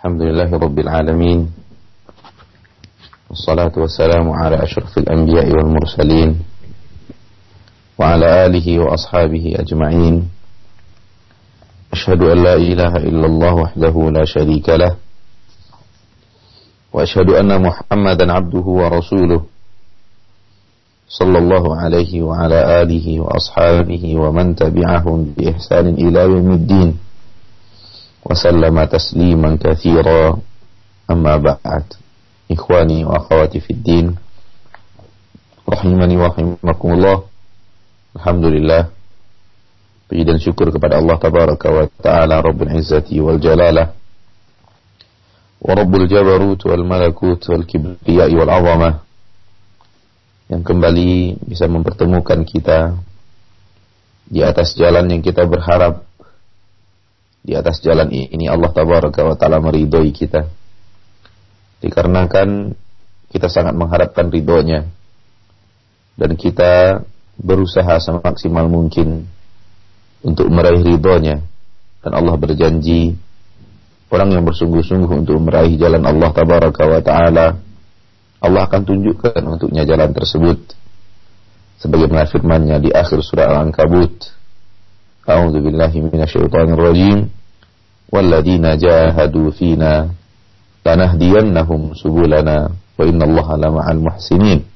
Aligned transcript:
الحمد 0.00 0.22
لله 0.22 0.48
رب 0.56 0.78
العالمين 0.78 1.40
والصلاة 3.30 3.72
والسلام 3.76 4.30
على 4.32 4.56
أشرف 4.62 4.98
الأنبياء 4.98 5.46
والمرسلين 5.52 6.30
وعلى 8.00 8.46
آله 8.46 8.66
وأصحابه 8.80 9.44
أجمعين. 9.60 10.16
أشهد 11.92 12.20
أن 12.22 12.38
لا 12.44 12.54
إله 12.56 12.92
إلا 12.96 13.26
الله 13.26 13.54
وحده 13.54 13.94
لا 14.10 14.24
شريك 14.24 14.68
له 14.68 14.96
وأشهد 16.92 17.30
أن 17.30 17.62
محمدا 17.62 18.32
عبده 18.32 18.66
ورسوله 18.80 19.42
صلى 21.08 21.38
الله 21.38 21.64
عليه 21.76 22.22
وعلى 22.22 22.82
آله 22.82 23.06
وأصحابه 23.20 24.04
ومن 24.16 24.54
تبعهم 24.56 25.34
بإحسان 25.36 25.86
إلى 25.88 26.20
يوم 26.20 26.50
الدين. 26.52 26.88
وسلم 28.25 28.83
تسليما 28.83 29.57
كثيرا 29.61 30.39
أما 31.11 31.33
بعد 31.37 31.85
إخواني 32.51 33.05
وأخواتي 33.05 33.59
في 33.59 33.71
الدين 33.73 34.15
rahimani 35.65 36.13
wa 36.17 36.29
rahimakumullah 36.29 37.17
Alhamdulillah 38.15 38.93
Puji 40.05 40.21
dan 40.21 40.37
syukur 40.37 40.69
kepada 40.69 41.01
Allah 41.01 41.17
Tabaraka 41.17 41.67
wa 41.73 41.89
Ta'ala 41.89 42.37
Rabbul 42.45 42.69
Izzati 42.77 43.17
wal 43.17 43.41
Jalalah 43.41 43.89
Wa 45.57 45.73
Rabbul 45.73 46.05
Jabarut 46.05 46.61
wal 46.69 46.85
Malakut 46.85 47.41
wal 47.49 47.65
Kibriyai 47.65 48.29
wal 48.37 48.53
Azamah 48.53 49.01
Yang 50.53 50.63
kembali 50.69 51.41
bisa 51.49 51.65
mempertemukan 51.65 52.45
kita 52.45 52.93
Di 54.29 54.45
atas 54.45 54.77
jalan 54.77 55.09
yang 55.09 55.25
kita 55.25 55.49
berharap 55.49 56.05
di 57.40 57.56
atas 57.56 57.80
jalan 57.80 58.12
ini 58.12 58.46
Allah 58.46 58.68
Tabaraka 58.68 59.24
wa 59.24 59.36
Ta'ala 59.36 59.64
meridhoi 59.64 60.12
kita. 60.12 60.44
Dikarenakan 61.80 62.76
kita 63.32 63.48
sangat 63.48 63.72
mengharapkan 63.72 64.28
ridhonya. 64.28 64.84
Dan 66.20 66.36
kita 66.36 67.00
berusaha 67.40 67.96
semaksimal 67.96 68.68
mungkin 68.68 69.24
untuk 70.20 70.52
meraih 70.52 70.84
ridhonya. 70.84 71.40
Dan 72.04 72.12
Allah 72.12 72.36
berjanji 72.36 73.16
orang 74.12 74.36
yang 74.36 74.44
bersungguh-sungguh 74.44 75.24
untuk 75.24 75.40
meraih 75.40 75.80
jalan 75.80 76.04
Allah 76.04 76.28
tabaraka 76.36 76.82
wa 76.84 77.00
taala 77.00 77.46
Allah 78.40 78.64
akan 78.64 78.82
tunjukkan 78.88 79.40
untuknya 79.44 79.84
jalan 79.84 80.16
tersebut. 80.16 80.76
Sebagaimana 81.80 82.28
firman-Nya 82.28 82.76
di 82.80 82.92
akhir 82.92 83.20
surah 83.24 83.52
Al-Ankabut. 83.52 84.32
A'udzu 85.24 85.60
billahi 85.60 86.04
minasyaitonir 86.08 86.76
rajim 86.76 87.28
walladzina 88.10 88.74
jahadu 88.74 89.54
fina 89.54 90.10
lanahdiyannahum 90.82 91.94
subulana 91.94 92.74
wa 92.74 93.04
innallaha 93.06 93.54
lama'al 93.56 94.02
muhsinin 94.02 94.66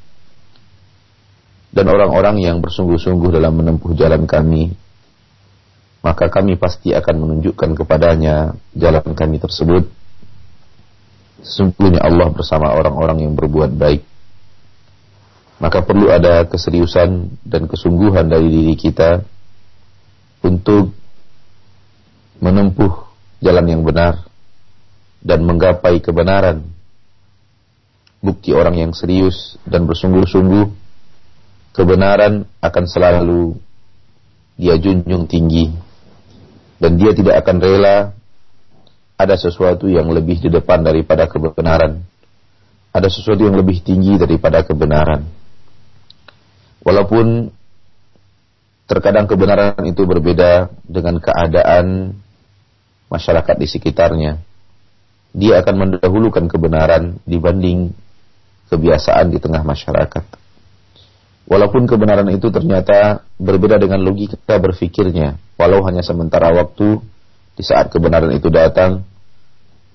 dan 1.74 1.86
orang-orang 1.90 2.38
yang 2.40 2.62
bersungguh-sungguh 2.62 3.34
dalam 3.34 3.58
menempuh 3.58 3.92
jalan 3.98 4.24
kami 4.30 4.78
maka 6.04 6.28
kami 6.28 6.60
pasti 6.60 6.92
akan 6.92 7.16
menunjukkan 7.16 7.80
kepadanya 7.80 8.52
jalan 8.76 9.16
kami 9.16 9.40
tersebut. 9.40 9.88
Sesungguhnya 11.40 12.04
Allah 12.04 12.28
bersama 12.28 12.76
orang-orang 12.76 13.24
yang 13.24 13.32
berbuat 13.32 13.72
baik. 13.72 14.04
Maka 15.64 15.80
perlu 15.80 16.12
ada 16.12 16.44
keseriusan 16.44 17.40
dan 17.48 17.64
kesungguhan 17.64 18.28
dari 18.28 18.52
diri 18.52 18.76
kita 18.76 19.24
untuk 20.44 20.92
menempuh 22.44 23.03
jalan 23.44 23.66
yang 23.68 23.82
benar 23.84 24.24
dan 25.20 25.44
menggapai 25.44 26.00
kebenaran. 26.00 26.64
Bukti 28.24 28.56
orang 28.56 28.80
yang 28.80 28.92
serius 28.96 29.60
dan 29.68 29.84
bersungguh-sungguh 29.84 30.72
kebenaran 31.76 32.48
akan 32.64 32.84
selalu 32.88 33.60
dia 34.56 34.80
junjung 34.80 35.28
tinggi 35.28 35.68
dan 36.80 36.96
dia 36.96 37.12
tidak 37.12 37.44
akan 37.44 37.56
rela 37.60 37.96
ada 39.20 39.36
sesuatu 39.36 39.92
yang 39.92 40.08
lebih 40.08 40.40
di 40.40 40.48
depan 40.48 40.80
daripada 40.80 41.28
kebenaran. 41.28 42.00
Ada 42.94 43.12
sesuatu 43.12 43.44
yang 43.44 43.58
lebih 43.58 43.82
tinggi 43.84 44.16
daripada 44.16 44.64
kebenaran. 44.64 45.26
Walaupun 46.80 47.50
terkadang 48.88 49.28
kebenaran 49.28 49.76
itu 49.84 50.06
berbeda 50.06 50.70
dengan 50.86 51.18
keadaan 51.18 52.16
masyarakat 53.14 53.54
di 53.54 53.66
sekitarnya 53.70 54.42
dia 55.34 55.62
akan 55.62 55.74
mendahulukan 55.74 56.50
kebenaran 56.50 57.22
dibanding 57.22 57.94
kebiasaan 58.70 59.30
di 59.30 59.38
tengah 59.38 59.62
masyarakat 59.62 60.44
Walaupun 61.44 61.84
kebenaran 61.84 62.32
itu 62.32 62.48
ternyata 62.48 63.20
berbeda 63.36 63.76
dengan 63.76 64.00
logika 64.00 64.56
berfikirnya, 64.56 65.36
walau 65.60 65.84
hanya 65.84 66.00
sementara 66.00 66.48
waktu 66.56 67.04
di 67.52 67.60
saat 67.60 67.92
kebenaran 67.92 68.32
itu 68.32 68.48
datang, 68.48 69.04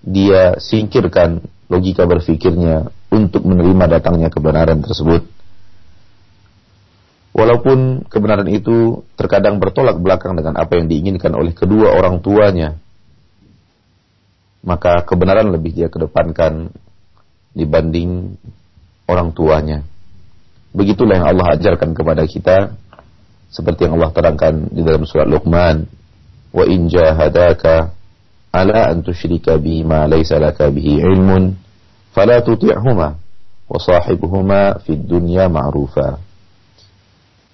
dia 0.06 0.62
singkirkan 0.62 1.42
logika 1.66 2.06
berfikirnya 2.06 2.94
untuk 3.10 3.50
menerima 3.50 3.98
datangnya 3.98 4.30
kebenaran 4.30 4.78
tersebut. 4.86 5.26
Walaupun 7.34 8.06
kebenaran 8.06 8.50
itu 8.54 9.02
terkadang 9.18 9.58
bertolak 9.58 9.98
belakang 9.98 10.38
dengan 10.38 10.54
apa 10.54 10.78
yang 10.78 10.86
diinginkan 10.86 11.34
oleh 11.34 11.58
kedua 11.58 11.98
orang 11.98 12.22
tuanya, 12.22 12.78
maka 14.64 15.04
kebenaran 15.08 15.50
lebih 15.52 15.72
dia 15.72 15.88
kedepankan 15.88 16.74
dibanding 17.56 18.36
orang 19.08 19.32
tuanya. 19.32 19.82
Begitulah 20.76 21.18
yang 21.18 21.28
Allah 21.34 21.58
ajarkan 21.58 21.98
kepada 21.98 22.24
kita 22.30 22.78
seperti 23.50 23.90
yang 23.90 23.98
Allah 23.98 24.14
terangkan 24.14 24.70
di 24.70 24.86
dalam 24.86 25.10
surat 25.10 25.26
Luqman 25.26 25.90
wa 26.54 26.64
in 26.70 26.86
jahadaka 26.86 27.94
ala 28.54 28.94
an 28.94 29.02
tusyrika 29.02 29.58
bi 29.58 29.82
laka 29.86 30.70
bihi 30.70 31.02
ilmun 31.02 31.54
fala 32.14 32.42
tuti'huma 32.42 33.08
wa 33.70 33.78
sahibuhuma 33.78 34.82
fid 34.82 35.06
dunya 35.06 35.46
ma'rufa 35.46 36.18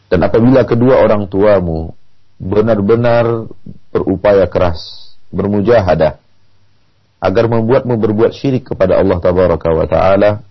dan 0.07 0.19
apabila 0.23 0.63
kedua 0.63 1.03
orang 1.03 1.27
tuamu 1.27 1.91
benar-benar 2.39 3.51
berupaya 3.91 4.47
keras 4.47 5.11
bermujahadah 5.31 6.19
agar 7.25 7.49
membuatmu 7.49 7.97
berbuat 7.97 8.31
syirik 8.37 8.69
kepada 8.69 9.01
Allah 9.01 9.17
tabaraka 9.17 9.69
wa 9.73 9.85
taala 9.89 10.45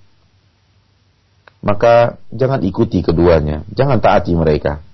maka 1.64 2.20
jangan 2.28 2.60
ikuti 2.60 3.00
keduanya, 3.00 3.64
jangan 3.72 3.96
taati 3.96 4.36
mereka. 4.36 4.84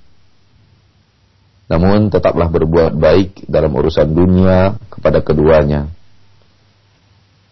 Namun 1.66 2.14
tetaplah 2.14 2.46
berbuat 2.46 2.94
baik 2.94 3.50
dalam 3.50 3.74
urusan 3.74 4.06
dunia 4.06 4.78
kepada 4.86 5.18
keduanya. 5.18 5.90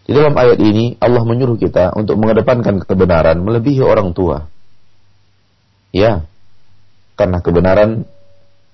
Di 0.07 0.15
dalam 0.15 0.31
ayat 0.39 0.59
ini 0.63 0.95
Allah 1.03 1.23
menyuruh 1.27 1.59
kita 1.59 1.91
untuk 1.99 2.15
mengedepankan 2.15 2.79
kebenaran 2.87 3.43
melebihi 3.43 3.83
orang 3.83 4.15
tua. 4.15 4.47
Ya, 5.91 6.23
karena 7.19 7.43
kebenaran 7.43 8.07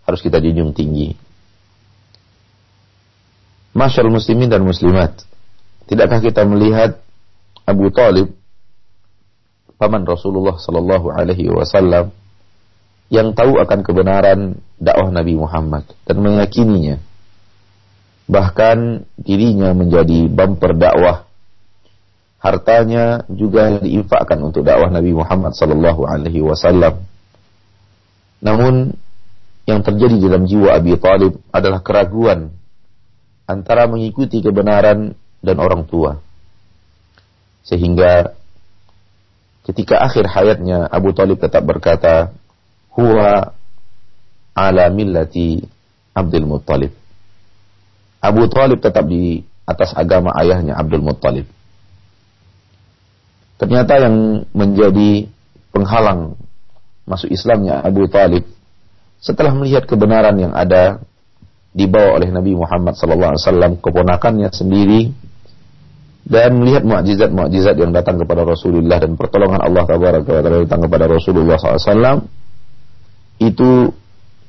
harus 0.06 0.22
kita 0.22 0.38
junjung 0.46 0.78
tinggi. 0.78 1.18
Masyarakat 3.74 4.14
muslimin 4.14 4.48
dan 4.48 4.62
muslimat, 4.62 5.26
tidakkah 5.86 6.22
kita 6.22 6.46
melihat 6.46 7.02
Abu 7.66 7.90
Talib 7.90 8.34
paman 9.76 10.08
Rasulullah 10.08 10.56
Sallallahu 10.56 11.12
Alaihi 11.12 11.52
Wasallam 11.52 12.14
yang 13.12 13.38
tahu 13.38 13.62
akan 13.62 13.80
kebenaran 13.86 14.40
dakwah 14.82 15.14
Nabi 15.14 15.38
Muhammad 15.38 15.86
dan 16.10 16.18
meyakininya. 16.22 16.98
Bahkan 18.26 19.06
dirinya 19.22 19.70
menjadi 19.78 20.26
bumper 20.26 20.74
dakwah. 20.74 21.30
Hartanya 22.42 23.26
juga 23.30 23.82
diinfakkan 23.82 24.42
untuk 24.42 24.66
dakwah 24.66 24.90
Nabi 24.90 25.14
Muhammad 25.14 25.54
Sallallahu 25.54 26.02
Alaihi 26.10 26.42
Wasallam. 26.42 27.06
Namun 28.42 28.94
yang 29.66 29.82
terjadi 29.82 30.18
dalam 30.22 30.46
jiwa 30.46 30.78
Abi 30.78 30.94
Talib 30.98 31.42
adalah 31.50 31.82
keraguan 31.82 32.54
antara 33.46 33.86
mengikuti 33.86 34.42
kebenaran 34.42 35.14
dan 35.46 35.62
orang 35.62 35.86
tua. 35.86 36.18
Sehingga 37.62 38.34
ketika 39.70 40.02
akhir 40.02 40.26
hayatnya 40.30 40.90
Abu 40.90 41.14
Talib 41.14 41.38
tetap 41.38 41.62
berkata, 41.62 42.34
Huwa 42.96 43.54
ala 44.56 44.86
millati 44.90 45.62
Abdul 46.16 46.48
Muttalib. 46.48 46.96
Abu 48.24 48.48
Talib 48.50 48.80
tetap 48.82 49.06
di 49.06 49.44
atas 49.68 49.94
agama 49.94 50.34
ayahnya 50.42 50.74
Abdul 50.80 51.04
Muttalib. 51.04 51.46
Ternyata 53.56 54.02
yang 54.02 54.48
menjadi 54.52 55.28
penghalang 55.76 56.40
masuk 57.06 57.30
Islamnya 57.30 57.84
Abu 57.84 58.08
Talib 58.10 58.44
setelah 59.22 59.54
melihat 59.54 59.86
kebenaran 59.86 60.36
yang 60.38 60.54
ada 60.54 61.04
dibawa 61.76 62.16
oleh 62.16 62.32
Nabi 62.32 62.56
Muhammad 62.56 62.96
SAW 62.96 63.82
keponakannya 63.84 64.48
sendiri 64.54 65.12
dan 66.26 66.58
melihat 66.58 66.82
mukjizat-mukjizat 66.82 67.78
yang 67.78 67.94
datang 67.94 68.18
kepada 68.18 68.42
Rasulullah 68.42 68.98
dan 68.98 69.14
pertolongan 69.14 69.62
Allah 69.62 69.86
taala 69.86 70.26
datang 70.66 70.82
kepada 70.90 71.06
Rasulullah 71.06 71.54
SAW 71.62 72.26
itu 73.38 73.94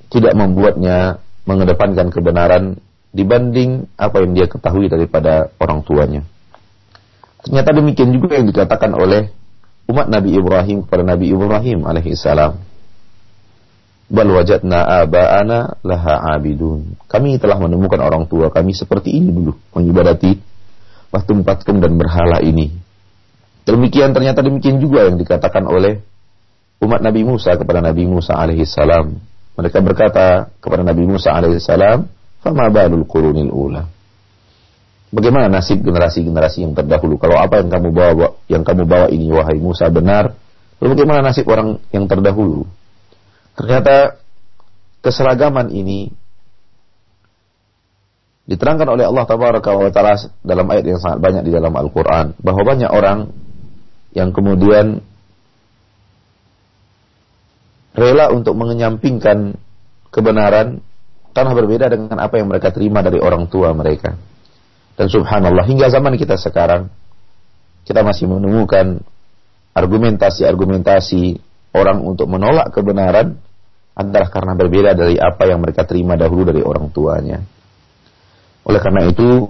tidak 0.09 0.33
membuatnya 0.33 1.21
mengedepankan 1.45 2.09
kebenaran 2.09 2.81
dibanding 3.13 3.93
apa 4.01 4.25
yang 4.25 4.33
dia 4.33 4.49
ketahui 4.49 4.89
daripada 4.89 5.53
orang 5.61 5.85
tuanya. 5.85 6.25
Ternyata 7.45 7.77
demikian 7.77 8.11
juga 8.11 8.41
yang 8.41 8.49
dikatakan 8.49 8.97
oleh 8.97 9.29
umat 9.93 10.09
Nabi 10.09 10.33
Ibrahim 10.33 10.89
kepada 10.89 11.05
Nabi 11.05 11.29
Ibrahim 11.29 11.85
alaihissalam. 11.85 12.57
Bal 14.07 14.29
wajadna 14.31 15.03
aba'ana 15.03 15.83
laha 15.83 16.15
abidun. 16.39 16.95
Kami 17.11 17.37
telah 17.43 17.59
menemukan 17.59 17.99
orang 18.01 18.25
tua 18.31 18.49
kami 18.55 18.71
seperti 18.71 19.19
ini 19.19 19.35
dulu, 19.35 19.59
mengibadati 19.75 20.39
patung-patung 21.17 21.81
dan 21.81 21.97
berhala 21.97 22.45
ini. 22.45 22.69
Demikian 23.65 24.13
ternyata 24.13 24.45
demikian 24.45 24.77
juga 24.77 25.09
yang 25.09 25.17
dikatakan 25.17 25.65
oleh 25.65 26.05
umat 26.85 27.01
Nabi 27.01 27.25
Musa 27.25 27.57
kepada 27.57 27.81
Nabi 27.81 28.05
Musa 28.05 28.37
alaihissalam. 28.37 29.17
Mereka 29.57 29.81
berkata 29.81 30.53
kepada 30.61 30.85
Nabi 30.85 31.09
Musa 31.09 31.33
alaihissalam, 31.33 32.05
"Fama 32.45 32.69
balul 32.69 33.09
qurunil 33.09 33.49
ula?" 33.49 33.89
Bagaimana 35.09 35.49
nasib 35.49 35.81
generasi-generasi 35.81 36.69
yang 36.69 36.77
terdahulu? 36.77 37.17
Kalau 37.17 37.41
apa 37.41 37.65
yang 37.65 37.73
kamu 37.73 37.89
bawa 37.97 38.27
yang 38.53 38.63
kamu 38.67 38.85
bawa 38.85 39.07
ini 39.09 39.33
wahai 39.33 39.57
Musa 39.57 39.89
benar, 39.89 40.37
lalu 40.77 40.89
bagaimana 40.93 41.25
nasib 41.25 41.49
orang 41.49 41.81
yang 41.89 42.05
terdahulu? 42.05 42.69
Ternyata 43.57 44.21
keseragaman 45.01 45.73
ini 45.73 46.13
diterangkan 48.47 48.89
oleh 48.95 49.05
Allah 49.11 49.25
Tabaraka 49.27 49.71
wa 49.75 49.91
taala 49.91 50.15
dalam 50.47 50.67
ayat 50.71 50.85
yang 50.87 51.01
sangat 51.03 51.19
banyak 51.19 51.43
di 51.47 51.53
dalam 51.53 51.75
Al-Qur'an 51.75 52.39
bahwa 52.39 52.63
banyak 52.63 52.91
orang 52.91 53.31
yang 54.15 54.31
kemudian 54.31 55.03
rela 57.93 58.31
untuk 58.31 58.55
menyampingkan 58.55 59.59
kebenaran 60.15 60.81
karena 61.37 61.53
berbeda 61.53 61.87
dengan 61.93 62.17
apa 62.23 62.41
yang 62.41 62.49
mereka 62.49 62.73
terima 62.73 63.05
dari 63.05 63.21
orang 63.21 63.51
tua 63.51 63.77
mereka. 63.77 64.17
Dan 64.97 65.13
subhanallah 65.13 65.69
hingga 65.69 65.93
zaman 65.93 66.17
kita 66.17 66.41
sekarang 66.41 66.89
kita 67.85 68.01
masih 68.01 68.25
menemukan 68.25 69.05
argumentasi-argumentasi 69.77 71.37
orang 71.77 72.01
untuk 72.01 72.33
menolak 72.33 72.73
kebenaran 72.73 73.37
adalah 73.93 74.29
karena 74.33 74.57
berbeda 74.57 74.97
dari 74.97 75.21
apa 75.21 75.45
yang 75.45 75.61
mereka 75.61 75.85
terima 75.85 76.17
dahulu 76.17 76.49
dari 76.49 76.65
orang 76.65 76.89
tuanya. 76.89 77.45
Oleh 78.67 78.83
karena 78.83 79.07
itu, 79.07 79.47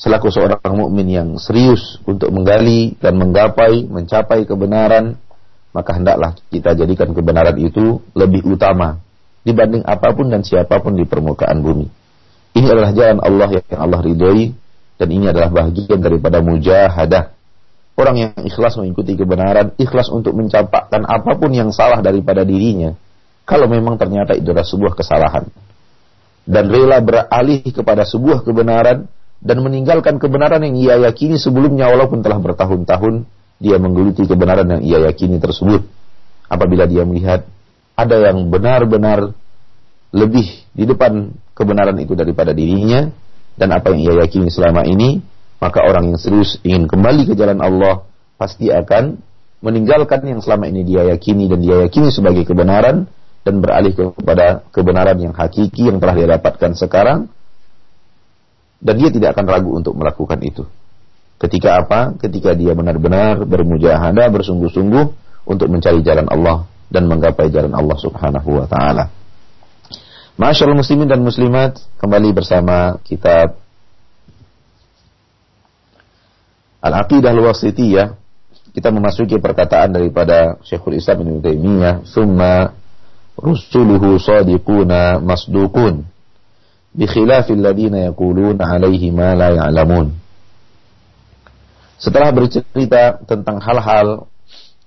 selaku 0.00 0.32
seorang 0.32 0.58
mukmin 0.72 1.06
yang 1.12 1.28
serius 1.36 2.00
untuk 2.08 2.32
menggali 2.32 2.96
dan 2.96 3.20
menggapai, 3.20 3.84
mencapai 3.84 4.48
kebenaran, 4.48 5.20
maka 5.76 5.90
hendaklah 5.92 6.32
kita 6.48 6.72
jadikan 6.72 7.12
kebenaran 7.12 7.58
itu 7.60 8.00
lebih 8.16 8.46
utama 8.48 9.04
dibanding 9.44 9.84
apa 9.84 10.16
pun 10.16 10.32
dan 10.32 10.40
siapa 10.40 10.80
pun 10.80 10.96
di 10.96 11.04
permukaan 11.04 11.60
bumi. 11.60 11.86
Ini 12.56 12.66
adalah 12.70 12.90
jalan 12.96 13.18
Allah 13.20 13.48
yang 13.60 13.80
Allah 13.82 14.00
ridhoi 14.00 14.54
dan 14.96 15.08
ini 15.10 15.28
adalah 15.28 15.50
bagian 15.52 16.00
daripada 16.00 16.40
mujahadah. 16.40 17.34
Orang 17.94 18.16
yang 18.18 18.32
ikhlas 18.42 18.74
mengikuti 18.74 19.14
kebenaran, 19.14 19.76
ikhlas 19.78 20.10
untuk 20.10 20.34
mencampakkan 20.34 21.06
apa 21.06 21.38
pun 21.38 21.50
yang 21.54 21.70
salah 21.70 22.02
daripada 22.02 22.42
dirinya, 22.42 22.94
kalau 23.46 23.70
memang 23.70 23.94
ternyata 24.00 24.34
itu 24.34 24.50
adalah 24.50 24.66
sebuah 24.66 24.92
kesalahan. 24.98 25.46
Dan 26.44 26.68
rela 26.68 27.00
beralih 27.00 27.64
kepada 27.64 28.04
sebuah 28.04 28.44
kebenaran 28.44 29.08
dan 29.40 29.56
meninggalkan 29.60 30.20
kebenaran 30.20 30.60
yang 30.64 30.76
ia 30.76 30.94
yakini 31.08 31.40
sebelumnya 31.40 31.88
walaupun 31.88 32.20
telah 32.20 32.40
bertahun-tahun 32.40 33.28
dia 33.60 33.80
menggeluti 33.80 34.28
kebenaran 34.28 34.68
yang 34.68 34.82
ia 34.84 34.98
yakini 35.08 35.40
tersebut. 35.40 35.84
Apabila 36.48 36.84
dia 36.84 37.08
melihat 37.08 37.48
ada 37.96 38.16
yang 38.28 38.52
benar-benar 38.52 39.32
lebih 40.14 40.46
di 40.76 40.84
depan 40.84 41.32
kebenaran 41.56 41.96
itu 41.98 42.12
daripada 42.12 42.52
dirinya 42.52 43.08
dan 43.56 43.72
apa 43.72 43.94
yang 43.94 44.00
ia 44.04 44.14
yakini 44.26 44.52
selama 44.52 44.84
ini, 44.84 45.22
maka 45.62 45.80
orang 45.80 46.12
yang 46.12 46.18
serius 46.20 46.60
ingin 46.60 46.90
kembali 46.90 47.30
ke 47.30 47.34
jalan 47.38 47.62
Allah 47.62 48.04
pasti 48.36 48.68
akan 48.68 49.16
meninggalkan 49.64 50.20
yang 50.28 50.44
selama 50.44 50.68
ini 50.68 50.84
dia 50.84 51.08
yakini 51.08 51.48
dan 51.48 51.64
dia 51.64 51.88
yakini 51.88 52.12
sebagai 52.12 52.44
kebenaran 52.44 53.08
dan 53.44 53.60
beralih 53.60 53.92
kepada 53.92 54.64
kebenaran 54.72 55.20
yang 55.20 55.36
hakiki 55.36 55.92
yang 55.92 56.00
telah 56.00 56.16
dia 56.16 56.28
dapatkan 56.40 56.72
sekarang 56.80 57.28
dan 58.80 58.94
dia 58.96 59.12
tidak 59.12 59.36
akan 59.36 59.46
ragu 59.46 59.70
untuk 59.76 59.92
melakukan 59.94 60.40
itu. 60.40 60.64
Ketika 61.36 61.84
apa? 61.84 62.16
Ketika 62.16 62.56
dia 62.56 62.72
benar-benar 62.72 63.44
bermujahadah, 63.44 64.32
bersungguh-sungguh 64.32 65.04
untuk 65.44 65.68
mencari 65.68 66.00
jalan 66.00 66.24
Allah 66.32 66.64
dan 66.88 67.04
menggapai 67.04 67.52
jalan 67.52 67.76
Allah 67.76 67.98
Subhanahu 68.00 68.64
wa 68.64 68.66
taala. 68.68 69.12
Masyaallah 70.34 70.80
muslimin 70.80 71.06
dan 71.06 71.20
muslimat, 71.20 71.78
kembali 72.00 72.34
bersama 72.34 72.98
kitab 73.06 73.60
Al-Aqidah 76.84 77.32
Al-Wasitiyah. 77.32 78.08
Kita 78.74 78.90
memasuki 78.90 79.38
perkataan 79.38 79.94
daripada 79.94 80.58
Syekhul 80.66 80.98
Islam 80.98 81.22
Ibnu 81.22 81.38
Taimiyah, 81.38 81.94
"Tsumma 82.02 82.74
rusuluhu 83.38 84.16
sadiquna 84.18 85.18
masdukun 85.18 86.06
bikhilafil 86.94 87.58
ladina 87.58 88.10
yaquluna 88.10 88.78
alaihi 88.78 89.10
ma 89.10 89.34
la 89.34 89.50
ya'lamun. 89.50 90.14
Setelah 91.98 92.30
bercerita 92.30 93.18
tentang 93.26 93.58
hal-hal 93.58 94.30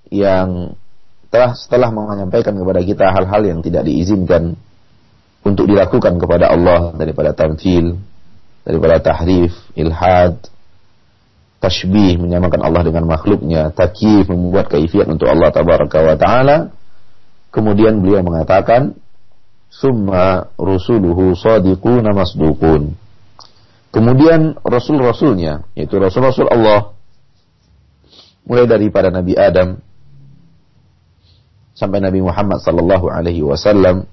yang 0.08 0.78
telah 1.28 1.52
setelah 1.60 1.92
menyampaikan 1.92 2.56
kepada 2.56 2.80
kita 2.84 3.06
hal-hal 3.12 3.42
yang 3.44 3.60
tidak 3.60 3.84
diizinkan 3.84 4.56
untuk 5.44 5.68
dilakukan 5.68 6.16
kepada 6.16 6.52
Allah 6.52 6.96
daripada 6.96 7.36
tamfil, 7.36 8.00
daripada 8.64 9.00
tahrif, 9.00 9.56
ilhad, 9.76 10.40
tashbih 11.60 12.20
menyamakan 12.20 12.64
Allah 12.64 12.84
dengan 12.88 13.08
makhluknya, 13.08 13.72
takyif 13.76 14.32
membuat 14.32 14.72
kaifiat 14.72 15.08
untuk 15.10 15.28
Allah 15.28 15.50
tabaraka 15.52 15.98
wa 16.00 16.16
taala, 16.16 16.58
Kemudian 17.58 18.06
beliau 18.06 18.22
mengatakan, 18.22 18.94
Summa 19.74 20.54
rusuluhu 20.62 21.34
sadiquna 21.34 22.14
masdukun. 22.14 22.94
Kemudian 23.90 24.62
rasul-rasulnya, 24.62 25.66
yaitu 25.74 25.98
rasul-rasul 25.98 26.46
Allah, 26.54 26.94
mulai 28.46 28.70
daripada 28.70 29.10
Nabi 29.10 29.34
Adam 29.34 29.82
sampai 31.74 31.98
Nabi 31.98 32.22
Muhammad 32.22 32.62
sallallahu 32.62 33.10
alaihi 33.10 33.42
wasallam, 33.42 34.06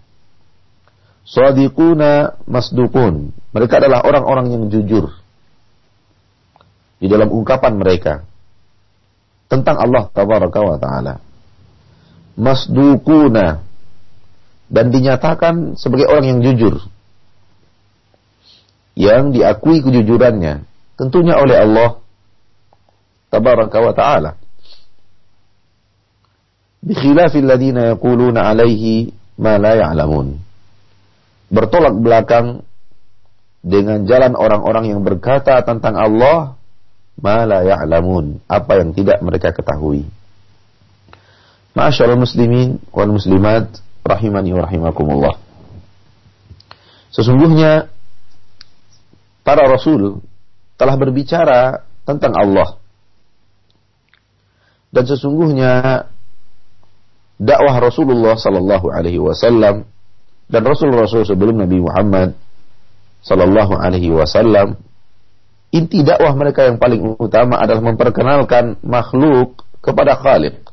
sadiquna 1.29 2.41
masdukun. 2.49 3.29
Mereka 3.53 3.77
adalah 3.77 4.09
orang-orang 4.09 4.57
yang 4.57 4.65
jujur 4.73 5.13
di 6.97 7.13
dalam 7.13 7.29
ungkapan 7.29 7.77
mereka 7.77 8.25
tentang 9.53 9.77
Allah 9.77 10.09
tabaraka 10.09 10.61
wa 10.65 10.77
taala 10.81 11.21
masdukuna 12.35 13.63
dan 14.71 14.91
dinyatakan 14.91 15.79
sebagai 15.79 16.11
orang 16.11 16.27
yang 16.37 16.41
jujur. 16.43 16.75
Yang 18.95 19.39
diakui 19.39 19.83
kejujurannya. 19.83 20.67
Tentunya 20.95 21.35
oleh 21.35 21.57
Allah 21.59 21.91
tabaraka 23.31 23.79
wa 23.83 23.95
taala. 23.95 24.31
Bikhilafil 26.85 27.47
ladina 27.49 27.95
yaquluna 27.95 28.47
alaihi 28.47 29.11
ma 29.39 29.59
la 29.59 29.75
ya'lamun. 29.75 30.39
Bertolak 31.51 31.99
belakang 31.99 32.63
dengan 33.65 34.07
jalan 34.07 34.39
orang-orang 34.39 34.95
yang 34.95 35.01
berkata 35.03 35.59
tentang 35.67 35.99
Allah 35.99 36.55
ma 37.19 37.43
la 37.43 37.67
ya'lamun. 37.67 38.47
Apa 38.47 38.79
yang 38.79 38.95
tidak 38.95 39.19
mereka 39.27 39.51
ketahui 39.51 40.07
Masyaallah 41.75 42.23
muslimin 42.23 42.79
wal 42.95 43.11
muslimat 43.11 43.83
rahimani 44.07 44.55
wa 44.55 44.63
rahimakumullah. 44.63 45.35
Sesungguhnya 47.11 47.91
para 49.43 49.67
rasul 49.67 50.23
telah 50.79 50.95
berbicara 50.95 51.83
tentang 52.07 52.35
Allah. 52.39 52.79
Dan 54.95 55.05
sesungguhnya 55.11 56.07
dakwah 57.39 57.83
Rasulullah 57.83 58.39
sallallahu 58.39 58.95
alaihi 58.95 59.19
wasallam 59.19 59.83
dan 60.47 60.63
rasul-rasul 60.63 61.27
sebelum 61.27 61.59
Nabi 61.59 61.83
Muhammad 61.83 62.39
sallallahu 63.27 63.75
alaihi 63.75 64.15
wasallam 64.15 64.79
inti 65.75 66.07
dakwah 66.07 66.31
mereka 66.39 66.71
yang 66.71 66.79
paling 66.79 67.19
utama 67.19 67.59
adalah 67.59 67.83
memperkenalkan 67.83 68.79
makhluk 68.87 69.67
kepada 69.83 70.15
Khaliq 70.15 70.64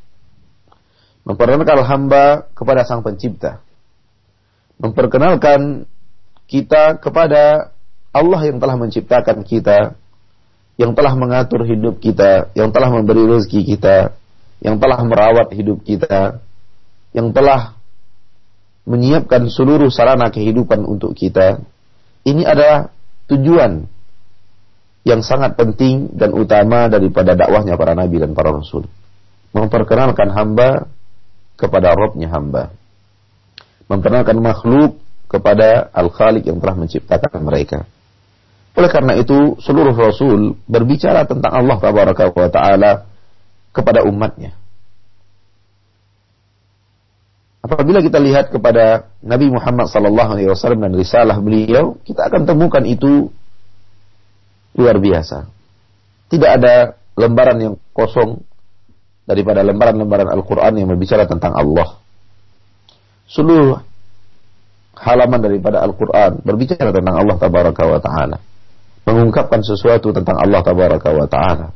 memperkenalkan 1.22 1.86
hamba 1.86 2.50
kepada 2.58 2.82
Sang 2.86 3.06
Pencipta, 3.06 3.62
memperkenalkan 4.82 5.86
kita 6.50 6.98
kepada 6.98 7.72
Allah 8.12 8.42
yang 8.44 8.60
telah 8.60 8.76
menciptakan 8.76 9.46
kita, 9.48 9.96
yang 10.76 10.92
telah 10.98 11.14
mengatur 11.16 11.64
hidup 11.64 12.02
kita, 12.02 12.52
yang 12.58 12.74
telah 12.74 12.90
memberi 12.92 13.24
rezeki 13.24 13.62
kita, 13.78 14.18
yang 14.60 14.82
telah 14.82 15.00
merawat 15.06 15.54
hidup 15.54 15.80
kita, 15.86 16.42
yang 17.16 17.32
telah 17.32 17.78
menyiapkan 18.84 19.46
seluruh 19.48 19.94
sarana 19.94 20.34
kehidupan 20.34 20.84
untuk 20.84 21.14
kita. 21.14 21.62
Ini 22.26 22.44
adalah 22.46 22.90
tujuan 23.30 23.86
yang 25.02 25.22
sangat 25.26 25.58
penting 25.58 26.14
dan 26.14 26.34
utama 26.34 26.86
daripada 26.86 27.34
dakwahnya 27.34 27.78
para 27.78 27.98
nabi 27.98 28.22
dan 28.22 28.38
para 28.38 28.54
rasul. 28.54 28.86
Memperkenalkan 29.54 30.30
hamba 30.30 30.90
kepada 31.62 31.94
Robnya 31.94 32.34
hamba. 32.34 32.74
Memperkenalkan 33.86 34.42
makhluk 34.42 34.98
kepada 35.30 35.94
Al-Khaliq 35.94 36.50
yang 36.50 36.58
telah 36.58 36.76
menciptakan 36.76 37.42
mereka. 37.46 37.86
Oleh 38.74 38.90
karena 38.90 39.14
itu, 39.20 39.62
seluruh 39.62 39.94
Rasul 39.94 40.58
berbicara 40.66 41.30
tentang 41.30 41.54
Allah 41.54 41.78
Taala 42.50 42.92
kepada 43.70 44.02
umatnya. 44.08 44.58
Apabila 47.62 48.02
kita 48.02 48.18
lihat 48.18 48.50
kepada 48.50 49.14
Nabi 49.22 49.54
Muhammad 49.54 49.86
wasallam 50.50 50.82
dan 50.82 50.98
risalah 50.98 51.38
beliau, 51.38 51.94
kita 52.02 52.26
akan 52.26 52.50
temukan 52.50 52.82
itu 52.90 53.30
luar 54.74 54.98
biasa. 54.98 55.46
Tidak 56.32 56.50
ada 56.50 56.98
lembaran 57.14 57.58
yang 57.62 57.76
kosong 57.94 58.42
daripada 59.32 59.64
lembaran-lembaran 59.64 60.28
Al-Qur'an 60.28 60.76
yang 60.76 60.92
berbicara 60.92 61.24
tentang 61.24 61.56
Allah. 61.56 61.96
Seluruh 63.32 63.80
halaman 65.00 65.40
daripada 65.40 65.80
Al-Qur'an 65.88 66.44
berbicara 66.44 66.92
tentang 66.92 67.16
Allah 67.16 67.40
tabaraka 67.40 67.84
wa 67.88 68.00
taala. 68.04 68.38
Mengungkapkan 69.08 69.64
sesuatu 69.64 70.12
tentang 70.12 70.36
Allah 70.36 70.60
tabaraka 70.60 71.10
wa 71.16 71.28
taala. 71.32 71.72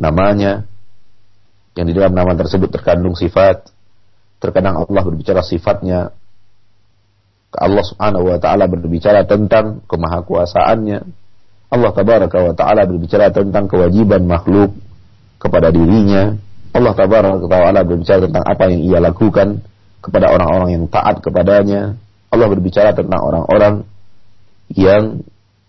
Namanya 0.00 0.64
yang 1.76 1.86
di 1.86 1.92
dalam 1.92 2.16
nama 2.16 2.32
tersebut 2.32 2.72
terkandung 2.72 3.12
sifat 3.12 3.74
Terkadang 4.44 4.84
Allah 4.84 5.02
berbicara 5.08 5.40
sifatnya. 5.40 6.12
Allah 7.56 7.84
subhanahu 7.86 8.28
wa 8.28 8.36
ta'ala 8.36 8.68
berbicara 8.68 9.24
tentang 9.24 9.80
kemahakuasaannya. 9.88 10.98
Allah 11.72 11.90
tabaraka 11.96 12.38
wa 12.44 12.52
ta'ala 12.52 12.84
berbicara 12.84 13.32
tentang 13.32 13.72
kewajiban 13.72 14.28
makhluk 14.28 14.76
kepada 15.40 15.72
dirinya. 15.72 16.36
Allah 16.74 16.92
ta'ala 16.98 17.80
berbicara 17.86 18.26
tentang 18.26 18.42
apa 18.42 18.66
yang 18.66 18.82
ia 18.82 18.98
lakukan 18.98 19.62
kepada 20.02 20.34
orang-orang 20.34 20.74
yang 20.74 20.84
taat 20.90 21.22
kepadanya. 21.22 21.94
Allah 22.34 22.48
berbicara 22.50 22.90
tentang 22.90 23.22
orang-orang 23.22 23.86
yang 24.74 25.22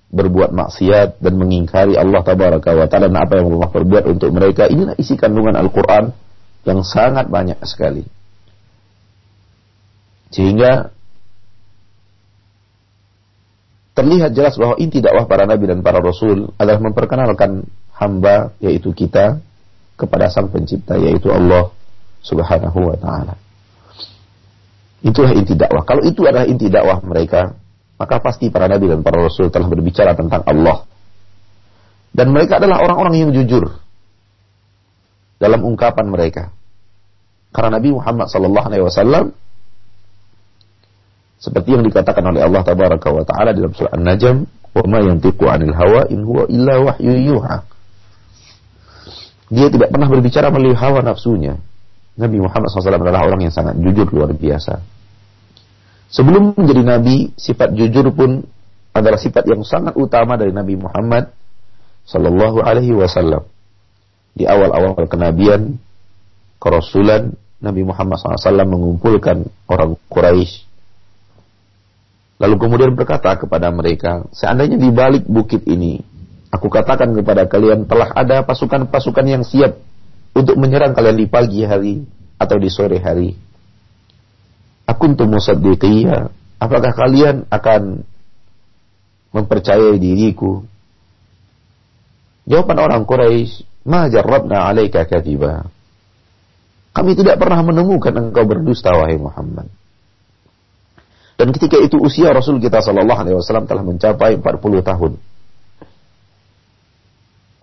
berbuat 0.10 0.50
maksiat 0.50 1.22
dan 1.22 1.34
mengingkari 1.38 1.94
Allah 1.94 2.26
ta'ala 2.26 2.58
dan 2.90 3.22
apa 3.22 3.38
yang 3.38 3.54
Allah 3.54 3.70
perbuat 3.70 4.04
untuk 4.10 4.34
mereka. 4.34 4.66
Inilah 4.66 4.98
isi 4.98 5.14
kandungan 5.14 5.54
Al-Quran 5.54 6.10
yang 6.66 6.82
sangat 6.82 7.30
banyak 7.30 7.62
sekali. 7.70 8.02
Sehingga 10.34 10.90
terlihat 13.96 14.34
jelas 14.36 14.58
bahwa 14.60 14.76
inti 14.82 15.00
dakwah 15.00 15.30
para 15.30 15.48
nabi 15.48 15.72
dan 15.72 15.80
para 15.80 16.04
rasul 16.04 16.52
adalah 16.60 16.84
memperkenalkan 16.84 17.64
hamba 17.96 18.52
yaitu 18.60 18.92
kita 18.92 19.40
kepada 19.96 20.28
sang 20.28 20.52
pencipta 20.52 21.00
yaitu 21.00 21.32
Allah 21.32 21.72
Subhanahu 22.24 22.80
wa 22.92 22.98
taala. 23.00 23.36
Itulah 25.06 25.32
inti 25.38 25.54
dakwah. 25.54 25.86
Kalau 25.86 26.02
itu 26.02 26.26
adalah 26.26 26.50
inti 26.50 26.68
dakwah 26.68 26.98
mereka, 27.06 27.54
maka 27.96 28.20
pasti 28.20 28.50
para 28.50 28.66
nabi 28.66 28.90
dan 28.90 29.06
para 29.06 29.22
rasul 29.22 29.54
telah 29.54 29.70
berbicara 29.70 30.18
tentang 30.18 30.42
Allah. 30.44 30.84
Dan 32.16 32.32
mereka 32.32 32.58
adalah 32.58 32.82
orang-orang 32.82 33.28
yang 33.28 33.32
jujur 33.36 33.70
dalam 35.38 35.62
ungkapan 35.68 36.08
mereka. 36.08 36.50
Karena 37.52 37.80
Nabi 37.80 37.92
Muhammad 37.92 38.28
sallallahu 38.32 38.68
alaihi 38.68 38.84
wasallam 38.84 39.26
seperti 41.40 41.76
yang 41.76 41.84
dikatakan 41.84 42.24
oleh 42.24 42.42
Allah 42.42 42.64
tabaraka 42.64 43.12
wa 43.12 43.24
taala 43.28 43.52
dalam 43.52 43.72
surah 43.76 43.94
An-Najm, 43.94 44.48
"Wa 44.74 44.84
ma 44.88 45.00
yantiqu 45.04 45.44
'anil 45.46 45.76
hawa 45.76 46.08
in 46.10 46.24
huwa 46.24 46.48
illa 46.48 46.76
wahyu 46.82 47.14
yuha." 47.36 47.75
Dia 49.50 49.70
tidak 49.70 49.94
pernah 49.94 50.10
berbicara 50.10 50.50
melalui 50.50 50.78
hawa 50.78 51.06
nafsunya. 51.06 51.58
Nabi 52.16 52.40
Muhammad 52.40 52.72
SAW 52.72 52.96
adalah 52.96 53.28
orang 53.28 53.46
yang 53.46 53.54
sangat 53.54 53.76
jujur 53.78 54.08
luar 54.10 54.32
biasa. 54.32 54.80
Sebelum 56.10 56.56
menjadi 56.56 56.82
nabi, 56.82 57.36
sifat 57.36 57.76
jujur 57.76 58.08
pun 58.16 58.46
adalah 58.96 59.20
sifat 59.20 59.44
yang 59.52 59.62
sangat 59.68 60.00
utama 60.00 60.40
dari 60.40 60.56
Nabi 60.56 60.80
Muhammad 60.80 61.28
Sallallahu 62.08 62.64
Alaihi 62.64 62.96
Wasallam. 62.96 63.44
Di 64.32 64.48
awal-awal 64.48 64.96
kenabian, 65.12 65.76
kerasulan, 66.64 67.36
Nabi 67.60 67.84
Muhammad 67.84 68.16
SAW 68.22 68.64
mengumpulkan 68.64 69.48
orang 69.68 70.00
Quraisy 70.08 70.66
Lalu 72.36 72.56
kemudian 72.60 72.92
berkata 72.92 73.32
kepada 73.40 73.72
mereka, 73.72 74.28
seandainya 74.36 74.76
di 74.76 74.92
balik 74.92 75.24
bukit 75.24 75.64
ini, 75.72 76.04
aku 76.54 76.68
katakan 76.70 77.14
kepada 77.14 77.46
kalian 77.50 77.86
telah 77.90 78.12
ada 78.14 78.44
pasukan-pasukan 78.46 79.26
yang 79.26 79.44
siap 79.46 79.78
untuk 80.36 80.60
menyerang 80.60 80.92
kalian 80.92 81.18
di 81.18 81.28
pagi 81.30 81.64
hari 81.64 82.04
atau 82.36 82.58
di 82.60 82.70
sore 82.70 83.00
hari. 83.00 83.32
Aku 84.86 85.10
untuk 85.10 85.32
musaddiqiyya, 85.32 86.30
apakah 86.62 86.92
kalian 86.94 87.50
akan 87.50 88.06
mempercayai 89.34 89.98
diriku? 89.98 90.62
Jawaban 92.46 92.78
orang 92.78 93.04
Quraisy, 93.10 93.66
"Ma 93.90 94.06
jarrabna 94.06 94.70
'alaika 94.70 95.10
kadiba." 95.10 95.66
Kami 96.96 97.12
tidak 97.18 97.42
pernah 97.42 97.60
menemukan 97.66 98.14
engkau 98.14 98.46
berdusta 98.48 98.94
wahai 98.94 99.20
Muhammad. 99.20 99.68
Dan 101.36 101.52
ketika 101.52 101.76
itu 101.76 102.00
usia 102.00 102.32
Rasul 102.32 102.64
kita 102.64 102.80
Shallallahu 102.80 103.20
Alaihi 103.20 103.36
Wasallam 103.36 103.68
telah 103.68 103.84
mencapai 103.84 104.40
40 104.40 104.80
tahun. 104.80 105.20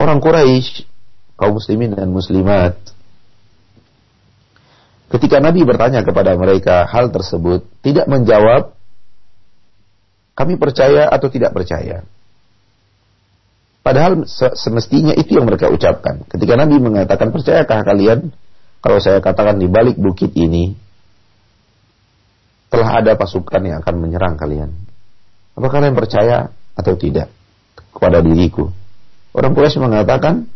Orang 0.03 0.19
Quraisy, 0.19 0.83
kaum 1.39 1.63
muslimin 1.63 1.95
dan 1.95 2.11
muslimat, 2.11 2.75
ketika 5.15 5.39
Nabi 5.39 5.63
bertanya 5.63 6.03
kepada 6.03 6.35
mereka 6.35 6.91
hal 6.91 7.15
tersebut, 7.15 7.63
tidak 7.87 8.11
menjawab, 8.11 8.75
kami 10.35 10.59
percaya 10.59 11.07
atau 11.07 11.31
tidak 11.31 11.55
percaya. 11.55 12.03
Padahal 13.87 14.27
semestinya 14.59 15.15
itu 15.15 15.39
yang 15.39 15.47
mereka 15.47 15.71
ucapkan. 15.71 16.27
Ketika 16.27 16.59
Nabi 16.59 16.83
mengatakan, 16.83 17.31
percayakah 17.31 17.87
kalian 17.87 18.35
kalau 18.83 18.99
saya 18.99 19.23
katakan 19.23 19.63
di 19.63 19.71
balik 19.71 19.95
bukit 20.03 20.35
ini 20.35 20.75
telah 22.75 22.99
ada 22.99 23.15
pasukan 23.15 23.63
yang 23.63 23.79
akan 23.79 23.95
menyerang 24.03 24.35
kalian. 24.35 24.75
Apakah 25.55 25.79
kalian 25.79 25.95
percaya 25.95 26.51
atau 26.75 26.99
tidak 26.99 27.31
kepada 27.95 28.19
diriku? 28.19 28.82
Orang 29.33 29.57
Quraisy 29.57 29.81
mengatakan, 29.81 30.49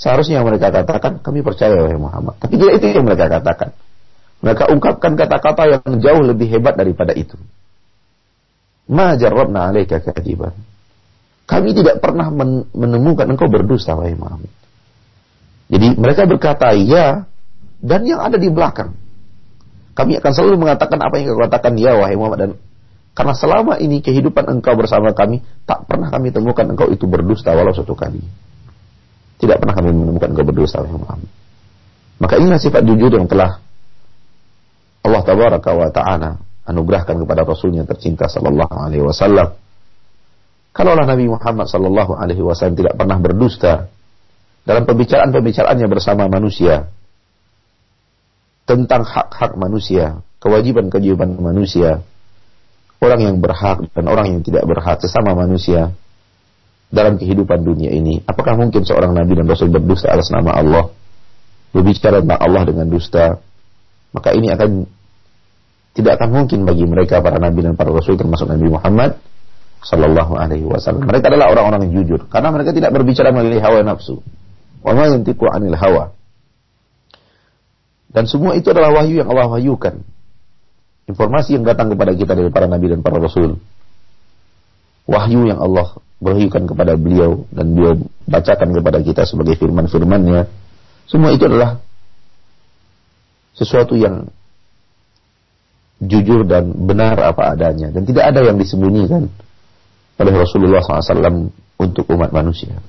seharusnya 0.00 0.40
mereka 0.40 0.72
katakan, 0.72 1.20
kami 1.20 1.44
percaya 1.44 1.76
wahai 1.76 2.00
Muhammad. 2.00 2.40
Tapi 2.40 2.56
tidak 2.56 2.80
itu 2.80 2.84
yang 2.96 3.06
mereka 3.06 3.28
katakan. 3.28 3.76
Mereka 4.44 4.68
ungkapkan 4.72 5.12
kata-kata 5.16 5.62
yang 5.68 5.84
jauh 6.00 6.22
lebih 6.24 6.48
hebat 6.52 6.76
daripada 6.76 7.16
itu. 7.16 7.36
Ma 8.88 9.16
jarrabna 9.16 9.72
alaika 9.72 10.00
kadiban. 10.00 10.52
Kami 11.44 11.76
tidak 11.76 12.00
pernah 12.00 12.28
menemukan 12.72 13.28
engkau 13.28 13.48
berdusta 13.48 13.96
wahai 13.96 14.16
Muhammad. 14.16 14.52
Jadi 15.68 15.96
mereka 15.96 16.28
berkata 16.28 16.76
ya 16.76 17.24
dan 17.80 18.00
yang 18.04 18.20
ada 18.20 18.36
di 18.36 18.48
belakang 18.52 18.96
kami 19.94 20.18
akan 20.18 20.32
selalu 20.34 20.56
mengatakan 20.58 20.98
apa 21.00 21.14
yang 21.16 21.32
kau 21.32 21.40
katakan 21.40 21.72
ya 21.78 21.94
wahai 21.96 22.18
Muhammad 22.18 22.38
dan 22.40 22.50
karena 23.14 23.34
selama 23.34 23.78
ini 23.78 24.02
kehidupan 24.02 24.50
engkau 24.58 24.74
bersama 24.74 25.14
kami 25.14 25.38
tak 25.62 25.86
pernah 25.86 26.10
kami 26.10 26.34
temukan 26.34 26.66
engkau 26.66 26.90
itu 26.90 27.06
berdusta 27.06 27.54
walau 27.54 27.70
satu 27.70 27.94
kali. 27.94 28.18
Tidak 29.38 29.56
pernah 29.62 29.74
kami 29.74 29.94
menemukan 29.94 30.34
engkau 30.34 30.46
berdusta 30.46 30.82
Muhammad. 30.82 31.30
Maka 32.18 32.34
inilah 32.42 32.58
sifat 32.58 32.82
jujur 32.82 33.14
yang 33.14 33.30
telah 33.30 33.62
Allah 35.06 35.22
tabaraka 35.22 35.70
wa 35.70 35.88
ta'ala 35.94 36.30
anugerahkan 36.66 37.14
kepada 37.22 37.46
Rasulnya 37.46 37.86
tercinta 37.86 38.26
sallallahu 38.26 38.74
alaihi 38.74 39.04
wasallam. 39.06 39.54
Kalaulah 40.74 41.06
Nabi 41.06 41.30
Muhammad 41.30 41.70
sallallahu 41.70 42.18
alaihi 42.18 42.42
wasallam 42.42 42.74
tidak 42.74 42.98
pernah 42.98 43.18
berdusta 43.22 43.94
dalam 44.66 44.82
pembicaraan-pembicaraannya 44.88 45.86
bersama 45.86 46.26
manusia, 46.26 46.88
tentang 48.64 49.04
hak-hak 49.04 49.60
manusia, 49.60 50.24
kewajiban-kewajiban 50.40 51.36
manusia, 51.36 52.00
orang 53.04 53.20
yang 53.20 53.36
berhak 53.38 53.84
dan 53.92 54.04
orang 54.08 54.26
yang 54.32 54.40
tidak 54.40 54.64
berhak 54.64 54.96
sesama 55.04 55.36
manusia 55.36 55.92
dalam 56.88 57.20
kehidupan 57.20 57.60
dunia 57.60 57.92
ini. 57.92 58.24
Apakah 58.24 58.56
mungkin 58.56 58.82
seorang 58.82 59.12
nabi 59.12 59.36
dan 59.36 59.44
rasul 59.44 59.68
berdusta 59.68 60.08
atas 60.08 60.32
nama 60.32 60.56
Allah, 60.56 60.84
berbicara 61.76 62.24
tentang 62.24 62.40
Allah 62.40 62.62
dengan 62.64 62.86
dusta? 62.88 63.36
Maka 64.14 64.32
ini 64.32 64.48
akan 64.48 64.88
tidak 65.94 66.18
akan 66.18 66.28
mungkin 66.32 66.66
bagi 66.66 66.86
mereka 66.88 67.22
para 67.22 67.38
nabi 67.38 67.62
dan 67.62 67.78
para 67.78 67.94
rasul 67.94 68.18
termasuk 68.18 68.50
Nabi 68.50 68.66
Muhammad 68.66 69.14
sallallahu 69.84 70.34
alaihi 70.34 70.66
wasallam. 70.66 71.06
Mereka 71.06 71.28
adalah 71.30 71.52
orang-orang 71.52 71.86
yang 71.90 72.02
jujur 72.02 72.26
karena 72.32 72.48
mereka 72.50 72.72
tidak 72.72 72.90
berbicara 72.90 73.30
melalui 73.30 73.60
hawa 73.60 73.84
nafsu. 73.84 74.18
Wa 74.80 74.96
ma 74.96 75.06
'anil 75.06 75.76
hawa. 75.76 76.14
Dan 78.14 78.30
semua 78.30 78.54
itu 78.54 78.70
adalah 78.70 78.94
wahyu 78.94 79.22
yang 79.22 79.28
Allah 79.28 79.50
wahyukan. 79.50 80.06
Informasi 81.04 81.60
yang 81.60 81.64
datang 81.68 81.92
kepada 81.92 82.16
kita 82.16 82.32
dari 82.32 82.48
para 82.48 82.64
nabi 82.64 82.88
dan 82.88 83.04
para 83.04 83.20
rasul. 83.20 83.60
Wahyu 85.04 85.52
yang 85.52 85.60
Allah 85.60 86.00
berwahyukan 86.16 86.64
kepada 86.64 86.96
beliau 86.96 87.44
dan 87.52 87.76
beliau 87.76 87.92
bacakan 88.24 88.72
kepada 88.72 88.98
kita 89.04 89.22
sebagai 89.28 89.60
firman-firmannya. 89.60 90.48
Semua 91.04 91.36
itu 91.36 91.44
adalah 91.44 91.84
sesuatu 93.52 94.00
yang 94.00 94.32
jujur 96.00 96.48
dan 96.48 96.72
benar 96.72 97.20
apa 97.20 97.54
adanya 97.54 97.92
dan 97.92 98.02
tidak 98.08 98.32
ada 98.32 98.40
yang 98.44 98.56
disembunyikan 98.56 99.28
oleh 100.18 100.34
Rasulullah 100.34 100.80
SAW 100.80 101.52
untuk 101.76 102.08
umat 102.16 102.32
manusia. 102.32 102.80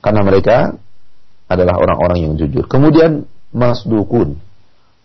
Karena 0.00 0.24
mereka 0.24 0.78
adalah 1.50 1.76
orang-orang 1.80 2.18
yang 2.28 2.34
jujur. 2.38 2.64
Kemudian 2.64 3.26
masdukun, 3.50 4.38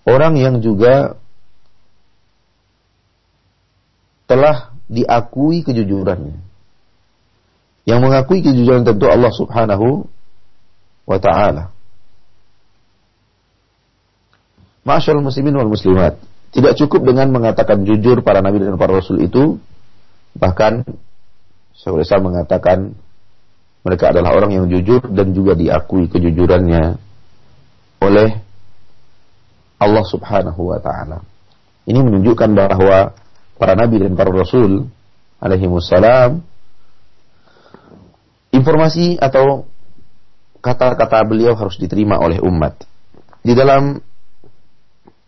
orang 0.06 0.38
yang 0.38 0.60
juga 0.62 1.18
telah 4.34 4.74
diakui 4.90 5.62
kejujurannya. 5.62 6.42
Yang 7.86 8.00
mengakui 8.02 8.42
kejujuran 8.42 8.82
tentu 8.82 9.06
Allah 9.06 9.30
Subhanahu 9.30 10.10
wa 11.06 11.18
taala. 11.22 11.70
Masyaallah 14.82 15.22
muslimin 15.22 15.54
wal 15.54 15.70
muslimat. 15.70 16.18
Tidak 16.50 16.74
cukup 16.82 17.06
dengan 17.06 17.30
mengatakan 17.30 17.86
jujur 17.86 18.26
para 18.26 18.42
nabi 18.42 18.58
dan 18.58 18.74
para 18.82 18.98
rasul 18.98 19.22
itu 19.22 19.62
Bahkan 20.34 20.74
Islam 21.84 22.22
mengatakan 22.32 22.98
mereka 23.84 24.16
adalah 24.16 24.34
orang 24.34 24.56
yang 24.56 24.66
jujur 24.72 25.04
dan 25.12 25.36
juga 25.36 25.54
diakui 25.54 26.08
kejujurannya 26.08 26.98
oleh 28.00 28.30
Allah 29.78 30.06
Subhanahu 30.08 30.72
wa 30.72 30.80
taala. 30.80 31.20
Ini 31.84 32.00
menunjukkan 32.00 32.50
bahwa 32.56 33.12
para 33.58 33.74
nabi 33.78 34.02
dan 34.02 34.18
para 34.18 34.34
rasul 34.34 34.88
alaihi 35.40 35.68
wassalam 35.70 36.42
informasi 38.54 39.18
atau 39.18 39.66
kata-kata 40.64 41.26
beliau 41.28 41.58
harus 41.58 41.76
diterima 41.76 42.22
oleh 42.22 42.40
umat. 42.40 42.80
Di 43.44 43.52
dalam 43.52 44.00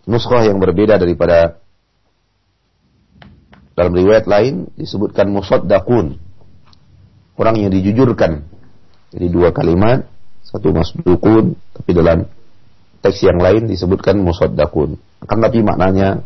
nuskah 0.08 0.48
yang 0.48 0.62
berbeda 0.62 0.96
daripada 0.96 1.60
dalam 3.75 3.91
riwayat 3.91 4.24
lain 4.29 4.72
disebutkan 4.79 5.27
musaddaqun. 5.27 6.15
Orang 7.36 7.60
yang 7.60 7.67
dijujurkan. 7.75 8.48
Jadi 9.12 9.27
dua 9.27 9.51
kalimat, 9.51 10.08
satu 10.48 10.72
masdukun, 10.72 11.60
tapi 11.75 11.91
dalam 11.91 12.24
teks 13.03 13.20
yang 13.27 13.36
lain 13.44 13.67
disebutkan 13.67 14.15
musaddaqun. 14.24 14.96
Akan 15.20 15.44
tapi 15.44 15.60
maknanya 15.60 16.24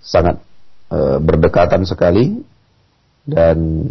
sangat 0.00 0.40
e, 0.90 0.98
berdekatan 1.22 1.82
sekali 1.86 2.42
dan 3.26 3.90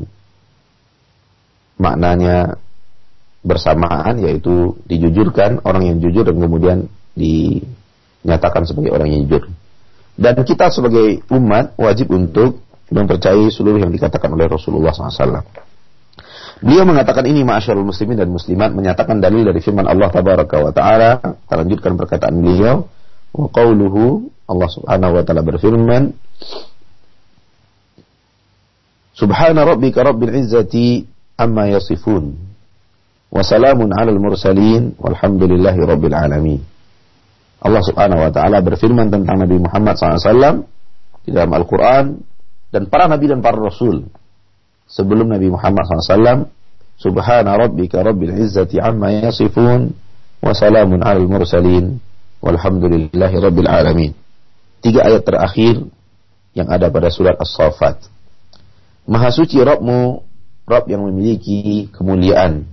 maknanya 1.76 2.56
bersamaan 3.46 4.18
yaitu 4.24 4.80
dijujurkan 4.90 5.62
orang 5.62 5.94
yang 5.94 5.98
jujur 6.02 6.26
dan 6.26 6.36
kemudian 6.42 6.78
dinyatakan 7.14 8.66
sebagai 8.66 8.92
orang 8.96 9.14
yang 9.14 9.30
jujur. 9.30 9.52
Dan 10.16 10.40
kita 10.48 10.72
sebagai 10.72 11.22
umat 11.30 11.76
wajib 11.76 12.16
untuk 12.16 12.64
mempercayai 12.90 13.52
seluruh 13.52 13.84
yang 13.84 13.92
dikatakan 13.92 14.32
oleh 14.32 14.48
Rasulullah 14.48 14.96
SAW. 14.96 15.44
Beliau 16.64 16.88
mengatakan 16.88 17.28
ini 17.28 17.44
ma'asyarul 17.44 17.84
muslimin 17.84 18.16
dan 18.16 18.32
muslimat 18.32 18.72
menyatakan 18.72 19.20
dalil 19.20 19.44
dari 19.44 19.60
firman 19.60 19.84
Allah 19.84 20.08
tabaraka 20.08 20.56
wa 20.64 20.72
taala. 20.72 21.20
Kita 21.20 21.56
lanjutkan 21.60 21.92
perkataan 22.00 22.36
beliau. 22.40 22.88
Wa 23.36 23.52
qawluhu 23.52 24.32
Allah 24.48 24.70
Subhanahu 24.72 25.20
wa 25.20 25.24
taala 25.28 25.44
berfirman 25.44 26.16
Subhana 29.16 29.64
rabbika 29.64 30.04
rabbil 30.04 30.44
izzati 30.44 31.08
amma 31.40 31.72
yasifun 31.72 32.36
wa 33.32 33.40
salamun 33.40 33.96
'alal 33.96 34.20
mursalin 34.20 34.92
walhamdulillahi 35.00 35.80
rabbil 35.88 36.16
alamin. 36.16 36.62
Allah 37.64 37.80
Subhanahu 37.80 38.28
wa 38.28 38.32
taala 38.36 38.60
berfirman 38.60 39.08
tentang 39.08 39.40
Nabi 39.40 39.56
Muhammad 39.56 39.96
SAW 39.96 40.68
di 41.24 41.32
dalam 41.32 41.52
Al-Qur'an 41.56 42.20
dan 42.70 42.92
para 42.92 43.08
nabi 43.08 43.32
dan 43.32 43.40
para 43.40 43.56
rasul 43.56 44.04
sebelum 44.86 45.32
Nabi 45.32 45.48
Muhammad 45.48 45.88
SAW 45.88 46.52
Subhana 46.96 47.60
rabbika 47.60 48.04
rabbil 48.04 48.36
izzati 48.40 48.80
amma 48.80 49.12
yasifun 49.16 49.96
wa 50.44 50.52
salamun 50.56 51.04
'alal 51.04 51.28
mursalin 51.28 52.00
walhamdulillahi 52.44 53.36
rabbil 53.40 53.68
alamin. 53.72 54.12
Tiga 54.84 55.08
ayat 55.08 55.24
terakhir 55.24 55.88
yang 56.56 56.68
ada 56.68 56.88
pada 56.92 57.12
surat 57.12 57.36
As-Saffat. 57.40 58.15
Maha 59.06 59.30
suci 59.30 59.62
Rabbmu, 59.62 60.26
Rabb 60.66 60.90
yang 60.90 61.06
memiliki 61.06 61.90
kemuliaan, 61.94 62.66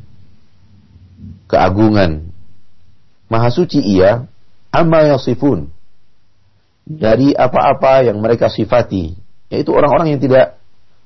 keagungan. 1.45 2.33
Maha 3.29 3.49
suci 3.53 3.81
ia 3.81 4.25
amma 4.73 5.05
yasifun. 5.13 5.69
Dari 6.83 7.31
apa-apa 7.37 8.09
yang 8.09 8.19
mereka 8.19 8.51
sifati 8.51 9.15
yaitu 9.53 9.71
orang-orang 9.71 10.17
yang 10.17 10.21
tidak 10.25 10.57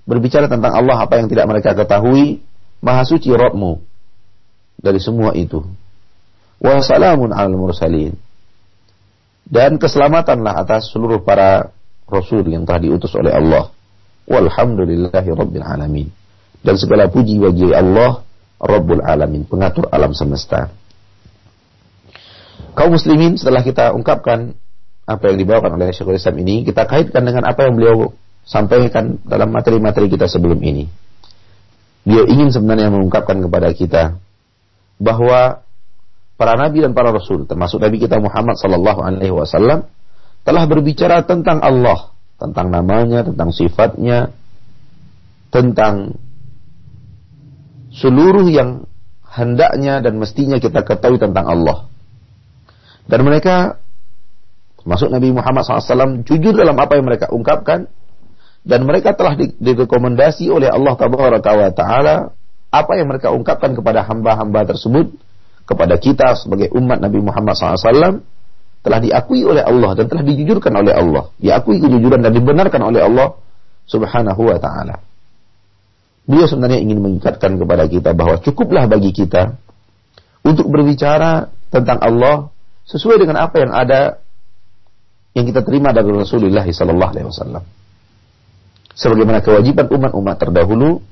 berbicara 0.07 0.47
tentang 0.47 0.71
Allah 0.73 1.03
apa 1.03 1.19
yang 1.19 1.27
tidak 1.27 1.51
mereka 1.51 1.75
ketahui 1.75 2.39
maha 2.79 3.03
suci 3.03 3.35
Rabbmu 3.35 3.83
dari 4.79 5.03
semua 5.03 5.35
itu. 5.35 5.67
Wa 6.62 6.79
salamun 6.81 7.35
al 7.35 7.51
mursalin. 7.53 8.15
Dan 9.47 9.83
keselamatanlah 9.83 10.62
atas 10.62 10.95
seluruh 10.95 11.23
para 11.23 11.75
rasul 12.07 12.47
yang 12.47 12.62
telah 12.67 12.83
diutus 12.83 13.15
oleh 13.19 13.35
Allah 13.35 13.76
walhamdulillahi 14.27 15.31
rabbil 15.33 15.65
alamin. 15.65 16.09
Dan 16.62 16.75
segala 16.77 17.07
puji 17.07 17.39
bagi 17.39 17.71
Allah 17.71 18.27
Rabbul 18.57 19.05
alamin 19.05 19.45
pengatur 19.45 19.87
alam 19.93 20.17
semesta. 20.17 20.73
Kaum 22.73 22.97
muslimin 22.97 23.37
setelah 23.37 23.65
kita 23.65 23.93
ungkapkan 23.93 24.53
apa 25.07 25.25
yang 25.31 25.39
dibawakan 25.39 25.79
oleh 25.79 25.95
Syekhul 25.95 26.19
Islam 26.19 26.37
ini, 26.43 26.67
kita 26.67 26.85
kaitkan 26.89 27.23
dengan 27.23 27.47
apa 27.47 27.69
yang 27.69 27.79
beliau 27.79 28.11
sampaikan 28.43 29.23
dalam 29.23 29.55
materi-materi 29.55 30.11
kita 30.11 30.27
sebelum 30.27 30.59
ini. 30.61 30.89
Beliau 32.03 32.27
ingin 32.27 32.51
sebenarnya 32.51 32.91
mengungkapkan 32.91 33.39
kepada 33.39 33.71
kita 33.71 34.03
bahwa 34.99 35.62
para 36.41 36.55
nabi 36.57 36.83
dan 36.85 36.97
para 36.97 37.12
rasul, 37.12 37.45
termasuk 37.45 37.81
Nabi 37.81 37.97
kita 38.01 38.17
Muhammad 38.21 38.57
sallallahu 38.57 39.01
alaihi 39.03 39.35
wasallam, 39.35 39.89
telah 40.47 40.65
berbicara 40.65 41.27
tentang 41.27 41.61
Allah, 41.61 42.16
tentang 42.37 42.68
namanya, 42.68 43.25
tentang 43.25 43.51
sifatnya, 43.53 44.33
tentang 45.49 46.20
seluruh 47.96 48.44
yang 48.53 48.85
hendaknya 49.25 50.05
dan 50.05 50.20
mestinya 50.20 50.61
kita 50.61 50.85
ketahui 50.85 51.16
tentang 51.16 51.49
Allah. 51.49 51.88
Dan 53.09 53.25
mereka, 53.25 53.81
masuk 54.85 55.09
Nabi 55.09 55.33
Muhammad 55.33 55.64
SAW, 55.64 56.27
jujur 56.27 56.53
dalam 56.53 56.77
apa 56.77 56.99
yang 56.99 57.07
mereka 57.09 57.33
ungkapkan, 57.33 57.88
dan 58.66 58.81
mereka 58.83 59.14
telah 59.14 59.38
direkomendasi 59.38 60.51
oleh 60.51 60.66
Allah 60.66 60.99
Taala 60.99 62.35
apa 62.66 62.92
yang 62.99 63.07
mereka 63.07 63.31
ungkapkan 63.31 63.79
kepada 63.79 64.03
hamba-hamba 64.03 64.66
tersebut 64.66 65.14
kepada 65.70 65.94
kita 66.03 66.35
sebagai 66.35 66.75
umat 66.75 66.99
Nabi 66.99 67.22
Muhammad 67.22 67.55
SAW 67.55 68.27
telah 68.87 69.03
diakui 69.03 69.42
oleh 69.42 69.66
Allah 69.66 69.99
dan 69.99 70.07
telah 70.07 70.22
dijujurkan 70.22 70.70
oleh 70.70 70.94
Allah, 70.94 71.35
diakui 71.42 71.83
kejujuran 71.83 72.22
dan 72.22 72.31
dibenarkan 72.31 72.87
oleh 72.87 73.03
Allah 73.03 73.35
Subhanahu 73.90 74.46
wa 74.46 74.59
taala. 74.62 75.03
Beliau 76.22 76.46
sebenarnya 76.46 76.79
ingin 76.79 77.03
mengingatkan 77.03 77.59
kepada 77.59 77.90
kita 77.90 78.14
bahwa 78.14 78.38
cukuplah 78.38 78.87
bagi 78.87 79.11
kita 79.11 79.59
untuk 80.46 80.70
berbicara 80.70 81.51
tentang 81.75 81.99
Allah 81.99 82.55
sesuai 82.87 83.27
dengan 83.27 83.42
apa 83.42 83.57
yang 83.59 83.72
ada 83.75 84.01
yang 85.35 85.51
kita 85.51 85.66
terima 85.66 85.90
dari 85.90 86.14
Rasulullah 86.14 86.62
sallallahu 86.62 87.11
alaihi 87.11 87.27
wasallam. 87.27 87.62
Sebagaimana 88.94 89.42
kewajiban 89.42 89.90
umat-umat 89.90 90.37
terdahulu 90.38 91.03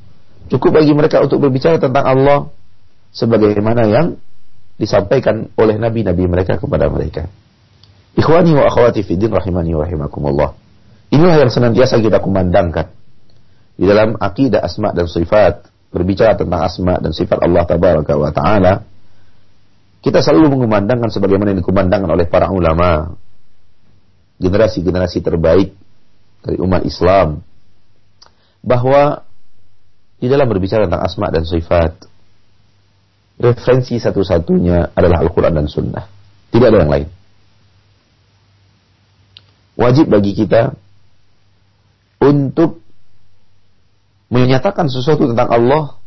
cukup 0.46 0.78
bagi 0.78 0.94
mereka 0.94 1.26
untuk 1.26 1.42
berbicara 1.42 1.82
tentang 1.82 2.06
Allah 2.06 2.38
sebagaimana 3.10 3.82
yang 3.90 4.06
disampaikan 4.78 5.50
oleh 5.58 5.74
nabi-nabi 5.78 6.26
mereka 6.30 6.58
kepada 6.58 6.86
mereka. 6.86 7.26
Ikhwani 8.14 8.54
wa 8.54 8.70
akhwati 8.70 9.02
fi 9.02 9.18
din 9.18 9.34
rahimani 9.34 9.74
wa 9.74 9.82
rahimakumullah. 9.82 10.50
Inilah 11.10 11.46
yang 11.46 11.50
senantiasa 11.50 11.98
kita 11.98 12.22
kumandangkan 12.22 12.90
di 13.74 13.84
dalam 13.90 14.14
akidah 14.18 14.62
asma 14.62 14.94
dan 14.94 15.10
sifat, 15.10 15.66
berbicara 15.90 16.38
tentang 16.38 16.62
asma 16.62 17.02
dan 17.02 17.10
sifat 17.10 17.42
Allah 17.42 17.62
tabaraka 17.66 18.14
wa 18.14 18.30
taala 18.30 18.86
kita 20.04 20.20
selalu 20.20 20.52
mengumandangkan 20.52 21.08
sebagaimana 21.08 21.56
yang 21.56 21.64
dikumandangkan 21.64 22.12
oleh 22.12 22.28
para 22.28 22.52
ulama, 22.52 23.16
generasi-generasi 24.36 25.24
terbaik 25.24 25.72
dari 26.44 26.60
umat 26.60 26.84
Islam, 26.84 27.40
bahwa 28.60 29.24
di 30.20 30.28
dalam 30.28 30.44
berbicara 30.44 30.84
tentang 30.84 31.08
asma 31.08 31.32
dan 31.32 31.48
sifat, 31.48 32.04
referensi 33.40 33.96
satu-satunya 33.96 34.92
adalah 34.92 35.24
Al-Quran 35.24 35.56
dan 35.56 35.66
Sunnah. 35.72 36.04
Tidak 36.52 36.68
ada 36.68 36.84
yang 36.84 36.92
lain. 36.92 37.08
Wajib 39.74 40.06
bagi 40.06 40.38
kita 40.38 40.78
untuk 42.22 42.84
menyatakan 44.30 44.86
sesuatu 44.86 45.26
tentang 45.28 45.50
Allah 45.50 45.98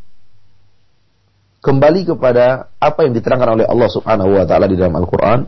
kembali 1.62 2.08
kepada 2.08 2.72
apa 2.80 3.04
yang 3.04 3.14
diterangkan 3.14 3.60
oleh 3.60 3.66
Allah 3.68 3.90
Subhanahu 3.92 4.32
wa 4.40 4.46
taala 4.48 4.72
di 4.72 4.80
dalam 4.80 4.96
Al-Qur'an 4.96 5.48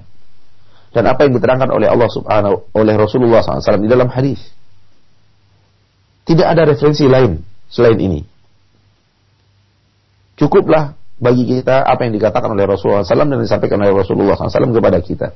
dan 0.91 1.03
apa 1.05 1.25
yang 1.25 1.37
diterangkan 1.37 1.69
oleh 1.69 1.87
Allah 1.87 2.09
Subhanahu 2.09 2.73
oleh 2.73 2.93
Rasulullah 2.97 3.45
SAW 3.45 3.81
di 3.81 3.89
dalam 3.89 4.09
hadis. 4.09 4.41
Tidak 6.25 6.45
ada 6.45 6.65
referensi 6.65 7.05
lain 7.09 7.41
selain 7.69 7.97
ini. 7.97 8.21
Cukuplah 10.37 10.97
bagi 11.19 11.45
kita 11.45 11.83
apa 11.83 12.07
yang 12.07 12.13
dikatakan 12.15 12.53
oleh 12.53 12.65
Rasulullah 12.65 13.03
SAW 13.05 13.27
dan 13.27 13.41
disampaikan 13.43 13.81
oleh 13.81 13.93
Rasulullah 13.93 14.37
SAW 14.37 14.71
kepada 14.71 14.97
kita. 15.03 15.35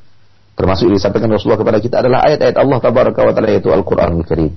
Termasuk 0.53 0.89
yang 0.89 0.95
disampaikan 1.01 1.29
Rasulullah 1.33 1.61
kepada 1.61 1.79
kita 1.81 1.95
adalah 2.05 2.19
ayat-ayat 2.29 2.55
Allah 2.61 2.77
Tabaraka 2.77 3.21
wa 3.25 3.33
Ta'ala 3.33 3.49
yaitu 3.49 3.73
Al-Quran 3.73 4.21
Al-Karim. 4.21 4.53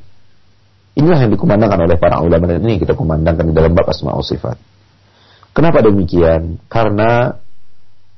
Inilah 0.97 1.19
yang 1.25 1.33
dikumandangkan 1.33 1.81
oleh 1.89 1.97
para 2.01 2.21
ulama 2.21 2.45
dan 2.49 2.61
ini 2.65 2.81
kita 2.81 2.97
kumandangkan 2.97 3.49
di 3.49 3.55
dalam 3.57 3.73
bab 3.73 3.89
asma 3.89 4.17
sifat. 4.21 4.57
Kenapa 5.57 5.81
demikian? 5.81 6.61
Karena 6.69 7.33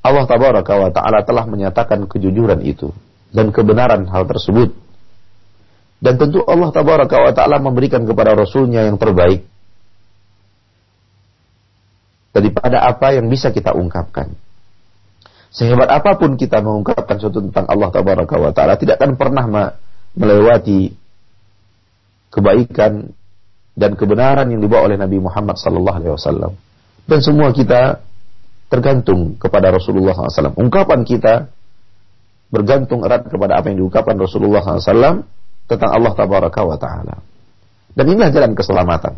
Allah 0.02 0.24
Tabaraka 0.26 0.74
wa 0.74 0.90
Ta'ala 0.90 1.22
telah 1.22 1.46
menyatakan 1.46 2.06
kejujuran 2.10 2.62
itu 2.66 2.90
dan 3.30 3.54
kebenaran 3.54 4.06
hal 4.10 4.26
tersebut. 4.26 4.74
Dan 5.98 6.14
tentu 6.18 6.42
Allah 6.46 6.70
Tabaraka 6.70 7.16
wa 7.18 7.32
Ta'ala 7.34 7.58
memberikan 7.62 8.02
kepada 8.06 8.34
Rasulnya 8.34 8.86
yang 8.86 8.98
terbaik 8.98 9.46
daripada 12.30 12.86
apa 12.86 13.18
yang 13.18 13.26
bisa 13.26 13.50
kita 13.50 13.74
ungkapkan. 13.74 14.34
Sehebat 15.48 15.88
apa 15.88 16.20
pun 16.20 16.36
kita 16.36 16.60
mengungkapkan 16.60 17.16
sesuatu 17.16 17.40
tentang 17.40 17.64
Allah 17.72 17.88
Tabaraka 17.88 18.36
wa 18.36 18.52
Ta'ala, 18.52 18.76
tidak 18.76 19.00
akan 19.00 19.16
pernah 19.16 19.44
melewati 20.12 20.92
kebaikan 22.28 23.08
dan 23.78 23.90
kebenaran 23.96 24.50
yang 24.52 24.60
dibawa 24.60 24.90
oleh 24.90 25.00
Nabi 25.00 25.16
Muhammad 25.22 25.56
sallallahu 25.56 25.96
alaihi 25.96 26.12
wasallam. 26.12 26.52
Dan 27.08 27.18
semua 27.24 27.48
kita 27.56 28.04
tergantung 28.68 29.40
kepada 29.40 29.72
Rasulullah 29.72 30.12
SAW. 30.12 30.60
Ungkapan 30.60 31.08
kita 31.08 31.48
bergantung 32.52 33.00
erat 33.00 33.24
kepada 33.24 33.56
apa 33.56 33.72
yang 33.72 33.80
diungkapkan 33.80 34.12
Rasulullah 34.20 34.60
SAW 34.60 35.24
tentang 35.64 35.90
Allah 35.90 36.12
Tabaraka 36.12 36.60
Ta'ala. 36.76 37.16
Dan 37.96 38.04
inilah 38.12 38.28
jalan 38.28 38.52
keselamatan. 38.52 39.16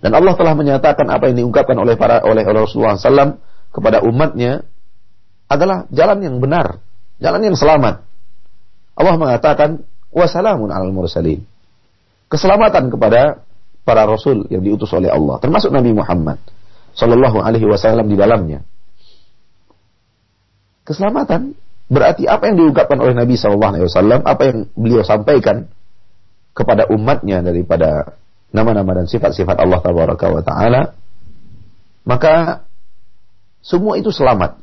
Dan 0.00 0.10
Allah 0.16 0.34
telah 0.34 0.56
menyatakan 0.56 1.06
apa 1.12 1.28
yang 1.28 1.44
diungkapkan 1.44 1.76
oleh 1.76 1.94
para 1.94 2.24
oleh 2.24 2.42
Rasulullah 2.42 2.96
SAW 2.96 3.36
kepada 3.68 4.00
umatnya 4.00 4.64
adalah 5.52 5.84
jalan 5.92 6.18
yang 6.24 6.36
benar, 6.40 6.80
jalan 7.20 7.40
yang 7.44 7.56
selamat. 7.56 8.00
Allah 8.96 9.14
mengatakan 9.20 9.84
wassalamun 10.08 10.72
alal 10.72 10.92
mursalin. 10.92 11.44
Keselamatan 12.32 12.88
kepada 12.88 13.44
para 13.84 14.08
rasul 14.08 14.48
yang 14.48 14.64
diutus 14.64 14.88
oleh 14.96 15.12
Allah, 15.12 15.36
termasuk 15.36 15.68
Nabi 15.68 15.92
Muhammad 15.92 16.40
sallallahu 16.96 17.44
alaihi 17.44 17.68
wasallam 17.68 18.08
di 18.08 18.16
dalamnya. 18.16 18.64
Keselamatan 20.88 21.52
berarti 21.92 22.24
apa 22.24 22.48
yang 22.48 22.56
diungkapkan 22.56 22.96
oleh 22.96 23.12
Nabi 23.12 23.36
sallallahu 23.36 23.72
alaihi 23.76 23.84
wasallam, 23.84 24.20
apa 24.24 24.42
yang 24.48 24.58
beliau 24.72 25.04
sampaikan 25.04 25.68
kepada 26.52 26.88
umatnya 26.92 27.40
daripada 27.44 28.16
nama-nama 28.52 29.02
dan 29.02 29.06
sifat-sifat 29.08 29.56
Allah 29.56 29.80
tabaraka 29.80 30.26
wa 30.28 30.42
taala 30.44 30.92
maka 32.04 32.68
semua 33.64 33.96
itu 33.96 34.12
selamat 34.12 34.60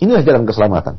inilah 0.00 0.22
jalan 0.24 0.44
keselamatan 0.48 0.98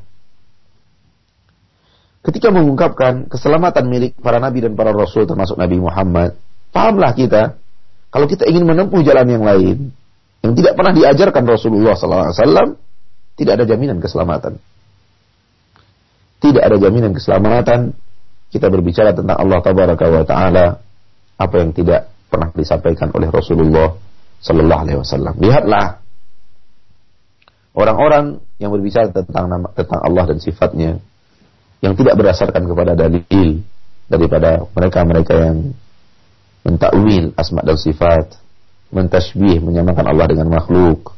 ketika 2.22 2.48
mengungkapkan 2.54 3.28
keselamatan 3.28 3.90
milik 3.90 4.14
para 4.22 4.38
nabi 4.38 4.62
dan 4.62 4.78
para 4.78 4.94
rasul 4.94 5.26
termasuk 5.26 5.58
Nabi 5.58 5.82
Muhammad 5.82 6.38
pahamlah 6.70 7.18
kita 7.18 7.58
kalau 8.14 8.30
kita 8.30 8.46
ingin 8.46 8.64
menempuh 8.64 9.02
jalan 9.02 9.26
yang 9.26 9.44
lain 9.44 9.78
yang 10.42 10.54
tidak 10.58 10.74
pernah 10.74 10.94
diajarkan 10.94 11.44
Rasulullah 11.46 11.94
SAW 11.94 12.78
tidak 13.38 13.54
ada 13.58 13.66
jaminan 13.66 13.98
keselamatan 13.98 14.62
tidak 16.42 16.64
ada 16.66 16.78
jaminan 16.78 17.14
keselamatan 17.14 17.94
kita 18.52 18.68
berbicara 18.68 19.16
tentang 19.16 19.38
Allah 19.38 19.60
tabaraka 19.64 20.06
wa 20.12 20.24
taala 20.28 20.66
apa 21.40 21.56
yang 21.58 21.72
tidak 21.72 22.12
pernah 22.28 22.52
disampaikan 22.52 23.10
oleh 23.16 23.32
Rasulullah 23.32 23.96
Sallallahu 24.42 24.82
Alaihi 24.86 25.00
Wasallam. 25.00 25.34
Lihatlah 25.38 26.01
orang-orang 27.72 28.44
yang 28.60 28.72
berbicara 28.72 29.10
tentang 29.12 29.48
nama, 29.48 29.68
tentang 29.74 30.02
Allah 30.04 30.24
dan 30.32 30.38
sifatnya 30.44 30.92
yang 31.82 31.94
tidak 31.98 32.14
berdasarkan 32.20 32.64
kepada 32.68 32.94
dalil 32.94 33.64
daripada 34.06 34.68
mereka-mereka 34.76 35.34
yang 35.34 35.58
mentakwil 36.62 37.34
asma 37.40 37.66
dan 37.66 37.78
sifat, 37.80 38.38
mentasbih, 38.94 39.64
menyamakan 39.64 40.06
Allah 40.06 40.26
dengan 40.30 40.52
makhluk, 40.52 41.16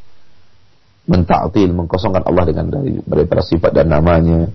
mentaktil, 1.10 1.74
mengkosongkan 1.76 2.24
Allah 2.24 2.44
dengan 2.48 2.72
dari 2.72 3.02
daripada 3.04 3.44
sifat 3.44 3.72
dan 3.76 3.92
namanya, 3.92 4.48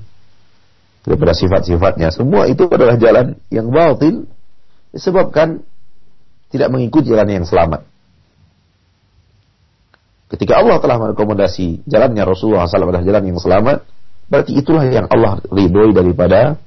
daripada 1.04 1.36
sifat-sifatnya. 1.36 2.08
Semua 2.14 2.48
itu 2.48 2.64
adalah 2.70 2.96
jalan 2.96 3.36
yang 3.52 3.68
batil 3.68 4.24
disebabkan 4.94 5.60
tidak 6.48 6.72
mengikuti 6.72 7.12
jalan 7.12 7.28
yang 7.28 7.44
selamat. 7.44 7.84
Ketika 10.28 10.60
Allah 10.60 10.76
telah 10.78 10.96
merekomendasi 11.00 11.88
jalannya 11.88 12.22
Rasulullah 12.24 12.68
SAW 12.68 12.92
adalah 12.92 13.04
jalan 13.04 13.22
yang 13.32 13.40
selamat, 13.40 13.88
berarti 14.28 14.52
itulah 14.60 14.84
yang 14.84 15.08
Allah 15.08 15.40
ridhoi 15.48 15.96
daripada 15.96 16.60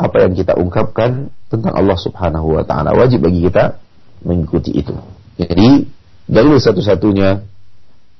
apa 0.00 0.16
yang 0.20 0.36
kita 0.36 0.56
ungkapkan 0.56 1.32
tentang 1.48 1.72
Allah 1.72 1.96
Subhanahu 1.96 2.60
wa 2.60 2.64
taala. 2.64 2.92
Wajib 2.92 3.24
bagi 3.24 3.44
kita 3.44 3.80
mengikuti 4.24 4.76
itu. 4.76 4.92
Jadi, 5.40 5.88
dalil 6.28 6.60
satu-satunya 6.60 7.40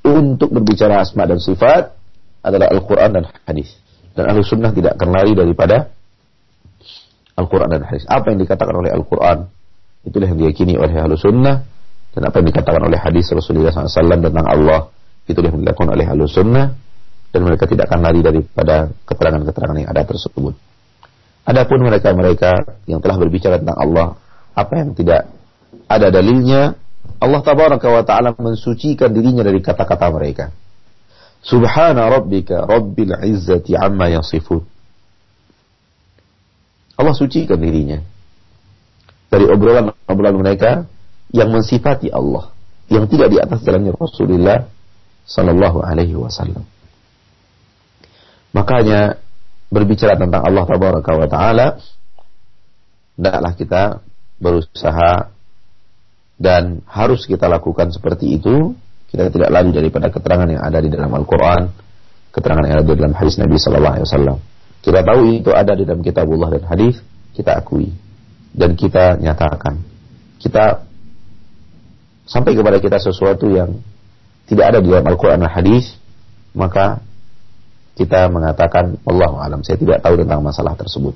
untuk 0.01 0.49
berbicara 0.57 1.05
asma 1.05 1.29
dan 1.29 1.37
sifat 1.37 1.93
adalah 2.41 2.73
Al-Quran 2.73 3.11
dan 3.21 3.25
hadis. 3.45 3.77
Dan 4.17 4.33
ahli 4.33 4.41
sunnah 4.43 4.73
tidak 4.73 4.97
akan 4.97 5.09
lari 5.13 5.33
daripada 5.37 5.93
Al-Quran 7.37 7.69
dan 7.69 7.83
hadis. 7.85 8.05
Apa 8.09 8.33
yang 8.33 8.41
dikatakan 8.41 8.75
oleh 8.75 8.91
Al-Quran, 8.93 9.49
itulah 10.05 10.29
yang 10.29 10.41
diyakini 10.41 10.77
oleh 10.77 10.93
ahlu 10.97 11.17
sunnah. 11.17 11.65
Dan 12.11 12.27
apa 12.27 12.43
yang 12.43 12.49
dikatakan 12.51 12.83
oleh 12.83 12.99
hadis 12.99 13.31
Rasulullah 13.31 13.71
SAW 13.71 14.19
tentang 14.19 14.47
Allah, 14.47 14.91
yang 15.31 15.63
dilakukan 15.63 15.91
oleh 15.95 16.07
ahlu 16.07 16.27
sunnah. 16.27 16.75
Dan 17.31 17.47
mereka 17.47 17.71
tidak 17.71 17.87
akan 17.87 18.03
lari 18.03 18.21
daripada 18.27 18.91
keterangan-keterangan 19.07 19.77
yang 19.79 19.91
ada 19.95 20.03
tersebut. 20.03 20.55
Adapun 21.47 21.79
mereka-mereka 21.87 22.83
yang 22.91 22.99
telah 22.99 23.17
berbicara 23.17 23.63
tentang 23.63 23.79
Allah, 23.79 24.19
apa 24.59 24.73
yang 24.75 24.91
tidak 24.99 25.31
ada 25.87 26.11
dalilnya, 26.11 26.75
Allah 27.23 27.41
tabaraka 27.47 27.87
wa 27.87 28.03
ta'ala 28.03 28.35
mensucikan 28.35 29.15
dirinya 29.15 29.47
dari 29.47 29.63
kata-kata 29.63 30.11
mereka. 30.11 30.51
Subhana 31.41 32.11
rabbika 32.11 32.67
rabbil 32.67 33.15
izzati 33.25 33.79
amma 33.79 34.11
yasifun. 34.11 34.61
Allah 37.01 37.17
sucikan 37.17 37.57
dirinya 37.57 37.97
dari 39.33 39.49
obrolan-obrolan 39.49 40.37
mereka 40.37 40.85
yang 41.31 41.51
mensifati 41.51 42.11
Allah 42.11 42.51
yang 42.91 43.07
tidak 43.07 43.29
di 43.31 43.39
atas 43.39 43.63
jalannya 43.63 43.95
Rasulullah 43.95 44.67
Sallallahu 45.23 45.79
Alaihi 45.79 46.19
Wasallam. 46.19 46.67
Makanya 48.51 49.15
berbicara 49.71 50.19
tentang 50.19 50.43
Allah 50.43 50.67
Tabaraka 50.67 51.11
wa 51.15 51.29
Taala, 51.31 51.79
hendaklah 53.15 53.53
kita 53.55 53.83
berusaha 54.43 55.31
dan 56.35 56.83
harus 56.91 57.31
kita 57.31 57.47
lakukan 57.47 57.95
seperti 57.95 58.43
itu. 58.43 58.75
Kita 59.07 59.31
tidak 59.31 59.51
lari 59.51 59.71
daripada 59.71 60.11
keterangan 60.11 60.47
yang 60.51 60.63
ada 60.63 60.79
di 60.83 60.91
dalam 60.91 61.11
Al-Quran, 61.15 61.71
keterangan 62.35 62.63
yang 62.67 62.75
ada 62.83 62.87
di 62.87 62.95
dalam 62.99 63.15
hadis 63.15 63.39
Nabi 63.39 63.59
Sallallahu 63.59 63.95
Alaihi 63.99 64.07
Wasallam. 64.07 64.39
Kita 64.81 65.01
tahu 65.07 65.21
itu 65.31 65.51
ada 65.55 65.73
di 65.79 65.83
dalam 65.87 66.03
kitabullah 66.03 66.51
dan 66.59 66.63
hadis, 66.67 66.99
kita 67.35 67.55
akui 67.55 67.95
dan 68.51 68.75
kita 68.75 69.19
nyatakan. 69.19 69.79
Kita 70.41 70.90
sampai 72.31 72.55
kepada 72.55 72.79
kita 72.79 73.03
sesuatu 73.03 73.51
yang 73.51 73.83
tidak 74.47 74.75
ada 74.75 74.79
di 74.79 74.89
dalam 74.95 75.07
Al-Quran 75.11 75.43
dan 75.43 75.51
hadis, 75.51 75.99
maka 76.55 77.03
kita 77.99 78.31
mengatakan 78.31 78.97
Allah 79.03 79.31
alam 79.43 79.61
saya 79.67 79.77
tidak 79.77 79.99
tahu 80.01 80.15
tentang 80.15 80.41
masalah 80.41 80.79
tersebut. 80.79 81.15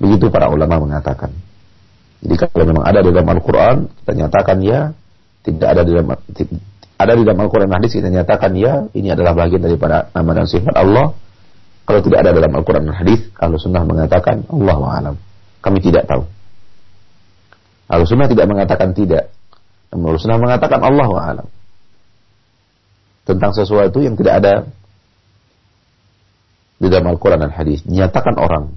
Begitu 0.00 0.32
para 0.32 0.48
ulama 0.48 0.80
mengatakan. 0.80 1.32
Jadi 2.24 2.34
kalau 2.48 2.64
memang 2.64 2.84
ada 2.88 3.04
di 3.04 3.12
dalam 3.12 3.28
Al-Quran, 3.28 3.76
kita 4.02 4.12
nyatakan 4.16 4.56
ya, 4.64 4.96
tidak 5.44 5.68
ada 5.68 5.82
di 5.84 5.92
dalam 5.92 6.08
ada 6.96 7.12
di 7.12 7.22
dalam 7.28 7.40
Al-Quran 7.44 7.68
hadis 7.76 7.92
kita 7.92 8.08
nyatakan 8.08 8.56
ya, 8.56 8.88
ini 8.96 9.12
adalah 9.12 9.36
bagian 9.36 9.60
daripada 9.60 10.08
nama 10.16 10.32
dan 10.32 10.48
sifat 10.48 10.74
Allah 10.74 11.12
kalau 11.86 12.02
tidak 12.02 12.26
ada 12.26 12.30
dalam 12.34 12.50
Al-Quran 12.50 12.82
dan 12.90 12.98
Hadis, 12.98 13.30
Ahlu 13.38 13.62
Sunnah 13.62 13.86
mengatakan 13.86 14.42
Allah 14.50 14.78
alam. 14.90 15.14
Kami 15.62 15.78
tidak 15.78 16.10
tahu. 16.10 16.26
Ahlu 17.86 18.04
Sunnah 18.10 18.26
tidak 18.26 18.50
mengatakan 18.50 18.90
tidak. 18.90 19.30
Namun 19.96 20.20
Sunnah 20.20 20.36
mengatakan 20.36 20.80
Allah 20.84 21.08
alam. 21.16 21.48
Tentang 23.24 23.50
sesuatu 23.56 24.04
yang 24.04 24.14
tidak 24.14 24.44
ada 24.44 24.54
di 26.76 26.86
dalam 26.92 27.16
Al-Quran 27.16 27.48
dan 27.48 27.52
hadis. 27.52 27.82
Nyatakan 27.88 28.36
orang. 28.36 28.76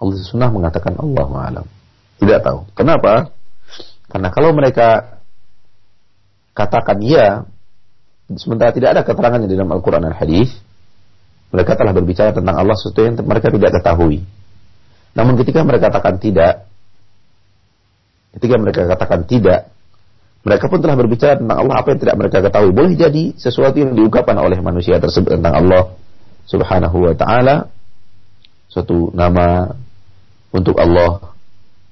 Allah 0.00 0.24
Sunnah 0.24 0.48
mengatakan 0.48 0.96
Allah 0.96 1.28
alam. 1.28 1.66
Tidak 2.18 2.40
tahu. 2.40 2.64
Kenapa? 2.72 3.30
Karena 4.08 4.28
kalau 4.32 4.56
mereka 4.56 5.20
katakan 6.56 6.98
ya, 7.04 7.44
sementara 8.34 8.72
tidak 8.72 8.96
ada 8.96 9.02
keterangannya 9.04 9.46
di 9.46 9.54
dalam 9.54 9.70
Al-Quran 9.70 10.08
dan 10.08 10.16
hadis, 10.16 10.56
mereka 11.52 11.76
telah 11.76 11.92
berbicara 11.92 12.32
tentang 12.32 12.56
Allah 12.56 12.74
sesuatu 12.74 13.04
yang 13.04 13.20
mereka 13.20 13.52
tidak 13.52 13.70
ketahui. 13.78 14.24
Namun 15.12 15.36
ketika 15.38 15.60
mereka 15.62 15.92
katakan 15.92 16.16
tidak, 16.18 16.66
ketika 18.38 18.54
mereka 18.54 18.86
katakan 18.86 19.26
tidak, 19.26 19.74
mereka 20.46 20.70
pun 20.70 20.78
telah 20.78 20.94
berbicara 20.94 21.34
tentang 21.36 21.58
Allah 21.66 21.76
apa 21.82 21.88
yang 21.90 22.00
tidak 22.00 22.16
mereka 22.16 22.38
ketahui. 22.40 22.70
Boleh 22.70 22.94
jadi 22.94 23.24
sesuatu 23.34 23.76
yang 23.76 23.98
diungkapkan 23.98 24.38
oleh 24.38 24.62
manusia 24.62 25.02
tersebut 25.02 25.34
tentang 25.34 25.58
Allah 25.58 25.92
Subhanahu 26.46 27.10
wa 27.10 27.14
taala, 27.18 27.68
suatu 28.70 29.10
nama 29.12 29.74
untuk 30.54 30.78
Allah, 30.78 31.34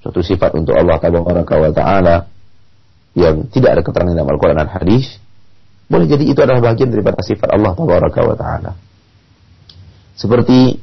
suatu 0.01 0.23
sifat 0.23 0.55
untuk 0.55 0.73
Allah 0.79 0.97
Tabaraka 1.03 1.55
wa 1.59 1.71
taala 1.75 2.17
yang 3.19 3.51
tidak 3.51 3.77
ada 3.77 3.83
keterangan 3.83 4.15
dalam 4.15 4.31
Al-Qur'an 4.31 4.57
dan 4.57 4.71
hadis, 4.71 5.19
boleh 5.91 6.07
jadi 6.07 6.25
itu 6.25 6.41
adalah 6.41 6.63
bagian 6.63 6.89
daripada 6.89 7.21
sifat 7.21 7.51
Allah 7.53 7.75
Tabaraka 7.75 8.21
wa 8.23 8.37
taala. 8.39 8.73
Seperti 10.17 10.81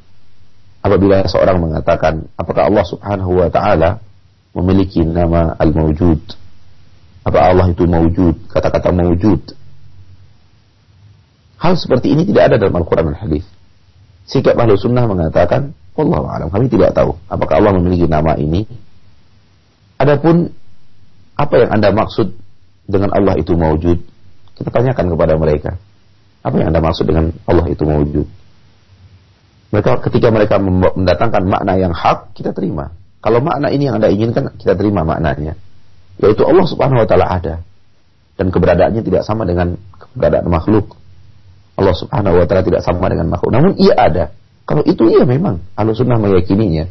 apabila 0.84 1.26
seorang 1.26 1.58
mengatakan 1.58 2.28
apakah 2.38 2.70
Allah 2.70 2.86
Subhanahu 2.86 3.32
wa 3.40 3.50
taala 3.50 4.04
memiliki 4.54 5.02
nama 5.02 5.58
Al-Mawjud. 5.58 6.22
Apa 7.24 7.40
Allah 7.40 7.72
itu 7.72 7.88
mawjud? 7.88 8.36
Kata-kata 8.52 8.92
mawjud. 8.92 9.42
Hal 11.64 11.80
seperti 11.80 12.12
ini 12.12 12.28
tidak 12.28 12.52
ada 12.52 12.56
dalam 12.60 12.76
Al-Quran 12.76 13.16
dan 13.16 13.18
Hadis. 13.18 13.48
Sikap 14.28 14.60
ahlu 14.60 14.76
sunnah 14.76 15.08
mengatakan, 15.08 15.72
Allah 15.96 16.24
alam, 16.28 16.48
kami 16.52 16.68
tidak 16.68 16.92
tahu 16.92 17.16
apakah 17.32 17.64
Allah 17.64 17.72
memiliki 17.80 18.10
nama 18.10 18.36
ini. 18.36 18.68
Adapun 19.96 20.52
apa 21.40 21.56
yang 21.56 21.70
anda 21.72 21.90
maksud 21.96 22.36
dengan 22.84 23.16
Allah 23.16 23.40
itu 23.40 23.56
mawjud? 23.56 24.00
Kita 24.60 24.70
tanyakan 24.70 25.06
kepada 25.16 25.34
mereka. 25.40 25.72
Apa 26.44 26.56
yang 26.60 26.76
anda 26.76 26.84
maksud 26.84 27.08
dengan 27.08 27.32
Allah 27.48 27.66
itu 27.72 27.84
mawjud? 27.88 28.28
Mereka 29.72 29.92
ketika 30.12 30.28
mereka 30.30 30.56
mendatangkan 30.60 31.44
makna 31.48 31.80
yang 31.80 31.96
hak, 31.96 32.36
kita 32.36 32.52
terima. 32.52 32.92
Kalau 33.24 33.40
makna 33.40 33.72
ini 33.72 33.88
yang 33.88 34.04
Anda 34.04 34.12
inginkan, 34.12 34.52
kita 34.60 34.76
terima 34.76 35.08
maknanya. 35.08 35.56
Yaitu 36.20 36.44
Allah 36.44 36.66
Subhanahu 36.68 37.02
wa 37.02 37.08
taala 37.08 37.26
ada 37.32 37.56
dan 38.36 38.48
keberadaannya 38.52 39.02
tidak 39.02 39.24
sama 39.24 39.48
dengan 39.48 39.80
keberadaan 39.96 40.52
makhluk. 40.52 40.94
Allah 41.80 41.96
Subhanahu 41.96 42.44
wa 42.44 42.46
taala 42.46 42.62
tidak 42.68 42.82
sama 42.84 43.08
dengan 43.08 43.32
makhluk. 43.32 43.52
Namun 43.56 43.72
ia 43.80 43.96
ada. 43.96 44.36
Kalau 44.68 44.84
itu 44.84 45.08
iya 45.08 45.24
memang 45.24 45.64
Ahlu 45.80 45.96
Sunnah 45.96 46.20
meyakininya. 46.20 46.88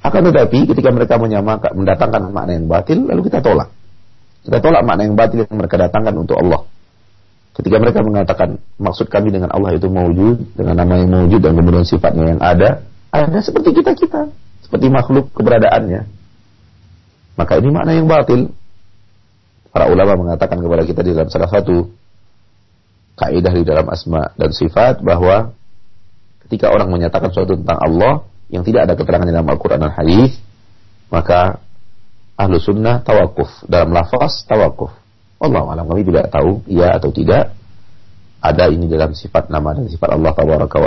Akan 0.00 0.24
tetapi 0.24 0.72
ketika 0.72 0.88
mereka 0.94 1.20
menyamakan 1.20 1.74
mendatangkan 1.74 2.32
makna 2.32 2.52
yang 2.56 2.66
batil 2.70 3.04
lalu 3.04 3.28
kita 3.28 3.44
tolak. 3.44 3.68
Kita 4.46 4.58
tolak 4.64 4.82
makna 4.86 5.04
yang 5.04 5.16
batil 5.18 5.44
yang 5.44 5.56
mereka 5.58 5.76
datangkan 5.76 6.14
untuk 6.16 6.40
Allah. 6.40 6.64
Ketika 7.58 7.76
mereka 7.82 8.00
mengatakan 8.06 8.62
maksud 8.78 9.10
kami 9.10 9.34
dengan 9.34 9.50
Allah 9.50 9.74
itu 9.74 9.90
mewujud 9.90 10.54
dengan 10.54 10.78
nama 10.78 10.94
yang 11.02 11.10
mewujud 11.10 11.42
dan 11.42 11.52
kemudian 11.58 11.82
sifatnya 11.82 12.24
yang 12.36 12.40
ada, 12.40 12.86
ada 13.10 13.38
seperti 13.42 13.74
kita 13.82 13.98
kita, 13.98 14.30
seperti 14.68 14.92
makhluk 14.92 15.32
keberadaannya. 15.32 16.04
Maka 17.40 17.52
ini 17.56 17.68
makna 17.72 17.96
yang 17.96 18.04
batil. 18.04 18.52
Para 19.72 19.88
ulama 19.88 20.28
mengatakan 20.28 20.60
kepada 20.60 20.84
kita 20.84 21.00
di 21.00 21.16
dalam 21.16 21.32
salah 21.32 21.48
satu 21.48 21.88
kaidah 23.16 23.52
di 23.52 23.64
dalam 23.64 23.88
asma 23.88 24.32
dan 24.36 24.52
sifat 24.52 25.00
bahwa 25.00 25.56
ketika 26.44 26.68
orang 26.68 26.92
menyatakan 26.92 27.32
sesuatu 27.32 27.56
tentang 27.56 27.80
Allah 27.80 28.28
yang 28.52 28.60
tidak 28.64 28.88
ada 28.88 28.94
keterangan 28.96 29.28
dalam 29.28 29.48
Al-Quran 29.48 29.80
dan 29.88 29.92
Hadis, 29.92 30.36
maka 31.08 31.60
ahlu 32.36 32.60
sunnah 32.60 33.00
tawakuf 33.00 33.48
dalam 33.64 33.92
lafaz 33.92 34.44
tawakuf 34.44 34.92
Allah 35.38 35.62
alam 35.70 35.86
kami 35.86 36.02
tidak 36.02 36.28
tahu 36.34 36.66
ya 36.66 36.98
atau 36.98 37.14
tidak 37.14 37.54
ada 38.38 38.70
ini 38.70 38.86
dalam 38.86 39.14
sifat 39.14 39.50
nama 39.50 39.74
dan 39.74 39.90
sifat 39.90 40.14
Allah 40.14 40.30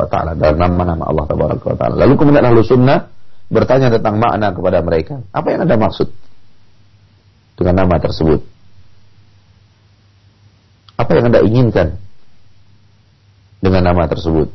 taala 0.07 0.31
dalam 0.35 0.55
nama-nama 0.59 1.03
Allah 1.07 1.25
taala. 1.27 1.95
Lalu 1.99 2.13
kemudian 2.15 2.43
ahlu 2.47 2.63
sunnah 2.63 3.11
bertanya 3.51 3.91
tentang 3.91 4.15
makna 4.15 4.55
kepada 4.55 4.79
mereka. 4.79 5.19
Apa 5.35 5.51
yang 5.51 5.67
Anda 5.67 5.75
maksud 5.75 6.07
dengan 7.59 7.83
nama 7.83 7.99
tersebut? 7.99 8.39
Apa 10.95 11.11
yang 11.19 11.25
Anda 11.27 11.43
inginkan 11.43 11.99
dengan 13.59 13.91
nama 13.91 14.07
tersebut? 14.07 14.47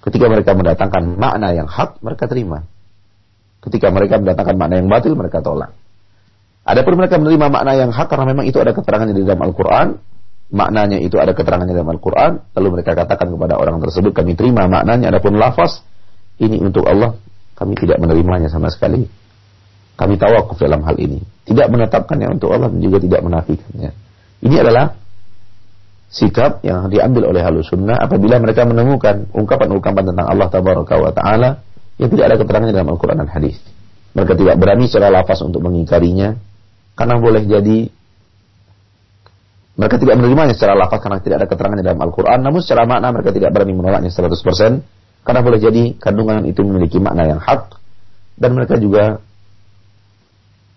Ketika 0.00 0.26
mereka 0.28 0.52
mendatangkan 0.52 1.16
makna 1.16 1.48
yang 1.56 1.68
hak, 1.68 2.00
mereka 2.04 2.28
terima. 2.28 2.64
Ketika 3.60 3.92
mereka 3.92 4.16
mendatangkan 4.20 4.56
makna 4.56 4.74
yang 4.80 4.88
batil, 4.88 5.12
mereka 5.16 5.44
tolak. 5.44 5.72
Adapun 6.64 6.96
mereka 6.96 7.16
menerima 7.16 7.46
makna 7.48 7.72
yang 7.76 7.90
hak 7.92 8.08
karena 8.08 8.24
memang 8.28 8.44
itu 8.48 8.60
ada 8.60 8.72
keterangannya 8.72 9.16
di 9.16 9.24
dalam 9.24 9.40
Al-Quran, 9.44 9.96
maknanya 10.52 10.96
itu 11.00 11.16
ada 11.20 11.32
keterangannya 11.36 11.72
dalam 11.72 11.92
Al-Quran, 11.92 12.32
lalu 12.56 12.68
mereka 12.80 12.96
katakan 12.96 13.28
kepada 13.32 13.60
orang 13.60 13.80
tersebut, 13.80 14.12
kami 14.12 14.32
terima 14.36 14.64
maknanya, 14.68 15.12
adapun 15.12 15.36
lafaz, 15.36 15.84
ini 16.40 16.56
untuk 16.58 16.88
Allah, 16.88 17.14
kami 17.54 17.76
tidak 17.76 18.00
menerimanya 18.00 18.48
sama 18.48 18.72
sekali. 18.72 19.04
Kami 20.00 20.16
tawakuf 20.16 20.56
dalam 20.56 20.80
hal 20.80 20.96
ini. 20.96 21.20
Tidak 21.44 21.68
menetapkannya 21.68 22.32
untuk 22.32 22.56
Allah 22.56 22.72
dan 22.72 22.80
juga 22.80 23.04
tidak 23.04 23.20
menafikannya. 23.20 23.92
Ini 24.40 24.56
adalah 24.64 24.96
sikap 26.08 26.64
yang 26.64 26.88
diambil 26.88 27.30
oleh 27.30 27.44
halus 27.44 27.68
sunnah 27.68 28.00
apabila 28.00 28.40
mereka 28.40 28.64
menemukan 28.64 29.28
ungkapan-ungkapan 29.30 30.10
tentang 30.10 30.26
Allah 30.26 30.48
tabaraka 30.48 30.94
wa 30.96 31.12
ta'ala 31.12 31.50
yang 32.00 32.08
tidak 32.08 32.24
ada 32.32 32.36
keterangannya 32.40 32.74
dalam 32.74 32.90
Al-Quran 32.96 33.20
dan 33.20 33.28
hadis. 33.28 33.60
Mereka 34.16 34.34
tidak 34.34 34.56
berani 34.58 34.88
secara 34.90 35.12
lafaz 35.12 35.44
untuk 35.44 35.62
mengingkarinya, 35.62 36.34
karena 36.98 37.14
boleh 37.20 37.44
jadi 37.46 37.78
mereka 39.78 39.96
tidak 40.02 40.18
menerimanya 40.18 40.52
secara 40.56 40.74
lafaz 40.74 40.98
karena 40.98 41.22
tidak 41.22 41.36
ada 41.44 41.48
keterangan 41.48 41.76
dalam 41.78 42.00
Al-Quran, 42.00 42.38
namun 42.42 42.60
secara 42.64 42.88
makna 42.88 43.12
mereka 43.14 43.30
tidak 43.30 43.52
berani 43.54 43.72
menolaknya 43.76 44.10
100%, 44.10 44.82
karena 45.22 45.40
boleh 45.44 45.60
jadi 45.60 45.82
kandungan 46.00 46.48
itu 46.48 46.60
memiliki 46.64 46.98
makna 46.98 47.28
yang 47.28 47.40
hak, 47.40 47.76
dan 48.40 48.50
mereka 48.56 48.80
juga 48.80 49.20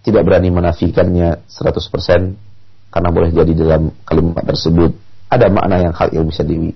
tidak 0.03 0.23
berani 0.27 0.51
menafikannya 0.51 1.47
100%, 1.47 2.91
karena 2.91 3.09
boleh 3.09 3.29
jadi 3.31 3.51
dalam 3.55 3.95
kalimat 4.03 4.43
tersebut 4.43 4.91
ada 5.31 5.47
makna 5.49 5.81
yang 5.81 5.93
hak 5.95 6.13
yang 6.13 6.27
bisa 6.27 6.43
di 6.45 6.69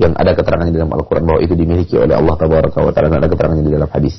yang 0.00 0.16
ada 0.16 0.32
keterangannya 0.32 0.72
dalam 0.72 0.90
Al-Quran 0.96 1.24
bahwa 1.28 1.40
itu 1.44 1.52
dimiliki 1.52 1.94
oleh 2.00 2.16
Allah 2.16 2.34
Taala 2.40 2.72
dan 2.88 3.20
ada 3.20 3.28
keterangannya 3.28 3.64
di 3.68 3.72
dalam 3.76 3.90
hadis. 3.92 4.16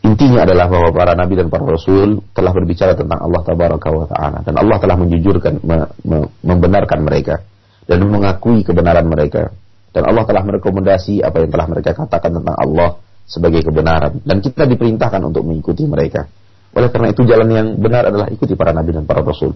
Intinya 0.00 0.48
adalah 0.48 0.66
bahwa 0.66 0.90
para 0.96 1.12
nabi 1.12 1.36
dan 1.36 1.52
para 1.52 1.60
rasul 1.62 2.24
telah 2.32 2.56
berbicara 2.56 2.96
tentang 2.96 3.20
Allah 3.20 3.44
taala 3.44 4.40
dan 4.40 4.54
Allah 4.56 4.76
telah 4.80 4.96
menjujurkan 4.96 5.60
me, 5.60 5.76
me, 6.02 6.18
membenarkan 6.40 7.04
mereka 7.04 7.44
dan 7.84 8.00
mengakui 8.08 8.64
kebenaran 8.64 9.04
mereka 9.04 9.52
dan 9.90 10.02
Allah 10.06 10.24
telah 10.26 10.42
merekomendasi 10.46 11.22
apa 11.22 11.42
yang 11.42 11.50
telah 11.50 11.66
mereka 11.66 11.90
katakan 11.98 12.30
tentang 12.40 12.56
Allah 12.56 13.02
sebagai 13.26 13.62
kebenaran 13.66 14.22
dan 14.22 14.38
kita 14.42 14.66
diperintahkan 14.66 15.20
untuk 15.22 15.46
mengikuti 15.46 15.86
mereka. 15.86 16.26
Oleh 16.70 16.86
karena 16.90 17.10
itu 17.10 17.26
jalan 17.26 17.48
yang 17.50 17.68
benar 17.78 18.06
adalah 18.06 18.30
ikuti 18.30 18.54
para 18.54 18.70
nabi 18.70 18.94
dan 18.94 19.02
para 19.02 19.26
rasul. 19.26 19.54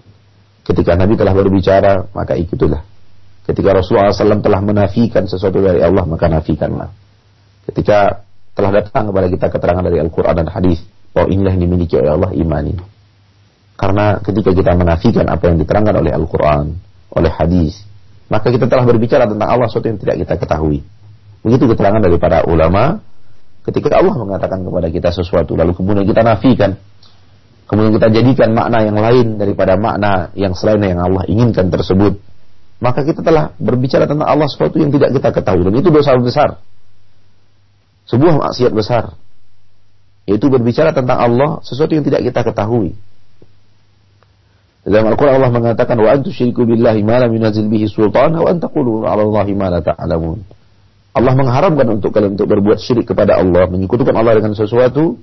Ketika 0.65 0.99
nabi 0.99 1.15
telah 1.15 1.31
berbicara, 1.37 2.11
maka 2.11 2.35
ikutilah. 2.35 2.83
Ketika 3.45 3.77
Rasulullah 3.77 4.09
SAW 4.09 4.41
telah 4.41 4.65
menafikan 4.65 5.29
sesuatu 5.29 5.61
dari 5.61 5.85
Allah, 5.85 6.09
maka 6.09 6.33
nafikanlah. 6.33 6.89
Ketika 7.69 8.25
telah 8.57 8.71
datang 8.73 9.13
kepada 9.13 9.29
kita 9.29 9.47
keterangan 9.53 9.85
dari 9.85 10.01
Al-Quran 10.01 10.35
dan 10.41 10.49
hadis 10.49 10.81
bahwa 11.13 11.29
inilah 11.29 11.53
yang 11.53 11.63
dimiliki 11.69 11.95
oleh 12.01 12.11
Allah 12.17 12.33
imani. 12.33 12.73
Karena 13.77 14.17
ketika 14.25 14.57
kita 14.57 14.73
menafikan 14.73 15.29
apa 15.29 15.53
yang 15.53 15.61
diterangkan 15.61 15.95
oleh 16.01 16.13
Al-Quran, 16.17 16.67
oleh 17.13 17.33
hadis, 17.37 17.85
maka 18.35 18.51
kita 18.51 18.67
telah 18.67 18.83
berbicara 18.83 19.31
tentang 19.31 19.47
Allah 19.47 19.71
sesuatu 19.71 19.87
yang 19.87 20.03
tidak 20.03 20.27
kita 20.27 20.35
ketahui. 20.43 20.83
Begitu 21.47 21.71
keterangan 21.71 22.03
dari 22.03 22.19
para 22.19 22.43
ulama, 22.51 22.99
ketika 23.63 23.95
Allah 23.95 24.19
mengatakan 24.19 24.67
kepada 24.67 24.91
kita 24.91 25.15
sesuatu, 25.15 25.55
lalu 25.55 25.71
kemudian 25.79 26.03
kita 26.03 26.27
nafikan, 26.27 26.75
kemudian 27.71 27.95
kita 27.95 28.11
jadikan 28.11 28.51
makna 28.51 28.83
yang 28.83 28.99
lain 28.99 29.39
daripada 29.39 29.79
makna 29.79 30.35
yang 30.35 30.51
selain 30.59 30.83
yang 30.83 30.99
Allah 30.99 31.23
inginkan 31.31 31.71
tersebut, 31.71 32.19
maka 32.83 33.07
kita 33.07 33.23
telah 33.23 33.55
berbicara 33.55 34.11
tentang 34.11 34.27
Allah 34.27 34.51
sesuatu 34.51 34.83
yang 34.83 34.91
tidak 34.91 35.15
kita 35.15 35.31
ketahui, 35.31 35.63
dan 35.71 35.75
itu 35.79 35.89
dosa 35.95 36.19
besar. 36.19 36.59
Sebuah 38.11 38.35
maksiat 38.51 38.73
besar. 38.75 39.15
Yaitu 40.27 40.51
berbicara 40.51 40.91
tentang 40.91 41.23
Allah 41.23 41.63
sesuatu 41.63 41.95
yang 41.95 42.03
tidak 42.03 42.27
kita 42.27 42.41
ketahui. 42.51 42.99
Dalam 44.85 45.17
Al-Quran 45.17 45.41
Allah 45.41 45.53
mengatakan 45.53 45.97
wa 45.97 46.13
antu 46.13 46.29
syiriku 46.29 46.69
billahi 46.69 47.01
ma 47.01 47.25
lam 47.25 47.33
yunazil 47.33 47.73
bihi 47.73 47.89
sultana 47.89 48.37
wa 48.37 48.53
antaqulu 48.53 49.09
'ala 49.09 49.25
Allahi 49.25 49.57
ma 49.57 49.73
la. 49.73 49.81
Allah 51.15 51.33
mengharamkan 51.33 51.87
untuk 51.89 52.13
kalian 52.13 52.37
untuk 52.37 52.51
berbuat 52.53 52.77
syirik 52.83 53.09
kepada 53.09 53.41
Allah, 53.41 53.65
menyekutukan 53.71 54.13
Allah 54.13 54.37
dengan 54.37 54.53
sesuatu 54.53 55.17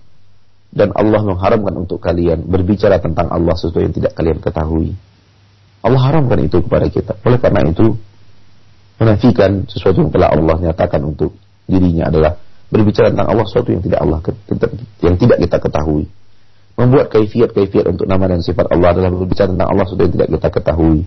dan 0.71 0.95
Allah 0.95 1.19
mengharamkan 1.21 1.75
untuk 1.77 1.99
kalian 1.99 2.47
berbicara 2.47 2.97
tentang 3.03 3.27
Allah 3.27 3.53
sesuatu 3.59 3.83
yang 3.83 3.93
tidak 3.93 4.15
kalian 4.15 4.39
ketahui. 4.39 4.95
Allah 5.83 6.01
haramkan 6.09 6.39
itu 6.41 6.63
kepada 6.63 6.87
kita. 6.87 7.13
Oleh 7.27 7.37
karena 7.41 7.61
itu, 7.67 7.99
menafikan 9.01 9.67
sesuatu 9.67 9.99
yang 9.99 10.13
telah 10.13 10.31
Allah 10.31 10.55
nyatakan 10.71 11.01
untuk 11.03 11.35
dirinya 11.67 12.07
adalah 12.07 12.39
berbicara 12.71 13.11
tentang 13.11 13.27
Allah 13.27 13.45
sesuatu 13.49 13.69
yang 13.75 13.83
tidak 13.83 13.99
Allah 13.99 14.19
yang 15.03 15.15
tidak 15.19 15.37
kita 15.43 15.57
ketahui. 15.59 16.05
Membuat 16.79 17.11
kaifiat-kaifiat 17.11 17.85
untuk 17.91 18.07
nama 18.07 18.31
dan 18.31 18.39
sifat 18.41 18.71
Allah 18.71 18.95
adalah 18.95 19.11
berbicara 19.11 19.51
tentang 19.51 19.69
Allah 19.69 19.83
sesuatu 19.85 20.03
yang 20.07 20.13
tidak 20.15 20.29
kita 20.33 20.47
ketahui. 20.49 20.99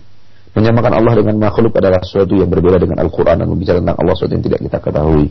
Menyamakan 0.55 0.93
Allah 1.03 1.13
dengan 1.19 1.35
makhluk 1.41 1.73
adalah 1.75 1.99
sesuatu 1.99 2.31
yang 2.37 2.47
berbeda 2.47 2.79
dengan 2.79 2.97
Al-Quran 3.03 3.43
dan 3.43 3.47
berbicara 3.51 3.77
tentang 3.83 3.97
Allah 3.99 4.13
sesuatu 4.15 4.33
yang 4.39 4.45
tidak 4.45 4.59
kita 4.63 4.77
ketahui. 4.79 5.25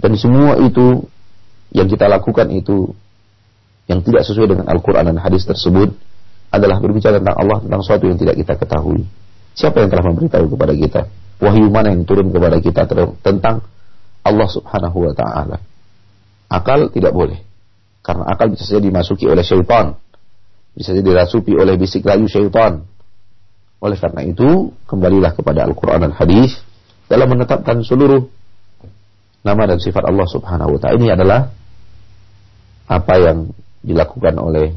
Dan 0.00 0.12
semua 0.16 0.56
itu 0.62 0.86
yang 1.74 1.86
kita 1.90 2.06
lakukan 2.08 2.48
itu 2.54 2.94
yang 3.90 4.00
tidak 4.00 4.24
sesuai 4.24 4.56
dengan 4.56 4.66
Al-Quran 4.72 5.12
dan 5.12 5.18
hadis 5.20 5.44
tersebut 5.44 5.92
adalah 6.48 6.78
berbicara 6.80 7.20
tentang 7.20 7.36
Allah 7.36 7.58
tentang 7.60 7.80
sesuatu 7.84 8.04
yang 8.08 8.16
tidak 8.16 8.34
kita 8.40 8.54
ketahui. 8.56 9.02
Siapa 9.54 9.84
yang 9.84 9.90
telah 9.90 10.04
memberitahu 10.10 10.46
kepada 10.54 10.72
kita? 10.72 11.00
Wahyu 11.42 11.66
mana 11.68 11.92
yang 11.92 12.06
turun 12.06 12.30
kepada 12.30 12.56
kita 12.62 12.82
tentang 13.20 13.66
Allah 14.24 14.48
Subhanahu 14.48 14.98
wa 15.10 15.12
taala? 15.12 15.58
Akal 16.48 16.88
tidak 16.88 17.12
boleh. 17.12 17.42
Karena 18.04 18.28
akal 18.28 18.52
bisa 18.52 18.68
saja 18.68 18.84
dimasuki 18.84 19.24
oleh 19.24 19.40
syaitan. 19.40 19.96
Bisa 20.76 20.92
saja 20.92 21.00
dirasupi 21.00 21.56
oleh 21.56 21.80
bisik 21.80 22.04
layu 22.04 22.28
syaitan. 22.28 22.84
Oleh 23.80 23.96
karena 23.96 24.28
itu, 24.28 24.76
kembalilah 24.84 25.32
kepada 25.32 25.64
Al-Quran 25.64 26.08
dan 26.08 26.12
Hadis 26.12 26.60
dalam 27.08 27.32
menetapkan 27.32 27.80
seluruh 27.80 28.28
nama 29.44 29.62
dan 29.64 29.80
sifat 29.80 30.04
Allah 30.04 30.28
Subhanahu 30.28 30.76
wa 30.76 30.78
taala. 30.80 30.94
Ini 31.00 31.08
adalah 31.16 31.40
apa 32.84 33.14
yang 33.16 33.48
dilakukan 33.80 34.36
oleh 34.36 34.76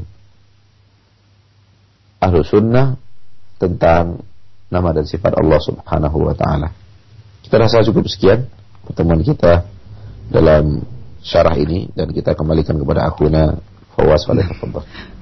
ahlu 2.20 2.40
sunnah 2.44 2.96
tentang 3.56 4.24
nama 4.68 4.92
dan 4.92 5.08
sifat 5.08 5.32
Allah 5.36 5.60
subhanahu 5.60 6.28
wa 6.28 6.34
ta'ala. 6.36 6.68
Kita 7.40 7.56
rasa 7.56 7.80
cukup 7.88 8.04
sekian 8.10 8.44
pertemuan 8.84 9.24
kita 9.24 9.64
dalam 10.28 10.84
syarah 11.22 11.54
ini 11.58 11.90
dan 11.92 12.10
kita 12.10 12.34
kembalikan 12.38 12.78
kepada 12.78 13.06
akuna 13.06 13.58
Fawaz 13.98 14.30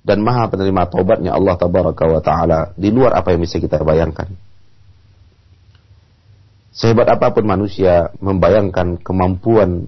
dan 0.09 0.25
maha 0.25 0.49
penerima 0.49 0.89
taubatnya 0.89 1.37
Allah 1.37 1.53
tabaraka 1.53 2.09
wa 2.09 2.17
taala 2.17 2.73
di 2.73 2.89
luar 2.89 3.13
apa 3.13 3.29
yang 3.29 3.45
bisa 3.45 3.61
kita 3.61 3.77
bayangkan. 3.85 4.25
Sehebat 6.73 7.05
apa 7.05 7.29
pun 7.29 7.45
manusia 7.45 8.09
membayangkan 8.17 8.97
kemampuan 9.05 9.85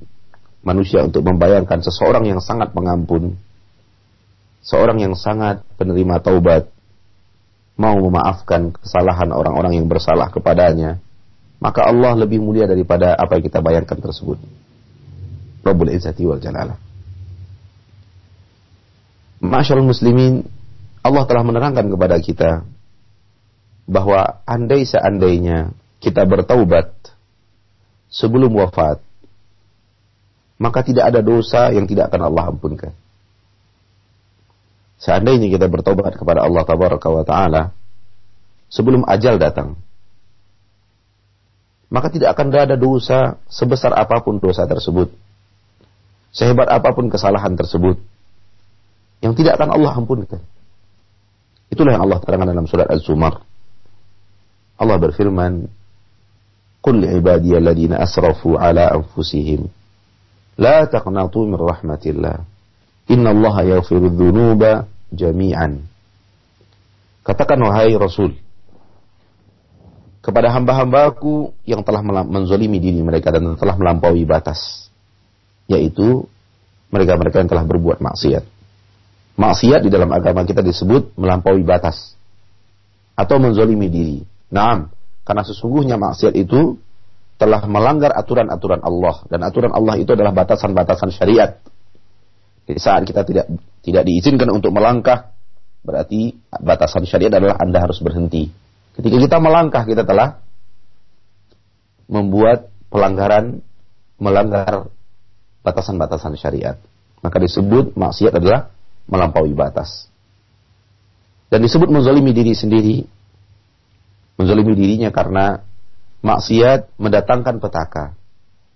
manusia 0.61 1.01
untuk 1.01 1.25
membayangkan 1.25 1.81
seseorang 1.81 2.29
yang 2.29 2.37
sangat 2.37 2.69
pengampun, 2.69 3.33
seorang 4.61 5.01
yang 5.01 5.17
sangat 5.17 5.65
penerima 5.81 6.21
taubat, 6.21 6.69
mau 7.81 7.97
memaafkan 7.97 8.77
kesalahan 8.77 9.33
orang-orang 9.33 9.81
yang 9.81 9.89
bersalah 9.89 10.29
kepadanya, 10.29 11.01
maka 11.57 11.89
Allah 11.89 12.13
lebih 12.13 12.37
mulia 12.37 12.69
daripada 12.69 13.17
apa 13.17 13.41
yang 13.41 13.45
kita 13.49 13.57
bayangkan 13.65 13.97
tersebut. 13.97 14.37
Rabbul 15.65 15.93
Izzati 15.93 16.21
wal 16.29 16.41
Jalalah. 16.41 16.90
Masyaallah 19.41 19.89
muslimin, 19.89 20.45
Allah 21.01 21.25
telah 21.25 21.41
menerangkan 21.41 21.89
kepada 21.89 22.21
kita 22.21 22.51
bahwa 23.89 24.45
andai 24.45 24.85
seandainya 24.85 25.73
kita 25.97 26.29
bertaubat 26.29 26.93
sebelum 28.13 28.53
wafat, 28.53 29.01
maka 30.61 30.85
tidak 30.85 31.09
ada 31.09 31.25
dosa 31.25 31.73
yang 31.73 31.89
tidak 31.89 32.13
akan 32.13 32.29
Allah 32.29 32.53
ampunkan. 32.53 32.93
Seandainya 35.01 35.49
kita 35.49 35.65
bertobat 35.65 36.13
kepada 36.13 36.45
Allah 36.45 36.61
Ta'ala 37.25 37.73
sebelum 38.69 39.01
ajal 39.09 39.41
datang, 39.41 39.73
maka 41.89 42.13
tidak 42.13 42.37
akan 42.37 42.53
ada 42.53 42.77
dosa 42.77 43.41
sebesar 43.49 43.97
apa 43.97 44.21
pun 44.21 44.37
dosa 44.37 44.69
tersebut, 44.69 45.09
sehebat 46.29 46.69
apa 46.69 46.93
pun 46.93 47.09
kesalahan 47.09 47.57
tersebut, 47.57 47.97
yang 49.21 49.37
tidak 49.37 49.61
akan 49.61 49.77
Allah 49.77 49.93
ampunkan. 49.95 50.41
Itulah 51.71 51.95
yang 51.95 52.03
Allah 52.09 52.19
terangkan 52.19 52.51
dalam 52.51 52.67
surat 52.67 52.89
Az-Zumar. 52.89 53.45
Allah 54.75 54.97
berfirman, 54.97 55.69
"Qul 56.81 57.05
ibadiyalladzina 57.05 58.01
asrafu 58.01 58.57
ala 58.57 58.91
anfusihim 58.91 59.69
la 60.57 60.89
taqnatu 60.89 61.47
min 61.47 61.55
rahmatillah. 61.55 62.43
Innallaha 63.07 63.77
yaghfiru 63.77 64.09
dzunuba 64.11 64.89
jami'an." 65.13 65.85
Katakan 67.21 67.61
wahai 67.61 67.93
Rasul 67.95 68.33
kepada 70.21 70.53
hamba-hambaku 70.53 71.53
yang 71.65 71.85
telah 71.85 72.01
menzolimi 72.25 72.77
diri 72.77 73.01
mereka 73.01 73.33
dan 73.33 73.57
telah 73.57 73.77
melampaui 73.77 74.25
batas, 74.25 74.89
yaitu 75.69 76.25
mereka-mereka 76.89 77.41
yang 77.41 77.49
telah 77.49 77.65
berbuat 77.65 78.01
maksiat. 78.01 78.60
Maksiat 79.39 79.81
di 79.85 79.89
dalam 79.89 80.11
agama 80.11 80.43
kita 80.43 80.59
disebut 80.59 81.15
melampaui 81.15 81.63
batas 81.63 82.15
atau 83.15 83.39
menzolimi 83.39 83.87
diri. 83.87 84.19
Naam, 84.51 84.91
karena 85.23 85.43
sesungguhnya 85.47 85.95
maksiat 85.95 86.35
itu 86.35 86.75
telah 87.39 87.65
melanggar 87.65 88.13
aturan-aturan 88.13 88.85
Allah 88.85 89.25
dan 89.31 89.41
aturan 89.41 89.73
Allah 89.73 89.97
itu 89.97 90.13
adalah 90.13 90.29
batasan-batasan 90.35 91.09
syariat. 91.09 91.57
Jadi 92.69 92.79
saat 92.79 93.01
kita 93.07 93.25
tidak 93.25 93.49
tidak 93.81 94.03
diizinkan 94.05 94.51
untuk 94.53 94.69
melangkah, 94.69 95.33
berarti 95.81 96.37
batasan 96.61 97.07
syariat 97.09 97.33
adalah 97.41 97.57
Anda 97.57 97.81
harus 97.81 97.97
berhenti. 98.03 98.51
Ketika 98.93 99.17
kita 99.17 99.37
melangkah, 99.41 99.87
kita 99.87 100.05
telah 100.05 100.37
membuat 102.11 102.69
pelanggaran 102.91 103.63
melanggar 104.21 104.91
batasan-batasan 105.65 106.37
syariat. 106.37 106.77
Maka 107.25 107.37
disebut 107.41 107.97
maksiat 107.97 108.37
adalah 108.37 108.69
melampaui 109.09 109.53
batas. 109.55 110.11
Dan 111.51 111.67
disebut 111.67 111.91
menzalimi 111.91 112.31
diri 112.31 112.55
sendiri. 112.55 112.97
Menzalimi 114.39 114.73
dirinya 114.73 115.11
karena 115.11 115.59
maksiat 116.23 116.95
mendatangkan 116.95 117.59
petaka. 117.59 118.15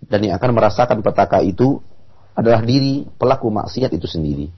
Dan 0.05 0.27
yang 0.27 0.35
akan 0.37 0.51
merasakan 0.51 0.99
petaka 0.99 1.39
itu 1.39 1.79
adalah 2.35 2.59
diri 2.61 3.07
pelaku 3.15 3.47
maksiat 3.47 3.95
itu 3.95 4.05
sendiri. 4.05 4.51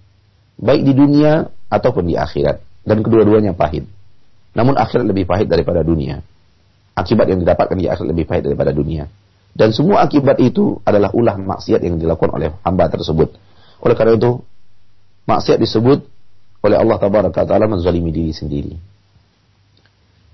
Baik 0.57 0.81
di 0.81 0.93
dunia 0.97 1.45
ataupun 1.69 2.09
di 2.09 2.17
akhirat. 2.17 2.57
Dan 2.81 3.05
kedua-duanya 3.05 3.53
pahit. 3.53 3.85
Namun 4.57 4.73
akhirat 4.73 5.05
lebih 5.05 5.29
pahit 5.29 5.45
daripada 5.45 5.85
dunia. 5.85 6.25
Akibat 6.97 7.29
yang 7.29 7.45
didapatkan 7.45 7.77
di 7.77 7.85
akhirat 7.85 8.09
lebih 8.09 8.25
pahit 8.25 8.49
daripada 8.49 8.73
dunia. 8.73 9.05
Dan 9.53 9.69
semua 9.73 10.01
akibat 10.01 10.41
itu 10.41 10.81
adalah 10.81 11.13
ulah 11.13 11.37
maksiat 11.37 11.85
yang 11.85 12.01
dilakukan 12.01 12.33
oleh 12.33 12.57
hamba 12.65 12.89
tersebut. 12.89 13.37
Oleh 13.81 13.93
karena 13.93 14.17
itu, 14.17 14.41
maksiat 15.27 15.59
disebut 15.59 16.07
oleh 16.63 16.77
Allah 16.79 16.97
Taala 16.97 17.67
menzalimi 17.67 18.09
diri 18.09 18.33
sendiri. 18.33 18.73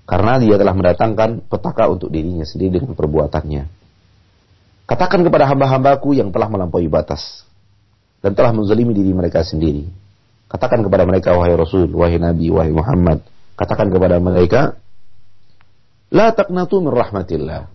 Karena 0.04 0.36
dia 0.36 0.60
telah 0.60 0.76
mendatangkan 0.76 1.48
petaka 1.48 1.88
untuk 1.88 2.12
dirinya 2.12 2.44
sendiri 2.44 2.80
dengan 2.80 2.92
perbuatannya. 2.92 3.64
Katakan 4.84 5.24
kepada 5.24 5.48
hamba-hambaku 5.48 6.12
yang 6.12 6.28
telah 6.28 6.52
melampaui 6.52 6.92
batas 6.92 7.48
dan 8.20 8.36
telah 8.36 8.52
menzalimi 8.52 8.92
diri 8.92 9.16
mereka 9.16 9.40
sendiri. 9.40 9.88
Katakan 10.44 10.84
kepada 10.84 11.08
mereka, 11.08 11.32
wahai 11.32 11.56
Rasul, 11.56 11.88
wahai 11.96 12.20
Nabi, 12.20 12.52
wahai 12.52 12.70
Muhammad. 12.70 13.24
Katakan 13.56 13.88
kepada 13.88 14.20
mereka, 14.20 14.76
La 16.12 16.30
taqnatu 16.36 16.84
min 16.84 16.92
rahmatillah. 16.92 17.72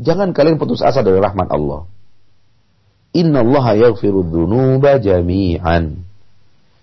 Jangan 0.00 0.36
kalian 0.36 0.60
putus 0.60 0.84
asa 0.84 1.00
dari 1.00 1.18
rahmat 1.18 1.48
Allah. 1.50 1.88
Inna 3.16 3.42
Allah 3.42 3.90
yaghfiru 3.90 4.22
dhunuba 4.22 5.00
jami'an. 5.00 6.09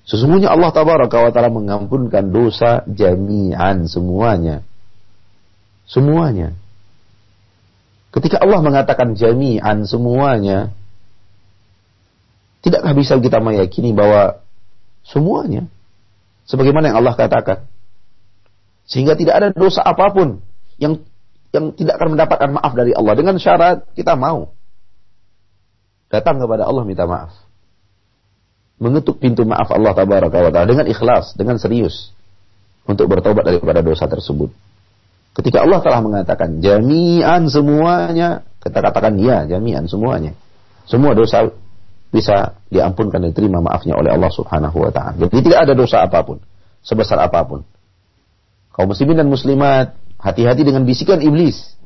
Sesungguhnya 0.08 0.48
Allah 0.48 0.72
tabaraka 0.72 1.20
wa 1.20 1.32
ta'ala 1.36 1.52
mengampunkan 1.52 2.32
dosa 2.32 2.88
jami'an 2.88 3.92
semuanya. 3.92 4.64
Semuanya. 5.84 6.56
Ketika 8.16 8.40
Allah 8.40 8.64
mengatakan 8.64 9.20
jami'an 9.20 9.84
semuanya, 9.84 10.72
tidakkah 12.64 12.96
bisa 12.96 13.20
kita 13.20 13.44
meyakini 13.44 13.92
bahwa 13.92 14.40
semuanya 15.04 15.68
sebagaimana 16.48 16.96
yang 16.96 17.04
Allah 17.04 17.16
katakan? 17.20 17.68
Sehingga 18.88 19.20
tidak 19.20 19.36
ada 19.36 19.48
dosa 19.52 19.84
apa 19.84 20.08
pun 20.16 20.40
yang 20.80 21.04
yang 21.52 21.76
tidak 21.76 22.00
akan 22.00 22.16
mendapatkan 22.16 22.50
maaf 22.56 22.72
dari 22.80 22.96
Allah 22.96 23.14
dengan 23.20 23.36
syarat 23.36 23.84
kita 23.92 24.16
mau 24.16 24.56
datang 26.08 26.40
kepada 26.40 26.64
Allah 26.64 26.84
minta 26.88 27.04
maaf. 27.04 27.47
Mengetuk 28.78 29.18
pintu 29.18 29.42
maaf 29.42 29.74
Allah 29.74 29.94
tabaraka 29.98 30.38
wa 30.38 30.52
taala 30.54 30.70
dengan 30.70 30.86
ikhlas, 30.86 31.34
dengan 31.34 31.58
serius 31.58 32.14
untuk 32.86 33.10
bertobat 33.10 33.46
daripada 33.46 33.82
dosa 33.82 34.06
tersebut. 34.06 34.54
Ketika 35.34 35.66
Allah 35.66 35.82
telah 35.82 36.02
mengatakan 36.02 36.62
jami'an 36.62 37.50
semuanya, 37.50 38.46
kita 38.62 38.82
katakan 38.82 39.18
ya, 39.18 39.46
jami'an 39.50 39.90
semuanya. 39.90 40.34
Semua 40.86 41.18
dosa 41.18 41.50
bisa 42.14 42.58
diampunkan 42.70 43.22
dan 43.22 43.34
diterima 43.34 43.60
maafnya 43.60 43.98
oleh 43.98 44.14
Allah 44.14 44.30
Subhanahu 44.30 44.78
wa 44.78 44.92
taala. 44.94 45.18
Jadi 45.26 45.50
tidak 45.50 45.60
ada 45.68 45.74
dosa 45.74 46.06
apa 46.06 46.22
pun, 46.22 46.38
sebesar 46.86 47.18
apa 47.22 47.42
pun. 47.46 47.66
Kaum 48.78 48.94
muslimin 48.94 49.18
dan 49.18 49.26
muslimat 49.26 49.98
Hati-hati 50.18 50.66
dengan 50.66 50.82
bisikan 50.82 51.22
iblis 51.22 51.78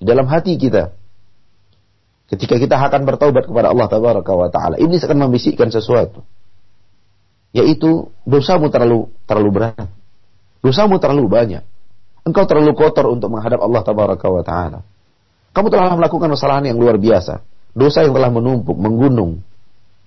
di 0.00 0.08
dalam 0.08 0.24
hati 0.24 0.56
kita. 0.56 0.96
Ketika 2.28 2.60
kita 2.60 2.76
akan 2.76 3.08
bertaubat 3.08 3.48
kepada 3.48 3.72
Allah 3.72 3.88
Tabaraka 3.88 4.32
wa 4.36 4.48
taala, 4.52 4.76
iblis 4.76 5.00
akan 5.00 5.28
membisikkan 5.28 5.72
sesuatu. 5.72 6.20
Yaitu 7.56 8.12
dosamu 8.28 8.68
terlalu 8.68 9.08
terlalu 9.24 9.50
berat. 9.50 9.88
Dosamu 10.60 11.00
terlalu 11.00 11.24
banyak. 11.26 11.64
Engkau 12.28 12.44
terlalu 12.44 12.76
kotor 12.76 13.08
untuk 13.08 13.32
menghadap 13.32 13.64
Allah 13.64 13.80
Tabaraka 13.80 14.26
wa 14.28 14.42
taala. 14.44 14.78
Kamu 15.56 15.72
telah 15.72 15.96
melakukan 15.96 16.28
kesalahan 16.28 16.68
yang 16.68 16.76
luar 16.76 17.00
biasa. 17.00 17.40
Dosa 17.72 18.04
yang 18.04 18.12
telah 18.12 18.28
menumpuk, 18.28 18.76
menggunung. 18.76 19.40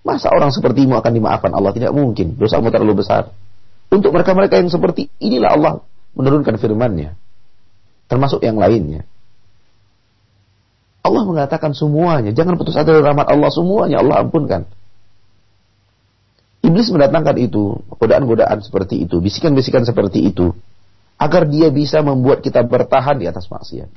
Masa 0.06 0.30
orang 0.30 0.54
sepertimu 0.54 0.98
akan 1.02 1.12
dimaafkan 1.14 1.52
Allah? 1.54 1.74
Tidak 1.74 1.90
mungkin. 1.90 2.38
Dosamu 2.38 2.70
terlalu 2.70 3.02
besar. 3.02 3.34
Untuk 3.90 4.14
mereka-mereka 4.14 4.62
yang 4.62 4.70
seperti 4.70 5.10
inilah 5.18 5.50
Allah 5.58 5.74
menurunkan 6.14 6.62
firman-Nya 6.62 7.18
termasuk 8.12 8.44
yang 8.44 8.60
lainnya. 8.60 9.08
Allah 11.02 11.24
mengatakan 11.26 11.74
semuanya, 11.74 12.30
jangan 12.30 12.62
putus 12.62 12.78
asa 12.78 12.86
dari 12.86 13.02
rahmat 13.02 13.26
Allah 13.26 13.50
semuanya 13.50 14.06
Allah 14.06 14.22
ampunkan. 14.22 14.70
Iblis 16.62 16.94
mendatangkan 16.94 17.42
itu, 17.42 17.82
godaan-godaan 17.98 18.62
seperti 18.62 19.02
itu, 19.02 19.18
bisikan-bisikan 19.18 19.82
seperti 19.82 20.30
itu, 20.30 20.54
agar 21.18 21.50
dia 21.50 21.74
bisa 21.74 22.06
membuat 22.06 22.46
kita 22.46 22.62
bertahan 22.62 23.18
di 23.18 23.26
atas 23.26 23.50
maksiat. 23.50 23.90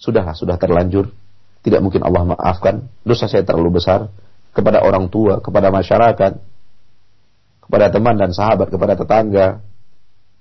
Sudahlah, 0.00 0.32
sudah 0.32 0.56
terlanjur, 0.56 1.12
tidak 1.60 1.84
mungkin 1.84 2.00
Allah 2.00 2.32
maafkan, 2.32 2.88
dosa 3.04 3.28
saya 3.28 3.44
terlalu 3.44 3.76
besar, 3.76 4.08
kepada 4.56 4.80
orang 4.80 5.12
tua, 5.12 5.44
kepada 5.44 5.68
masyarakat, 5.68 6.32
kepada 7.60 7.86
teman 7.92 8.16
dan 8.16 8.32
sahabat, 8.32 8.72
kepada 8.72 8.96
tetangga, 8.96 9.60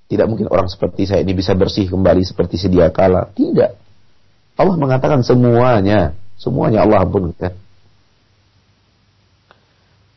tidak 0.10 0.26
mungkin 0.26 0.50
orang 0.50 0.66
seperti 0.66 1.06
saya 1.06 1.22
ini 1.22 1.38
bisa 1.38 1.54
bersih 1.54 1.86
kembali 1.86 2.26
seperti 2.26 2.58
sedia 2.58 2.90
kala. 2.90 3.30
Tidak. 3.30 3.89
Allah 4.60 4.76
mengatakan 4.76 5.24
semuanya. 5.24 6.20
Semuanya 6.36 6.84
Allah 6.84 7.08
ampunkan. 7.08 7.56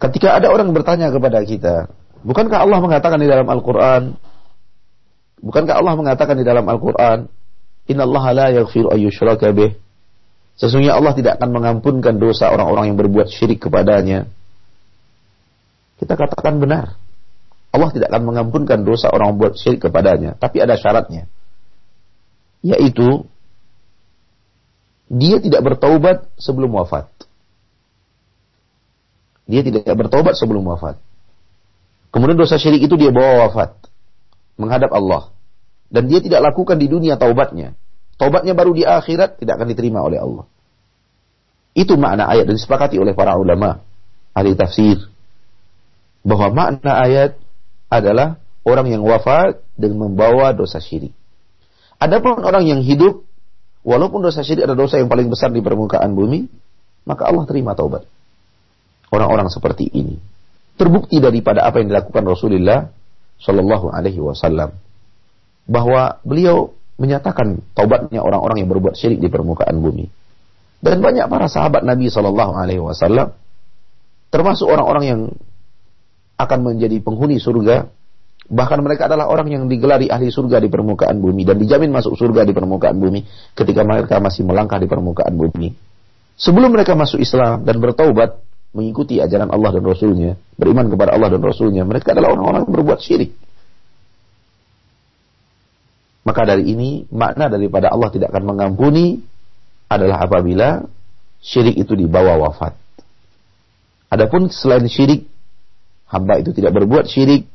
Ketika 0.02 0.34
ada 0.34 0.50
orang 0.50 0.74
bertanya 0.74 1.14
kepada 1.14 1.46
kita, 1.46 1.86
bukankah 2.26 2.66
Allah 2.66 2.78
mengatakan 2.82 3.22
di 3.22 3.30
dalam 3.30 3.46
Al-Quran, 3.46 4.18
bukankah 5.38 5.78
Allah 5.78 5.94
mengatakan 5.94 6.34
di 6.34 6.42
dalam 6.42 6.66
Al-Quran, 6.66 7.30
Inna 7.86 8.02
Allah 8.06 8.24
la 8.34 8.46
yaghfiru 8.50 8.90
ayyushraka 8.90 9.50
bih. 9.54 9.78
Sesungguhnya 10.58 10.94
Allah 10.94 11.14
tidak 11.14 11.38
akan 11.38 11.50
mengampunkan 11.54 12.18
dosa 12.18 12.50
orang-orang 12.50 12.94
yang 12.94 12.98
berbuat 12.98 13.30
syirik 13.30 13.66
kepadanya. 13.66 14.26
Kita 16.02 16.18
katakan 16.18 16.58
benar. 16.58 16.98
Allah 17.72 17.90
tidak 17.94 18.10
akan 18.10 18.22
mengampunkan 18.26 18.82
dosa 18.82 19.10
orang 19.10 19.38
buat 19.38 19.54
syirik 19.54 19.86
kepadanya. 19.86 20.34
Tapi 20.38 20.60
ada 20.62 20.76
syaratnya. 20.78 21.26
Yaitu, 22.62 23.26
dia 25.12 25.36
tidak 25.44 25.60
bertaubat 25.60 26.32
sebelum 26.40 26.72
wafat. 26.72 27.04
Dia 29.44 29.60
tidak 29.60 29.84
bertaubat 29.92 30.40
sebelum 30.40 30.64
wafat. 30.64 30.96
Kemudian 32.08 32.40
dosa 32.40 32.56
syirik 32.56 32.80
itu 32.80 32.96
dia 32.96 33.12
bawa 33.12 33.48
wafat. 33.48 33.76
Menghadap 34.56 34.88
Allah. 34.96 35.28
Dan 35.92 36.08
dia 36.08 36.24
tidak 36.24 36.40
lakukan 36.40 36.80
di 36.80 36.88
dunia 36.88 37.20
taubatnya. 37.20 37.76
Taubatnya 38.16 38.56
baru 38.56 38.72
di 38.72 38.88
akhirat 38.88 39.36
tidak 39.36 39.60
akan 39.60 39.68
diterima 39.68 40.00
oleh 40.00 40.16
Allah. 40.16 40.48
Itu 41.76 42.00
makna 42.00 42.32
ayat 42.32 42.48
dan 42.48 42.56
disepakati 42.56 42.96
oleh 42.96 43.12
para 43.12 43.36
ulama 43.36 43.84
ahli 44.32 44.56
tafsir 44.56 44.96
bahwa 46.24 46.48
makna 46.52 47.04
ayat 47.04 47.36
adalah 47.92 48.40
orang 48.64 48.88
yang 48.88 49.02
wafat 49.04 49.60
dan 49.76 49.92
membawa 49.96 50.56
dosa 50.56 50.80
syirik. 50.80 51.12
Adapun 52.00 52.40
orang 52.40 52.64
yang 52.64 52.80
hidup, 52.80 53.24
walaupun 53.82 54.22
dosa 54.22 54.42
syirik 54.46 54.66
adalah 54.66 54.86
dosa 54.86 54.98
yang 54.98 55.10
paling 55.10 55.28
besar 55.30 55.50
di 55.50 55.62
permukaan 55.62 56.14
bumi, 56.14 56.46
maka 57.06 57.28
Allah 57.28 57.44
terima 57.46 57.74
taubat. 57.76 58.06
Orang-orang 59.12 59.52
seperti 59.52 59.92
ini 59.92 60.16
terbukti 60.76 61.20
daripada 61.20 61.62
apa 61.68 61.78
yang 61.84 61.92
dilakukan 61.92 62.24
Rasulullah 62.24 62.88
Shallallahu 63.42 63.92
Alaihi 63.92 64.18
Wasallam 64.22 64.74
bahwa 65.68 66.18
beliau 66.26 66.74
menyatakan 66.98 67.62
taubatnya 67.74 68.22
orang-orang 68.22 68.62
yang 68.62 68.68
berbuat 68.70 68.94
syirik 68.98 69.18
di 69.22 69.28
permukaan 69.30 69.78
bumi. 69.78 70.10
Dan 70.82 70.98
banyak 70.98 71.30
para 71.30 71.46
sahabat 71.46 71.86
Nabi 71.86 72.10
Shallallahu 72.10 72.52
Alaihi 72.58 72.82
Wasallam, 72.82 73.34
termasuk 74.34 74.66
orang-orang 74.66 75.04
yang 75.06 75.20
akan 76.38 76.58
menjadi 76.66 76.98
penghuni 76.98 77.38
surga. 77.38 77.86
Bahkan 78.42 78.78
mereka 78.82 79.06
adalah 79.06 79.30
orang 79.30 79.48
yang 79.48 79.64
digelari 79.70 80.10
ahli 80.10 80.28
surga 80.28 80.58
di 80.58 80.66
permukaan 80.66 81.22
bumi 81.22 81.46
dan 81.46 81.62
dijamin 81.62 81.94
masuk 81.94 82.18
surga 82.18 82.42
di 82.42 82.50
permukaan 82.50 82.98
bumi 82.98 83.22
ketika 83.54 83.86
mereka 83.86 84.18
masih 84.18 84.42
melangkah 84.42 84.82
di 84.82 84.90
permukaan 84.90 85.34
bumi. 85.38 85.70
Sebelum 86.34 86.74
mereka 86.74 86.98
masuk 86.98 87.22
Islam 87.22 87.62
dan 87.62 87.78
bertaubat 87.78 88.42
mengikuti 88.72 89.20
ajaran 89.22 89.52
Allah 89.52 89.78
dan 89.78 89.84
Rasulnya, 89.84 90.32
beriman 90.58 90.88
kepada 90.90 91.14
Allah 91.14 91.28
dan 91.30 91.42
Rasulnya, 91.44 91.86
mereka 91.86 92.16
adalah 92.16 92.34
orang-orang 92.34 92.66
yang 92.66 92.74
berbuat 92.74 92.98
syirik. 92.98 93.30
Maka 96.22 96.42
dari 96.46 96.70
ini 96.70 97.04
makna 97.12 97.50
daripada 97.50 97.90
Allah 97.90 98.08
tidak 98.10 98.30
akan 98.32 98.54
mengampuni 98.54 99.20
adalah 99.90 100.24
apabila 100.24 100.82
syirik 101.42 101.76
itu 101.76 101.92
dibawa 101.98 102.38
wafat. 102.38 102.74
Adapun 104.08 104.48
selain 104.48 104.86
syirik 104.88 105.28
hamba 106.08 106.40
itu 106.40 106.52
tidak 106.56 106.72
berbuat 106.76 107.08
syirik 107.08 107.48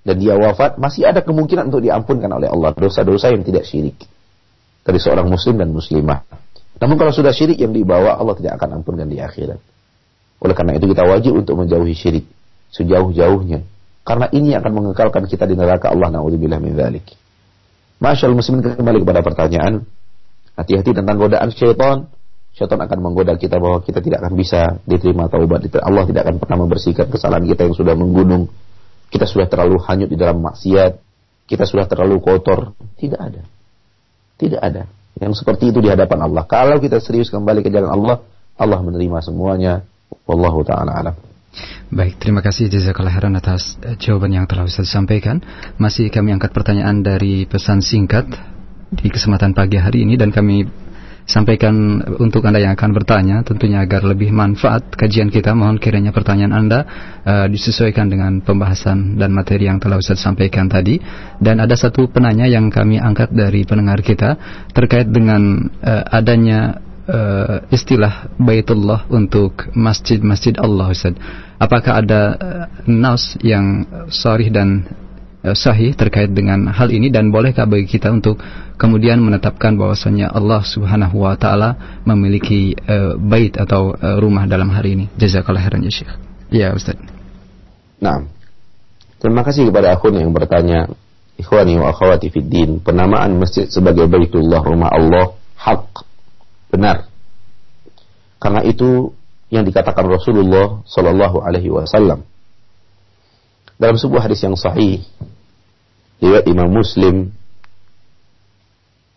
dan 0.00 0.16
dia 0.16 0.32
wafat, 0.32 0.80
masih 0.80 1.04
ada 1.04 1.20
kemungkinan 1.20 1.68
untuk 1.68 1.84
diampunkan 1.84 2.32
oleh 2.32 2.48
Allah 2.48 2.72
dosa-dosa 2.72 3.36
yang 3.36 3.44
tidak 3.44 3.68
syirik 3.68 4.00
dari 4.80 4.96
seorang 4.96 5.28
muslim 5.28 5.60
dan 5.60 5.68
muslimah. 5.70 6.24
Namun 6.80 6.96
kalau 6.96 7.12
sudah 7.12 7.36
syirik 7.36 7.60
yang 7.60 7.76
dibawa, 7.76 8.16
Allah 8.16 8.32
tidak 8.40 8.56
akan 8.56 8.80
ampunkan 8.80 9.04
di 9.04 9.20
akhirat. 9.20 9.60
Oleh 10.40 10.54
karena 10.56 10.80
itu 10.80 10.88
kita 10.88 11.04
wajib 11.04 11.36
untuk 11.36 11.60
menjauhi 11.60 11.92
syirik 11.92 12.24
sejauh-jauhnya. 12.72 13.60
Karena 14.00 14.26
ini 14.32 14.56
akan 14.56 14.72
mengekalkan 14.72 15.28
kita 15.28 15.44
di 15.44 15.52
neraka 15.52 15.92
Allah 15.92 16.08
na'udzubillah 16.08 16.56
min 16.56 16.72
dzalik. 16.72 17.04
Masyaallah 18.00 18.38
muslimin 18.40 18.64
kembali 18.64 19.04
kepada 19.04 19.20
pertanyaan. 19.20 19.84
Hati-hati 20.56 20.96
tentang 20.96 21.20
godaan 21.20 21.52
syaitan. 21.52 22.08
Syaitan 22.56 22.80
akan 22.80 22.98
menggoda 23.04 23.36
kita 23.36 23.60
bahwa 23.60 23.84
kita 23.84 24.00
tidak 24.00 24.24
akan 24.24 24.32
bisa 24.40 24.80
diterima 24.88 25.28
taubat. 25.28 25.68
Allah 25.84 26.08
tidak 26.08 26.24
akan 26.24 26.36
pernah 26.40 26.58
membersihkan 26.64 27.12
kesalahan 27.12 27.44
kita 27.44 27.68
yang 27.68 27.76
sudah 27.76 27.92
menggunung. 27.92 28.48
Kita 29.10 29.26
sudah 29.26 29.50
terlalu 29.50 29.82
hanyut 29.82 30.08
di 30.08 30.16
dalam 30.16 30.38
maksiat. 30.38 30.92
Kita 31.50 31.66
sudah 31.66 31.90
terlalu 31.90 32.22
kotor. 32.22 32.78
Tidak 32.94 33.18
ada. 33.18 33.42
Tidak 34.38 34.60
ada. 34.62 34.86
Yang 35.18 35.42
seperti 35.42 35.74
itu 35.74 35.82
di 35.82 35.90
hadapan 35.90 36.30
Allah. 36.30 36.46
Kalau 36.46 36.78
kita 36.78 37.02
serius 37.02 37.28
kembali 37.28 37.66
ke 37.66 37.68
jalan 37.74 37.90
Allah, 37.90 38.22
Allah 38.54 38.78
menerima 38.80 39.18
semuanya. 39.20 39.82
Wallahu 40.24 40.62
ta'ala 40.62 40.94
alam. 40.94 41.14
Baik, 41.90 42.22
terima 42.22 42.38
kasih 42.38 42.70
Jazakallah 42.70 43.10
khairan 43.10 43.34
atas 43.34 43.74
uh, 43.82 43.98
jawaban 43.98 44.30
yang 44.30 44.46
telah 44.46 44.70
saya 44.70 44.86
sampaikan. 44.86 45.42
Masih 45.74 46.06
kami 46.06 46.30
angkat 46.30 46.54
pertanyaan 46.54 47.02
dari 47.02 47.50
pesan 47.50 47.82
singkat 47.82 48.30
di 48.94 49.10
kesempatan 49.10 49.54
pagi 49.54 49.78
hari 49.78 50.06
ini 50.06 50.14
dan 50.14 50.30
kami 50.30 50.66
sampaikan 51.30 52.02
untuk 52.18 52.42
Anda 52.42 52.58
yang 52.58 52.74
akan 52.74 52.90
bertanya 52.90 53.46
tentunya 53.46 53.86
agar 53.86 54.02
lebih 54.02 54.34
manfaat 54.34 54.90
kajian 54.98 55.30
kita 55.30 55.54
mohon 55.54 55.78
kiranya 55.78 56.10
pertanyaan 56.10 56.50
Anda 56.50 56.80
uh, 57.22 57.46
disesuaikan 57.46 58.10
dengan 58.10 58.42
pembahasan 58.42 59.14
dan 59.14 59.30
materi 59.30 59.70
yang 59.70 59.78
telah 59.78 60.02
Ustaz 60.02 60.18
sampaikan 60.18 60.66
tadi 60.66 60.98
dan 61.38 61.62
ada 61.62 61.78
satu 61.78 62.10
penanya 62.10 62.50
yang 62.50 62.66
kami 62.66 62.98
angkat 62.98 63.30
dari 63.30 63.62
pendengar 63.62 64.02
kita 64.02 64.34
terkait 64.74 65.06
dengan 65.06 65.70
uh, 65.86 66.04
adanya 66.10 66.82
uh, 67.06 67.62
istilah 67.70 68.34
Baitullah 68.34 69.06
untuk 69.06 69.70
masjid-masjid 69.78 70.58
Allah 70.58 70.90
Ustaz. 70.90 71.14
Apakah 71.62 72.02
ada 72.02 72.22
uh, 72.34 72.64
nas 72.90 73.38
yang 73.46 73.86
sahih 74.10 74.50
dan 74.50 74.84
sahih 75.40 75.96
terkait 75.96 76.28
dengan 76.36 76.68
hal 76.68 76.92
ini 76.92 77.08
dan 77.08 77.32
bolehkah 77.32 77.64
bagi 77.64 77.88
kita 77.88 78.12
untuk 78.12 78.36
kemudian 78.76 79.20
menetapkan 79.24 79.80
bahwasanya 79.80 80.28
Allah 80.28 80.60
Subhanahu 80.60 81.24
wa 81.24 81.32
taala 81.40 82.00
memiliki 82.04 82.76
uh, 82.84 83.16
bait 83.16 83.56
atau 83.56 83.96
uh, 83.96 84.20
rumah 84.20 84.44
dalam 84.44 84.68
hari 84.68 85.00
ini. 85.00 85.06
Jazakallah 85.16 85.64
khairan 85.64 85.84
ya 85.84 85.92
Syekh. 85.92 86.12
Ya 86.52 86.68
Ustaz. 86.76 87.00
Nah. 88.00 88.28
Terima 89.20 89.44
kasih 89.44 89.68
kepada 89.68 89.92
akun 89.92 90.16
yang 90.16 90.32
bertanya 90.32 90.88
Ikhwani 91.36 91.76
wa 91.76 91.92
akhwati 91.92 92.32
fid 92.32 92.48
din, 92.48 92.80
penamaan 92.80 93.36
masjid 93.36 93.68
sebagai 93.68 94.08
Baitullah 94.08 94.64
rumah 94.64 94.88
Allah 94.88 95.36
hak 95.60 96.04
benar. 96.72 97.08
Karena 98.40 98.64
itu 98.64 99.12
yang 99.52 99.68
dikatakan 99.68 100.08
Rasulullah 100.08 100.80
Shallallahu 100.88 101.44
Alaihi 101.44 101.68
Wasallam 101.68 102.24
dalam 103.80 103.96
sebuah 103.96 104.28
hadis 104.28 104.44
yang 104.44 104.56
sahih 104.56 105.00
riwayat 106.23 106.45
Imam 106.47 106.69
Muslim 106.71 107.31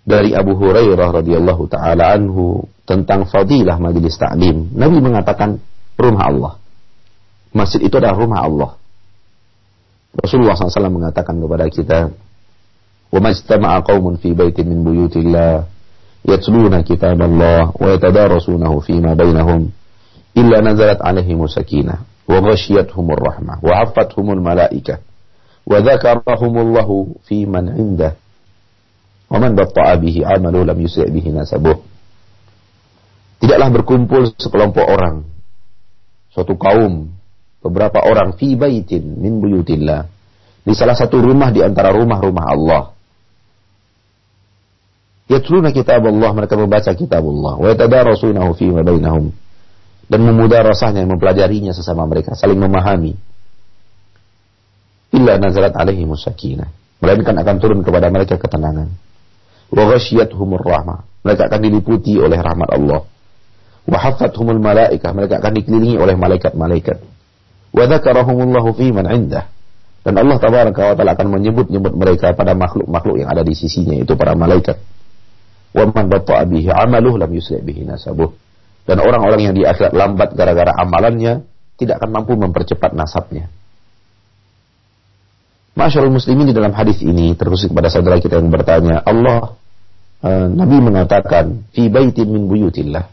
dari 0.08 0.32
Abu 0.32 0.56
Hurairah 0.56 1.20
radhiyallahu 1.20 1.68
taala 1.68 2.16
anhu 2.16 2.64
tentang 2.88 3.28
fadilah 3.28 3.76
majelis 3.76 4.16
taklim. 4.16 4.72
Nabi 4.72 5.04
mengatakan 5.04 5.60
rumah 6.00 6.24
Allah. 6.24 6.52
Masjid 7.52 7.84
itu 7.84 7.94
adalah 8.00 8.16
rumah 8.16 8.40
Allah. 8.44 8.70
Rasulullah 10.16 10.56
SAW 10.56 10.88
mengatakan 10.88 11.36
kepada 11.36 11.68
kita, 11.68 11.98
"Wa 13.12 13.20
majtama'a 13.20 13.84
qaumun 13.84 14.16
fi 14.16 14.32
baitin 14.32 14.72
min 14.72 14.80
buyutillah 14.84 15.78
يتلون 16.28 16.80
كتاب 16.80 17.22
الله 17.22 17.72
ويتدارسونه 17.80 18.80
فيما 18.80 19.14
بينهم 19.14 19.70
إلا 20.36 20.58
نزلت 20.60 21.02
عليهم 21.02 21.44
السكينة 21.44 21.94
وغشيتهم 22.28 23.06
الرحمة 23.10 23.54
وعفتهم 23.62 24.26
الملائكة 24.30 24.98
وذكرهم 25.63 26.53
الله 26.59 26.89
في 27.23 27.47
من 27.47 27.65
عنده. 27.71 28.11
ومن 29.31 29.51
tidaklah 33.43 33.69
berkumpul 33.75 34.31
sekelompok 34.39 34.85
orang. 34.87 35.27
Suatu 36.31 36.55
kaum 36.55 37.11
beberapa 37.59 37.99
orang 38.03 38.35
fi 38.39 38.55
baitin 38.55 39.03
min 39.19 39.43
buyutillah. 39.43 40.07
Di 40.63 40.71
salah 40.71 40.95
satu 40.95 41.19
rumah 41.19 41.51
di 41.51 41.59
antara 41.59 41.91
rumah-rumah 41.91 42.45
Allah. 42.47 42.83
Yatluna 45.27 45.75
kitab 45.75 46.03
Allah 46.07 46.31
mereka 46.35 46.55
membaca 46.55 46.91
kitab 46.95 47.23
Allah 47.23 47.53
wa 47.59 47.67
yatadarasunahu 47.71 48.51
fi 48.55 48.71
ma 48.71 48.83
bainahum. 48.83 49.31
Dan 50.07 50.19
memudarasahnya 50.27 51.07
mempelajarinya 51.07 51.71
sesama 51.71 52.07
mereka 52.07 52.35
saling 52.35 52.59
memahami. 52.59 53.15
Illa 55.13 55.37
nazalat 55.37 55.77
alaihi 55.77 56.09
musakinah. 56.09 56.67
Melainkan 56.97 57.37
akan 57.37 57.55
turun 57.61 57.79
kepada 57.85 58.09
mereka 58.09 58.41
ketenangan. 58.41 58.89
Wa 59.69 59.83
ghasyiyatuhumur 59.93 60.65
rahmah. 60.65 61.05
Mereka 61.21 61.53
akan 61.53 61.59
diliputi 61.61 62.17
oleh 62.17 62.41
rahmat 62.41 62.73
Allah. 62.73 63.05
Wa 63.85 63.97
haffathumul 64.01 64.57
malaikah. 64.57 65.13
Mereka 65.13 65.37
akan 65.37 65.51
dikelilingi 65.53 66.01
oleh 66.01 66.17
malaikat-malaikat. 66.17 66.97
Wa 67.73 67.83
dzakarahumullahu 67.85 68.73
fi 68.73 68.89
man 68.89 69.05
indah. 69.13 69.45
Dan 70.03 70.19
Allah 70.19 70.35
tabaraka 70.35 70.81
wa 70.91 70.95
taala 70.99 71.11
akan 71.15 71.27
menyebut-nyebut 71.39 71.93
mereka 71.95 72.35
pada 72.35 72.51
makhluk-makhluk 72.57 73.23
yang 73.23 73.29
ada 73.31 73.39
di 73.39 73.55
sisinya 73.55 73.95
itu 73.95 74.19
para 74.19 74.35
malaikat. 74.35 74.75
Wa 75.71 75.87
man 75.87 76.11
batta'a 76.11 76.43
bihi 76.43 76.69
amaluh 76.69 77.15
lam 77.15 77.31
yusri' 77.31 77.63
bihi 77.63 77.87
nasabuh. 77.87 78.29
Dan 78.83 78.99
orang-orang 78.99 79.47
yang 79.47 79.55
di 79.55 79.63
akhirat 79.63 79.95
lambat 79.95 80.35
gara-gara 80.35 80.75
amalannya 80.75 81.47
tidak 81.79 82.03
akan 82.03 82.19
mampu 82.19 82.35
mempercepat 82.35 82.91
nasabnya. 82.91 83.47
Masyarul 85.73 86.13
muslimin 86.13 86.45
di 86.45 86.55
dalam 86.55 86.69
hadis 86.77 87.01
ini 87.01 87.33
terkhusus 87.33 87.65
kepada 87.65 87.89
saudara 87.89 88.21
kita 88.21 88.37
yang 88.37 88.53
bertanya, 88.53 89.01
Allah 89.01 89.57
uh, 90.21 90.45
Nabi 90.45 90.77
mengatakan 90.77 91.65
fi 91.73 91.89
baitin 91.89 92.29
min 92.29 92.45
buyutillah. 92.45 93.09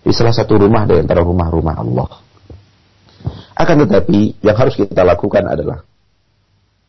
Di 0.00 0.12
salah 0.14 0.32
satu 0.32 0.56
rumah 0.56 0.86
dari 0.86 1.02
antara 1.02 1.26
rumah-rumah 1.26 1.74
Allah. 1.76 2.10
Akan 3.58 3.84
tetapi 3.84 4.40
yang 4.40 4.56
harus 4.56 4.78
kita 4.78 5.04
lakukan 5.04 5.44
adalah 5.44 5.84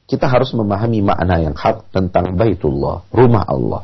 kita 0.08 0.28
harus 0.28 0.52
memahami 0.56 1.04
makna 1.04 1.40
yang 1.40 1.56
hak 1.56 1.92
tentang 1.92 2.36
Baitullah, 2.36 3.04
rumah 3.12 3.44
Allah. 3.44 3.84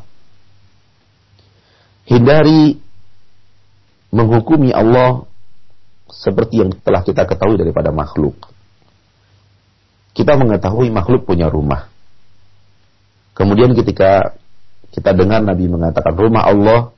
Hindari 2.08 2.80
menghukumi 4.12 4.72
Allah 4.72 5.28
seperti 6.08 6.64
yang 6.64 6.72
telah 6.80 7.04
kita 7.04 7.28
ketahui 7.28 7.60
daripada 7.60 7.92
makhluk. 7.92 8.36
Kita 10.18 10.34
mengetahui 10.34 10.90
makhluk 10.90 11.30
punya 11.30 11.46
rumah. 11.46 11.86
Kemudian 13.38 13.78
ketika 13.78 14.34
kita 14.90 15.14
dengar 15.14 15.46
Nabi 15.46 15.70
mengatakan 15.70 16.18
rumah 16.18 16.50
Allah, 16.50 16.90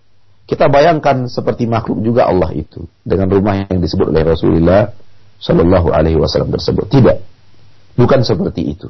kita 0.48 0.72
bayangkan 0.72 1.28
seperti 1.28 1.68
makhluk 1.68 2.00
juga 2.00 2.32
Allah 2.32 2.56
itu 2.56 2.88
dengan 3.04 3.28
rumah 3.28 3.68
yang 3.68 3.84
disebut 3.84 4.16
oleh 4.16 4.24
Rasulullah 4.24 4.96
Shallallahu 5.44 5.92
Alaihi 5.92 6.16
Wasallam 6.16 6.56
tersebut. 6.56 6.88
Tidak, 6.88 7.18
bukan 8.00 8.24
seperti 8.24 8.72
itu. 8.72 8.88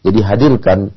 Jadi 0.00 0.18
hadirkan 0.24 0.88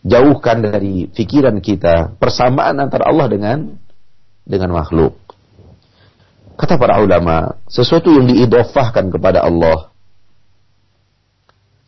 jauhkan 0.00 0.64
dari 0.64 1.04
pikiran 1.04 1.60
kita 1.60 2.16
persamaan 2.16 2.80
antara 2.80 3.12
Allah 3.12 3.28
dengan 3.28 3.76
dengan 4.48 4.72
makhluk. 4.72 5.14
Kata 6.56 6.80
para 6.80 7.00
ulama, 7.00 7.60
sesuatu 7.68 8.08
yang 8.08 8.24
diidofahkan 8.28 9.12
kepada 9.12 9.44
Allah, 9.44 9.89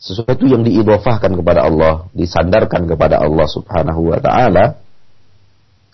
sesuatu 0.03 0.43
yang 0.51 0.67
diidofahkan 0.67 1.31
kepada 1.31 1.63
Allah, 1.63 2.11
disandarkan 2.11 2.91
kepada 2.91 3.23
Allah 3.23 3.47
Subhanahu 3.47 4.11
wa 4.11 4.19
taala 4.19 4.83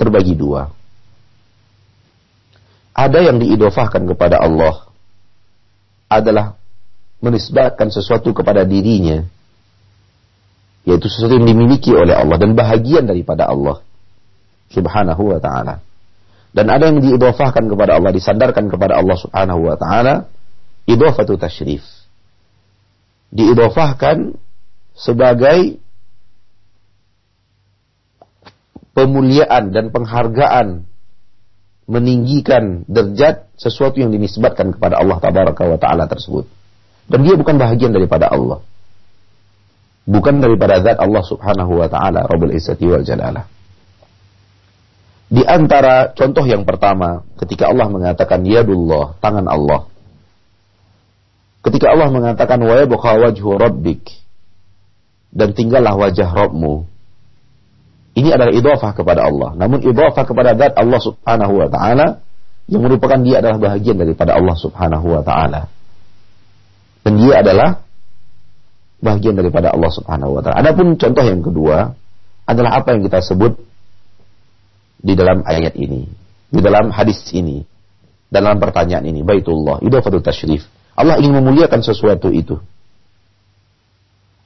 terbagi 0.00 0.32
dua. 0.32 0.72
Ada 2.96 3.30
yang 3.30 3.36
diidofahkan 3.36 4.08
kepada 4.08 4.40
Allah 4.40 4.88
adalah 6.08 6.56
menisbatkan 7.20 7.92
sesuatu 7.92 8.32
kepada 8.32 8.64
dirinya 8.64 9.26
yaitu 10.86 11.10
sesuatu 11.10 11.36
yang 11.36 11.44
dimiliki 11.50 11.92
oleh 11.92 12.16
Allah 12.16 12.38
dan 12.40 12.56
bahagian 12.56 13.04
daripada 13.04 13.44
Allah 13.44 13.82
subhanahu 14.72 15.36
wa 15.36 15.38
ta'ala 15.42 15.84
dan 16.54 16.66
ada 16.70 16.88
yang 16.88 17.02
diidofahkan 17.02 17.66
kepada 17.66 17.98
Allah 17.98 18.14
disandarkan 18.14 18.70
kepada 18.70 18.96
Allah 18.96 19.18
subhanahu 19.18 19.68
wa 19.68 19.76
ta'ala 19.76 20.30
idofatu 20.88 21.36
tashrif 21.36 21.84
diidofahkan 23.34 24.34
sebagai 24.96 25.78
pemuliaan 28.96 29.70
dan 29.70 29.94
penghargaan 29.94 30.88
meninggikan 31.88 32.84
derajat 32.88 33.48
sesuatu 33.56 33.96
yang 34.00 34.12
dinisbatkan 34.12 34.76
kepada 34.76 35.00
Allah 35.00 35.16
tabaraka 35.22 35.62
wa 35.64 35.78
taala 35.80 36.04
tersebut 36.10 36.44
dan 37.08 37.24
dia 37.24 37.38
bukan 37.38 37.56
bahagian 37.56 37.94
daripada 37.94 38.28
Allah 38.28 38.60
bukan 40.08 40.40
daripada 40.40 40.80
zat 40.80 40.96
Allah 40.96 41.20
Subhanahu 41.20 41.84
wa 41.84 41.88
taala 41.92 42.24
Rabbul 42.24 42.56
Izzati 42.56 42.88
wal 42.88 43.04
Jalalah. 43.04 43.44
Di 45.28 45.44
antara 45.44 46.16
contoh 46.16 46.40
yang 46.48 46.64
pertama, 46.64 47.20
ketika 47.36 47.68
Allah 47.68 47.92
mengatakan 47.92 48.48
yadullah, 48.48 49.20
tangan 49.20 49.44
Allah. 49.44 49.84
Ketika 51.68 51.92
Allah 51.92 52.08
mengatakan 52.08 52.64
wa 52.64 52.80
yabqa 52.80 53.20
wajhu 53.20 53.60
rabbik 53.60 54.08
dan 55.28 55.52
tinggallah 55.52 55.92
wajah 56.00 56.32
Rabbmu. 56.32 56.88
Ini 58.16 58.32
adalah 58.32 58.56
idhafah 58.56 58.96
kepada 58.96 59.28
Allah. 59.28 59.52
Namun 59.52 59.84
idhafah 59.84 60.24
kepada 60.24 60.56
zat 60.56 60.72
Allah 60.80 60.96
Subhanahu 60.96 61.52
wa 61.60 61.68
taala 61.68 62.24
yang 62.72 62.88
merupakan 62.88 63.20
dia 63.20 63.44
adalah 63.44 63.60
bahagian 63.60 64.00
daripada 64.00 64.40
Allah 64.40 64.56
Subhanahu 64.56 65.06
wa 65.12 65.20
taala. 65.20 65.68
Dan 67.04 67.20
dia 67.20 67.44
adalah 67.44 67.84
bahagian 69.04 69.36
daripada 69.36 69.68
Allah 69.68 69.92
Subhanahu 69.92 70.40
wa 70.40 70.40
taala. 70.40 70.64
Adapun 70.64 70.96
contoh 70.96 71.24
yang 71.28 71.44
kedua 71.44 71.92
adalah 72.48 72.80
apa 72.80 72.96
yang 72.96 73.04
kita 73.04 73.20
sebut 73.20 73.60
di 75.04 75.12
dalam 75.12 75.44
ayat 75.44 75.76
ini, 75.76 76.08
di 76.48 76.60
dalam 76.64 76.88
hadis 76.96 77.28
ini, 77.36 77.60
dalam 78.32 78.56
pertanyaan 78.56 79.04
ini, 79.04 79.20
Baitullah, 79.20 79.84
idhafatul 79.84 80.24
tasyrif. 80.24 80.77
Allah 80.98 81.22
ingin 81.22 81.38
memuliakan 81.38 81.78
sesuatu 81.86 82.34
itu. 82.34 82.58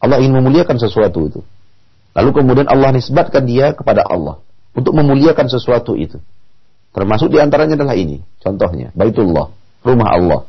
Allah 0.05 0.21
ingin 0.21 0.37
memuliakan 0.37 0.77
sesuatu 0.77 1.25
itu. 1.25 1.41
Lalu 2.13 2.31
kemudian 2.37 2.69
Allah 2.69 2.93
nisbatkan 2.93 3.49
dia 3.49 3.73
kepada 3.73 4.05
Allah 4.05 4.45
untuk 4.77 4.93
memuliakan 4.93 5.49
sesuatu 5.49 5.97
itu. 5.97 6.21
Termasuk 6.93 7.33
di 7.33 7.41
antaranya 7.41 7.81
adalah 7.81 7.97
ini, 7.97 8.21
contohnya, 8.45 8.93
Baitullah, 8.93 9.49
rumah 9.81 10.09
Allah. 10.13 10.41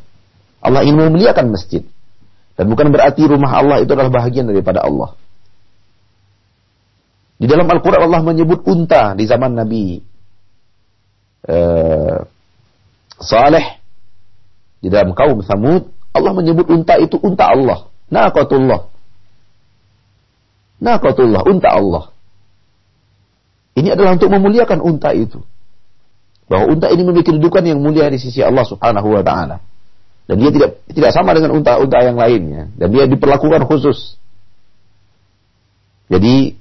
Allah 0.60 0.84
ingin 0.84 1.08
memuliakan 1.08 1.56
masjid. 1.56 1.88
Dan 2.60 2.68
bukan 2.68 2.92
berarti 2.92 3.24
rumah 3.24 3.56
Allah 3.56 3.80
itu 3.80 3.96
adalah 3.96 4.12
bahagian 4.12 4.52
daripada 4.52 4.84
Allah. 4.84 5.16
Di 7.40 7.48
dalam 7.48 7.68
Al-Quran 7.68 8.08
Allah 8.08 8.22
menyebut 8.24 8.64
unta 8.68 9.16
di 9.16 9.24
zaman 9.24 9.56
Nabi 9.56 10.00
uh, 11.48 12.20
Saleh. 13.20 13.83
Di 14.84 14.92
dalam 14.92 15.16
kaum 15.16 15.40
Samud, 15.40 15.88
Allah 16.12 16.32
menyebut 16.36 16.68
unta 16.68 17.00
itu 17.00 17.16
unta 17.24 17.48
Allah. 17.56 17.88
Naqatullah. 18.12 18.92
Naqatullah, 20.84 21.42
unta 21.48 21.70
Allah. 21.72 22.12
Ini 23.80 23.96
adalah 23.96 24.20
untuk 24.20 24.28
memuliakan 24.28 24.84
unta 24.84 25.16
itu. 25.16 25.40
Bahwa 26.52 26.76
unta 26.76 26.92
ini 26.92 27.02
memiliki 27.08 27.32
kedudukan 27.32 27.64
yang 27.64 27.80
mulia 27.80 28.12
di 28.12 28.20
sisi 28.20 28.44
Allah 28.44 28.68
Subhanahu 28.68 29.08
wa 29.16 29.24
taala. 29.24 29.64
Dan 30.28 30.40
dia 30.40 30.52
tidak 30.52 30.84
tidak 30.88 31.12
sama 31.12 31.36
dengan 31.36 31.52
unta-unta 31.52 32.00
yang 32.00 32.16
lainnya 32.16 32.72
dan 32.80 32.88
dia 32.96 33.04
diperlakukan 33.08 33.68
khusus. 33.68 34.16
Jadi 36.08 36.56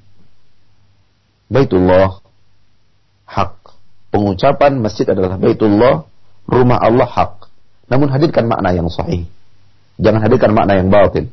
Baitullah 1.46 2.18
hak. 3.28 3.54
Pengucapan 4.10 4.80
masjid 4.80 5.06
adalah 5.06 5.36
Baitullah, 5.36 6.08
rumah 6.48 6.78
Allah 6.80 7.06
hak. 7.06 7.41
Namun 7.92 8.08
hadirkan 8.08 8.48
makna 8.48 8.72
yang 8.72 8.88
sahih. 8.88 9.28
Jangan 10.00 10.24
hadirkan 10.24 10.56
makna 10.56 10.80
yang 10.80 10.88
batin. 10.88 11.28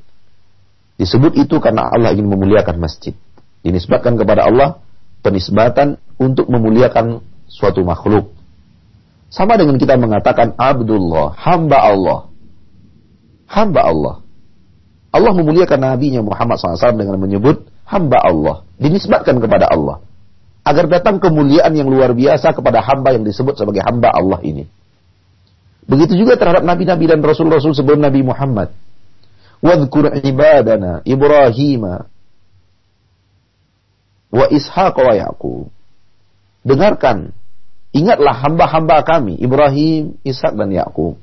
Disebut 1.00 1.40
itu 1.40 1.64
karena 1.64 1.88
Allah 1.88 2.12
ingin 2.12 2.28
memuliakan 2.28 2.76
masjid. 2.76 3.16
Dinisbatkan 3.64 4.20
kepada 4.20 4.44
Allah 4.44 4.84
penisbatan 5.24 5.96
untuk 6.20 6.52
memuliakan 6.52 7.24
suatu 7.48 7.80
makhluk. 7.88 8.36
Sama 9.32 9.56
dengan 9.56 9.80
kita 9.80 9.96
mengatakan 9.96 10.60
Abdullah, 10.60 11.40
hamba 11.40 11.80
Allah. 11.80 12.20
Hamba 13.48 13.82
Allah. 13.88 14.16
Allah 15.16 15.32
memuliakan 15.32 15.80
nabinya 15.80 16.20
Muhammad 16.20 16.60
SAW 16.60 17.00
dengan 17.00 17.16
menyebut 17.24 17.72
hamba 17.88 18.20
Allah. 18.20 18.68
Dinisbatkan 18.76 19.40
kepada 19.40 19.72
Allah 19.72 20.04
agar 20.68 20.92
datang 20.92 21.24
kemuliaan 21.24 21.72
yang 21.72 21.88
luar 21.88 22.12
biasa 22.12 22.52
kepada 22.52 22.84
hamba 22.84 23.16
yang 23.16 23.24
disebut 23.24 23.56
sebagai 23.56 23.80
hamba 23.82 24.12
Allah 24.12 24.44
ini. 24.44 24.68
Begitu 25.90 26.22
juga 26.22 26.38
terhadap 26.38 26.62
nabi-nabi 26.62 27.10
dan 27.10 27.26
rasul-rasul 27.26 27.74
sebelum 27.74 28.06
Nabi 28.06 28.22
Muhammad. 28.22 28.70
Wadhkur 29.60 30.22
ibadana 30.22 31.02
Ibrahim 31.04 32.06
wa 34.30 34.46
Ishaq 34.48 34.96
wa 34.96 35.14
Yaqub. 35.18 35.74
Dengarkan, 36.62 37.34
ingatlah 37.90 38.38
hamba-hamba 38.38 39.02
kami 39.02 39.42
Ibrahim, 39.42 40.22
Ishak 40.22 40.54
dan 40.54 40.70
Yakub. 40.70 41.18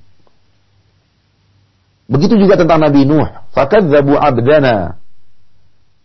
Begitu 2.10 2.34
juga 2.38 2.58
tentang 2.58 2.82
Nabi 2.82 3.06
Nuh. 3.06 3.26
Fakadzabu 3.54 4.18
abdana 4.18 4.98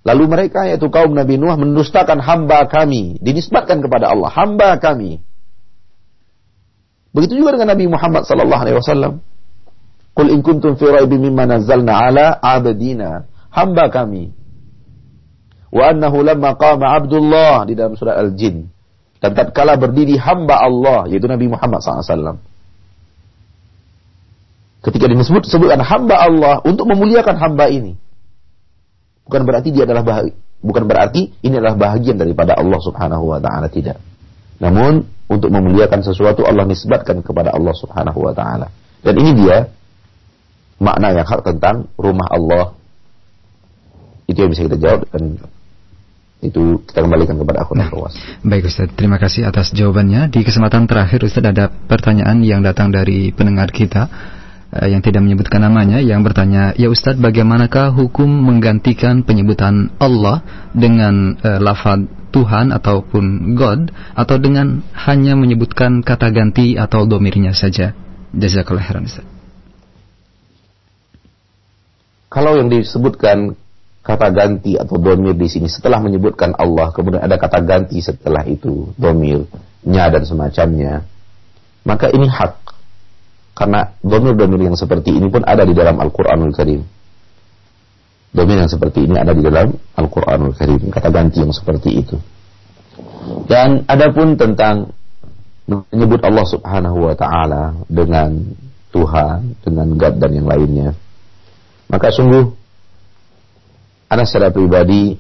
Lalu 0.02 0.24
mereka 0.26 0.66
yaitu 0.66 0.90
kaum 0.90 1.14
Nabi 1.14 1.38
Nuh 1.38 1.54
mendustakan 1.54 2.18
hamba 2.26 2.66
kami, 2.66 3.22
dinisbatkan 3.22 3.86
kepada 3.86 4.10
Allah, 4.10 4.34
hamba 4.34 4.82
kami. 4.82 5.22
Begitu 7.12 7.44
juga 7.44 7.60
dengan 7.60 7.76
Nabi 7.76 7.86
Muhammad 7.92 8.24
sallallahu 8.24 8.62
alaihi 8.64 8.78
wasallam. 8.80 9.14
Qul 10.16 10.28
in 10.32 10.40
kuntum 10.44 10.76
fi 10.80 10.88
raibin 10.92 11.24
mimma 11.24 11.48
nazzalna 11.48 11.92
ala 11.92 12.26
abdina, 12.40 13.28
hamba 13.52 13.92
kami. 13.92 14.32
Wa 15.72 15.96
annahu 15.96 16.20
lamma 16.20 16.60
qama 16.60 17.00
Abdullah 17.00 17.64
di 17.64 17.80
dalam 17.80 17.96
surah 17.96 18.20
Al-Jin. 18.20 18.68
Dan 19.24 19.32
tatkala 19.38 19.80
berdiri 19.80 20.20
hamba 20.20 20.60
Allah 20.60 21.08
yaitu 21.08 21.32
Nabi 21.32 21.48
Muhammad 21.48 21.80
SAW. 21.80 22.42
Ketika 24.82 25.06
disebut 25.06 25.46
sebutkan 25.46 25.80
hamba 25.86 26.26
Allah 26.26 26.60
untuk 26.66 26.90
memuliakan 26.90 27.38
hamba 27.38 27.70
ini. 27.70 27.96
Bukan 29.30 29.46
berarti 29.46 29.70
dia 29.70 29.86
adalah 29.86 30.02
bahagia, 30.02 30.34
bukan 30.60 30.84
berarti 30.90 31.32
ini 31.46 31.56
adalah 31.56 31.78
bahagian 31.78 32.18
daripada 32.18 32.58
Allah 32.58 32.82
Subhanahu 32.82 33.30
wa 33.30 33.40
taala 33.40 33.70
tidak. 33.70 34.02
Namun 34.62 35.10
untuk 35.26 35.50
memuliakan 35.50 36.06
sesuatu 36.06 36.46
Allah 36.46 36.70
nisbatkan 36.70 37.26
kepada 37.26 37.50
Allah 37.50 37.74
Subhanahu 37.74 38.20
wa 38.30 38.34
taala. 38.36 38.70
Dan 39.02 39.18
ini 39.18 39.32
dia 39.42 39.66
makna 40.78 41.18
yang 41.18 41.26
hak 41.26 41.42
tentang 41.42 41.90
rumah 41.98 42.30
Allah. 42.30 42.78
Itu 44.30 44.46
yang 44.46 44.54
bisa 44.54 44.70
kita 44.70 44.78
jawab 44.78 45.10
dan 45.10 45.42
itu 46.42 46.82
kita 46.90 47.06
kembalikan 47.06 47.38
kepada 47.38 47.62
aku 47.62 47.78
nah, 47.78 47.90
Baik 48.42 48.66
Ustaz, 48.66 48.90
terima 48.98 49.22
kasih 49.22 49.46
atas 49.46 49.74
jawabannya. 49.74 50.34
Di 50.34 50.42
kesempatan 50.42 50.90
terakhir 50.90 51.22
Ustaz 51.22 51.46
ada 51.46 51.70
pertanyaan 51.70 52.42
yang 52.42 52.66
datang 52.66 52.90
dari 52.90 53.30
pendengar 53.30 53.70
kita 53.70 54.10
yang 54.72 55.04
tidak 55.04 55.20
menyebutkan 55.28 55.60
namanya 55.60 56.00
yang 56.00 56.24
bertanya, 56.24 56.72
"Ya 56.80 56.88
Ustadz, 56.88 57.20
bagaimanakah 57.20 57.92
hukum 57.92 58.28
menggantikan 58.28 59.28
penyebutan 59.28 59.92
Allah 60.00 60.44
dengan 60.72 61.36
uh, 61.44 61.60
lafaz 61.60 62.08
Tuhan 62.32 62.72
ataupun 62.72 63.58
God 63.60 63.92
atau 64.16 64.36
dengan 64.40 64.80
hanya 64.96 65.36
menyebutkan 65.36 66.00
kata 66.00 66.32
ganti 66.32 66.80
atau 66.80 67.04
domirnya 67.04 67.52
saja?" 67.52 67.92
Jazakallah 68.32 68.88
khairan 68.88 69.12
Ustaz. 69.12 69.28
Kalau 72.32 72.56
yang 72.56 72.72
disebutkan 72.72 73.60
kata 74.08 74.32
ganti 74.32 74.80
atau 74.80 74.96
domir 74.96 75.36
di 75.36 75.52
sini 75.52 75.68
setelah 75.68 76.00
menyebutkan 76.00 76.56
Allah, 76.56 76.96
kemudian 76.96 77.20
ada 77.20 77.36
kata 77.36 77.60
ganti 77.60 78.00
setelah 78.00 78.48
itu, 78.48 78.96
domirnya 78.96 80.06
dan 80.08 80.24
semacamnya, 80.24 81.04
maka 81.84 82.08
ini 82.08 82.32
hak 82.32 82.61
karena 83.52 83.94
domir-domir 84.00 84.72
yang 84.72 84.78
seperti 84.80 85.12
ini 85.12 85.28
pun 85.28 85.44
ada 85.44 85.68
di 85.68 85.76
dalam 85.76 86.00
Al-Quranul 86.00 86.54
Karim. 86.56 86.82
Domir 88.32 88.64
yang 88.64 88.72
seperti 88.72 89.04
ini 89.04 89.20
ada 89.20 89.36
di 89.36 89.44
dalam 89.44 89.76
Al-Quranul 90.00 90.56
Karim. 90.56 90.88
Kata 90.88 91.12
ganti 91.12 91.44
yang 91.44 91.52
seperti 91.52 92.00
itu. 92.00 92.16
Dan 93.46 93.84
adapun 93.86 94.40
tentang 94.40 94.96
menyebut 95.68 96.24
Allah 96.24 96.46
Subhanahu 96.48 97.12
wa 97.12 97.16
taala 97.16 97.76
dengan 97.92 98.40
Tuhan, 98.92 99.60
dengan 99.64 99.88
God 100.00 100.16
dan 100.20 100.32
yang 100.32 100.48
lainnya. 100.48 100.96
Maka 101.92 102.08
sungguh 102.12 102.62
Anak 104.12 104.28
secara 104.28 104.52
pribadi 104.52 105.16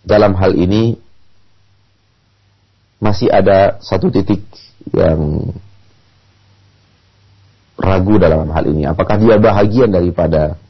dalam 0.00 0.32
hal 0.32 0.56
ini 0.56 0.96
masih 3.04 3.28
ada 3.28 3.76
satu 3.84 4.08
titik 4.08 4.40
yang 4.96 5.52
ragu 7.88 8.20
dalam 8.20 8.52
hal 8.52 8.64
ini. 8.68 8.84
Apakah 8.84 9.16
dia 9.16 9.40
bahagian 9.40 9.88
daripada 9.88 10.60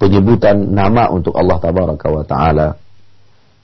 penyebutan 0.00 0.56
nama 0.72 1.12
untuk 1.12 1.36
Allah 1.36 1.60
Tabaraka 1.60 2.06
wa 2.08 2.24
Ta'ala 2.24 2.68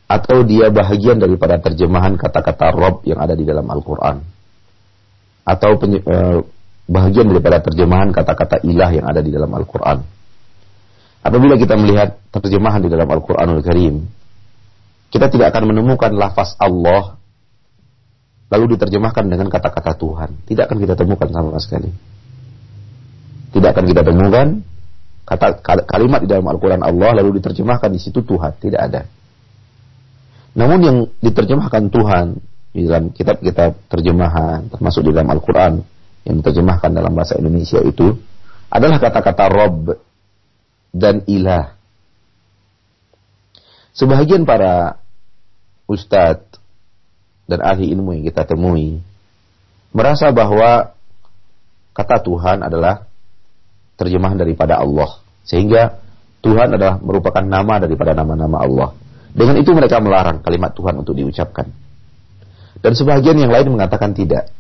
atau 0.06 0.44
dia 0.44 0.68
bahagian 0.68 1.16
daripada 1.16 1.58
terjemahan 1.58 2.14
kata-kata 2.14 2.76
Rob 2.76 3.02
yang 3.08 3.18
ada 3.18 3.32
di 3.32 3.42
dalam 3.42 3.64
Al-Quran 3.66 4.22
atau 5.42 5.70
eh, 5.80 6.38
bahagian 6.86 7.26
daripada 7.32 7.64
terjemahan 7.64 8.12
kata-kata 8.12 8.62
ilah 8.62 8.90
yang 8.92 9.06
ada 9.08 9.24
di 9.24 9.32
dalam 9.32 9.50
Al-Quran. 9.50 9.98
Apabila 11.26 11.58
kita 11.58 11.74
melihat 11.74 12.22
terjemahan 12.30 12.78
di 12.78 12.90
dalam 12.92 13.08
Al-Quranul 13.10 13.64
Karim, 13.64 14.06
kita 15.10 15.26
tidak 15.26 15.50
akan 15.50 15.74
menemukan 15.74 16.14
lafaz 16.14 16.54
Allah 16.62 17.18
lalu 18.46 18.78
diterjemahkan 18.78 19.26
dengan 19.26 19.50
kata-kata 19.50 19.98
Tuhan. 19.98 20.30
Tidak 20.46 20.70
akan 20.70 20.78
kita 20.78 20.94
temukan 20.94 21.26
sama 21.26 21.58
sekali 21.58 22.15
tidak 23.56 23.72
akan 23.72 23.84
kita 23.88 24.02
temukan 24.04 24.46
kata 25.24 25.46
kalimat 25.88 26.20
di 26.20 26.28
dalam 26.28 26.44
Al-Quran 26.44 26.84
Allah 26.84 27.16
lalu 27.16 27.40
diterjemahkan 27.40 27.88
di 27.88 27.98
situ 27.98 28.20
Tuhan 28.20 28.52
tidak 28.60 28.80
ada. 28.92 29.02
Namun 30.56 30.78
yang 30.84 30.98
diterjemahkan 31.24 31.88
Tuhan 31.88 32.26
di 32.76 32.84
dalam 32.84 33.08
kitab-kitab 33.08 33.88
terjemahan 33.88 34.68
termasuk 34.68 35.08
di 35.08 35.10
dalam 35.16 35.32
Al-Qur'an 35.32 35.80
yang 36.28 36.44
diterjemahkan 36.44 36.92
dalam 36.92 37.16
bahasa 37.16 37.40
Indonesia 37.40 37.80
itu 37.80 38.12
adalah 38.68 39.00
kata-kata 39.00 39.44
Rob 39.48 39.96
dan 40.92 41.24
Ilah. 41.24 41.72
Sebahagian 43.96 44.44
para 44.44 45.00
ustadz 45.88 46.60
dan 47.48 47.64
ahli 47.64 47.88
ilmu 47.96 48.12
yang 48.20 48.24
kita 48.28 48.44
temui 48.44 49.00
merasa 49.96 50.28
bahwa 50.28 50.92
kata 51.96 52.20
Tuhan 52.20 52.60
adalah 52.60 53.08
terjemahan 53.96 54.36
daripada 54.36 54.78
Allah. 54.80 55.20
Sehingga 55.42 56.00
Tuhan 56.44 56.76
adalah 56.76 57.00
merupakan 57.00 57.42
nama 57.42 57.82
daripada 57.82 58.12
nama-nama 58.12 58.62
Allah. 58.62 58.88
Dengan 59.36 59.60
itu 59.60 59.72
mereka 59.76 60.00
melarang 60.00 60.40
kalimat 60.40 60.72
Tuhan 60.72 60.96
untuk 60.96 61.16
diucapkan. 61.16 61.68
Dan 62.80 62.92
sebagian 62.92 63.36
yang 63.36 63.52
lain 63.52 63.72
mengatakan 63.72 64.12
tidak. 64.12 64.52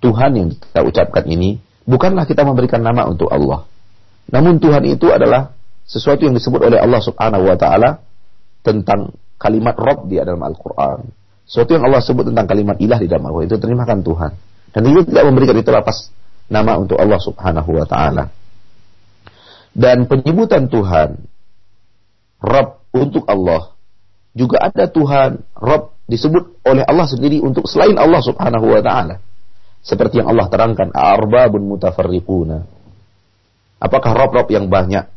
Tuhan 0.00 0.30
yang 0.32 0.48
kita 0.56 0.80
ucapkan 0.80 1.24
ini 1.28 1.60
bukanlah 1.84 2.24
kita 2.24 2.42
memberikan 2.46 2.80
nama 2.80 3.04
untuk 3.04 3.28
Allah. 3.28 3.68
Namun 4.32 4.56
Tuhan 4.62 4.88
itu 4.88 5.12
adalah 5.12 5.52
sesuatu 5.84 6.24
yang 6.24 6.32
disebut 6.32 6.64
oleh 6.64 6.78
Allah 6.80 7.02
Subhanahu 7.02 7.44
wa 7.44 7.56
taala 7.58 8.00
tentang 8.64 9.12
kalimat 9.36 9.76
Rob 9.76 10.08
di 10.08 10.16
dalam 10.16 10.40
Al-Qur'an. 10.40 11.04
Sesuatu 11.44 11.76
yang 11.76 11.84
Allah 11.90 12.00
sebut 12.00 12.30
tentang 12.30 12.46
kalimat 12.46 12.78
ilah 12.78 12.96
di 12.96 13.10
dalam 13.10 13.26
Al-Qur'an 13.28 13.48
itu 13.50 13.58
terimakan 13.58 13.98
Tuhan. 14.06 14.32
Dan 14.70 14.82
itu 14.86 15.00
tidak 15.10 15.24
memberikan 15.26 15.56
itu 15.58 15.70
lapas 15.74 16.14
nama 16.50 16.76
untuk 16.76 16.98
Allah 16.98 17.22
Subhanahu 17.22 17.70
wa 17.78 17.86
taala. 17.86 18.28
Dan 19.70 20.10
penyebutan 20.10 20.66
Tuhan 20.66 21.14
Rob 22.42 22.82
untuk 22.90 23.22
Allah 23.30 23.70
juga 24.34 24.58
ada 24.58 24.90
Tuhan 24.90 25.46
Rob 25.54 25.94
disebut 26.10 26.66
oleh 26.66 26.82
Allah 26.82 27.06
sendiri 27.06 27.38
untuk 27.38 27.70
selain 27.70 27.94
Allah 27.94 28.18
Subhanahu 28.18 28.66
wa 28.66 28.82
taala. 28.82 29.22
Seperti 29.80 30.20
yang 30.20 30.28
Allah 30.28 30.50
terangkan, 30.52 30.92
arbabun 30.92 31.64
mutafarriquna. 31.64 32.68
Apakah 33.80 34.12
rob-rob 34.12 34.44
yang 34.52 34.68
banyak, 34.68 35.08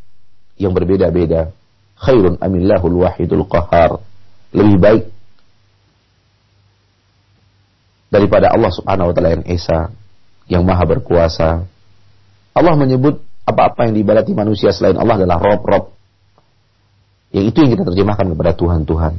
yang 0.56 0.72
berbeda-beda, 0.72 1.52
khairun 2.00 2.40
amillahul 2.40 3.04
wahidul 3.04 3.44
qahar, 3.44 4.00
lebih 4.56 4.78
baik 4.80 5.04
daripada 8.08 8.56
Allah 8.56 8.72
Subhanahu 8.72 9.12
wa 9.12 9.14
taala 9.18 9.36
yang 9.36 9.46
esa, 9.52 9.92
yang 10.48 10.64
maha 10.68 10.84
berkuasa. 10.84 11.64
Allah 12.54 12.74
menyebut 12.78 13.24
apa-apa 13.44 13.90
yang 13.90 13.94
diibadati 14.00 14.32
manusia 14.32 14.72
selain 14.72 14.96
Allah 14.96 15.20
adalah 15.20 15.40
rob-rob. 15.40 15.92
Yang 17.34 17.46
itu 17.50 17.58
yang 17.66 17.72
kita 17.76 17.84
terjemahkan 17.90 18.26
kepada 18.30 18.52
Tuhan-Tuhan. 18.54 19.14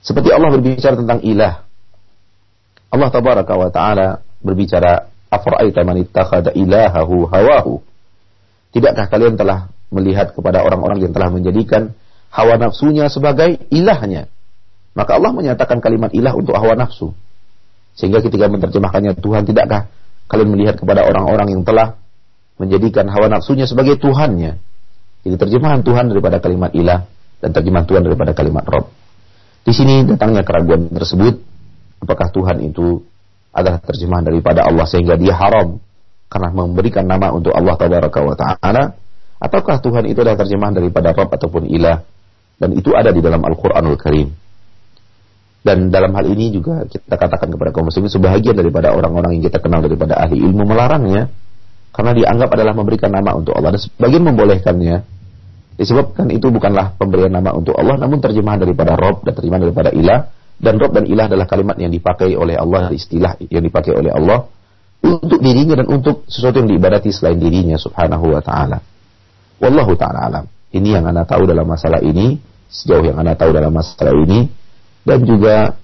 Seperti 0.00 0.32
Allah 0.32 0.48
berbicara 0.48 0.96
tentang 0.96 1.20
ilah. 1.20 1.62
Allah 2.90 3.08
tabaraka 3.12 3.52
wa 3.54 3.68
taala 3.68 4.24
berbicara 4.40 5.06
afara'aita 5.30 5.84
man 5.84 6.00
ittakhadha 6.00 6.56
ilahahu 6.56 7.28
hawahu. 7.28 7.84
Tidakkah 8.72 9.06
kalian 9.06 9.36
telah 9.36 9.70
melihat 9.92 10.32
kepada 10.32 10.64
orang-orang 10.64 11.04
yang 11.04 11.12
telah 11.12 11.28
menjadikan 11.30 11.92
hawa 12.32 12.56
nafsunya 12.56 13.06
sebagai 13.12 13.60
ilahnya? 13.70 14.26
Maka 14.96 15.20
Allah 15.20 15.30
menyatakan 15.30 15.78
kalimat 15.78 16.10
ilah 16.10 16.34
untuk 16.34 16.56
hawa 16.58 16.74
nafsu. 16.74 17.14
Sehingga 17.98 18.22
ketika 18.24 18.46
menerjemahkannya 18.48 19.18
Tuhan, 19.18 19.42
tidakkah 19.44 19.90
kalian 20.30 20.48
melihat 20.54 20.78
kepada 20.78 21.04
orang-orang 21.04 21.52
yang 21.52 21.62
telah 21.66 21.98
menjadikan 22.56 23.08
hawa 23.10 23.28
nafsunya 23.28 23.66
sebagai 23.66 23.98
Tuhannya? 23.98 24.56
Jadi 25.26 25.36
terjemahan 25.36 25.84
Tuhan 25.84 26.08
daripada 26.08 26.40
kalimat 26.40 26.72
ilah 26.72 27.04
dan 27.40 27.50
terjemahan 27.52 27.84
Tuhan 27.84 28.02
daripada 28.04 28.32
kalimat 28.32 28.64
Rob. 28.64 28.88
Di 29.60 29.72
sini 29.76 30.08
datangnya 30.08 30.40
keraguan 30.40 30.88
tersebut 30.88 31.40
apakah 32.00 32.32
Tuhan 32.32 32.64
itu 32.64 33.04
adalah 33.52 33.82
terjemahan 33.82 34.24
daripada 34.24 34.64
Allah 34.64 34.88
sehingga 34.88 35.20
dia 35.20 35.36
haram 35.36 35.76
karena 36.30 36.48
memberikan 36.54 37.04
nama 37.04 37.34
untuk 37.34 37.52
Allah 37.52 37.74
tabaraka 37.76 38.18
wa 38.22 38.34
taala 38.38 38.96
ataukah 39.42 39.82
Tuhan 39.82 40.08
itu 40.08 40.22
adalah 40.22 40.38
terjemahan 40.38 40.78
daripada 40.78 41.12
Rabb 41.12 41.34
ataupun 41.36 41.68
ilah 41.68 42.00
dan 42.60 42.70
itu 42.76 42.92
ada 42.94 43.10
di 43.10 43.20
dalam 43.24 43.40
Al-Qur'anul 43.40 43.98
Karim. 44.00 44.28
Dan 45.60 45.92
dalam 45.92 46.16
hal 46.16 46.24
ini 46.24 46.56
juga 46.56 46.88
kita 46.88 47.20
katakan 47.20 47.52
kepada 47.52 47.68
kaum 47.76 47.92
muslimin 47.92 48.08
sebahagian 48.08 48.56
daripada 48.56 48.96
orang-orang 48.96 49.36
yang 49.36 49.44
kita 49.44 49.60
kenal 49.60 49.84
daripada 49.84 50.16
ahli 50.16 50.40
ilmu 50.40 50.64
melarangnya 50.64 51.28
karena 51.92 52.16
dianggap 52.16 52.48
adalah 52.56 52.72
memberikan 52.72 53.12
nama 53.12 53.36
untuk 53.36 53.52
Allah. 53.52 53.76
Dan 53.76 53.80
sebagian 53.84 54.22
membolehkannya. 54.24 54.96
Disebabkan 55.76 56.28
itu 56.28 56.52
bukanlah 56.52 56.92
pemberian 56.96 57.32
nama 57.32 57.56
untuk 57.56 57.72
Allah 57.76 57.96
namun 57.96 58.20
terjemahan 58.20 58.60
daripada 58.60 58.96
Rob 58.96 59.24
dan 59.24 59.32
terjemahan 59.36 59.68
daripada 59.68 59.90
ilah. 59.92 60.32
Dan 60.60 60.76
Rob 60.76 60.92
dan 60.92 61.08
ilah 61.08 61.24
adalah 61.24 61.48
kalimat 61.48 61.76
yang 61.80 61.88
dipakai 61.88 62.36
oleh 62.36 62.52
Allah, 62.52 62.92
istilah 62.92 63.40
yang 63.48 63.64
dipakai 63.64 63.96
oleh 63.96 64.12
Allah 64.12 64.44
untuk 65.00 65.40
dirinya 65.40 65.80
dan 65.80 65.88
untuk 65.88 66.28
sesuatu 66.28 66.60
yang 66.60 66.68
diibadati 66.68 67.08
selain 67.08 67.40
dirinya 67.40 67.80
subhanahu 67.80 68.36
wa 68.36 68.40
ta'ala. 68.44 68.78
Wallahu 69.60 69.92
ta'ala 69.96 70.28
alam. 70.28 70.44
Ini 70.70 71.00
yang 71.00 71.04
anda 71.08 71.24
tahu 71.24 71.48
dalam 71.48 71.64
masalah 71.64 72.04
ini, 72.04 72.36
sejauh 72.68 73.08
yang 73.08 73.16
anda 73.16 73.32
tahu 73.32 73.50
dalam 73.56 73.72
masalah 73.72 74.12
ini, 74.12 74.52
dan 75.04 75.18
juga 75.24 75.80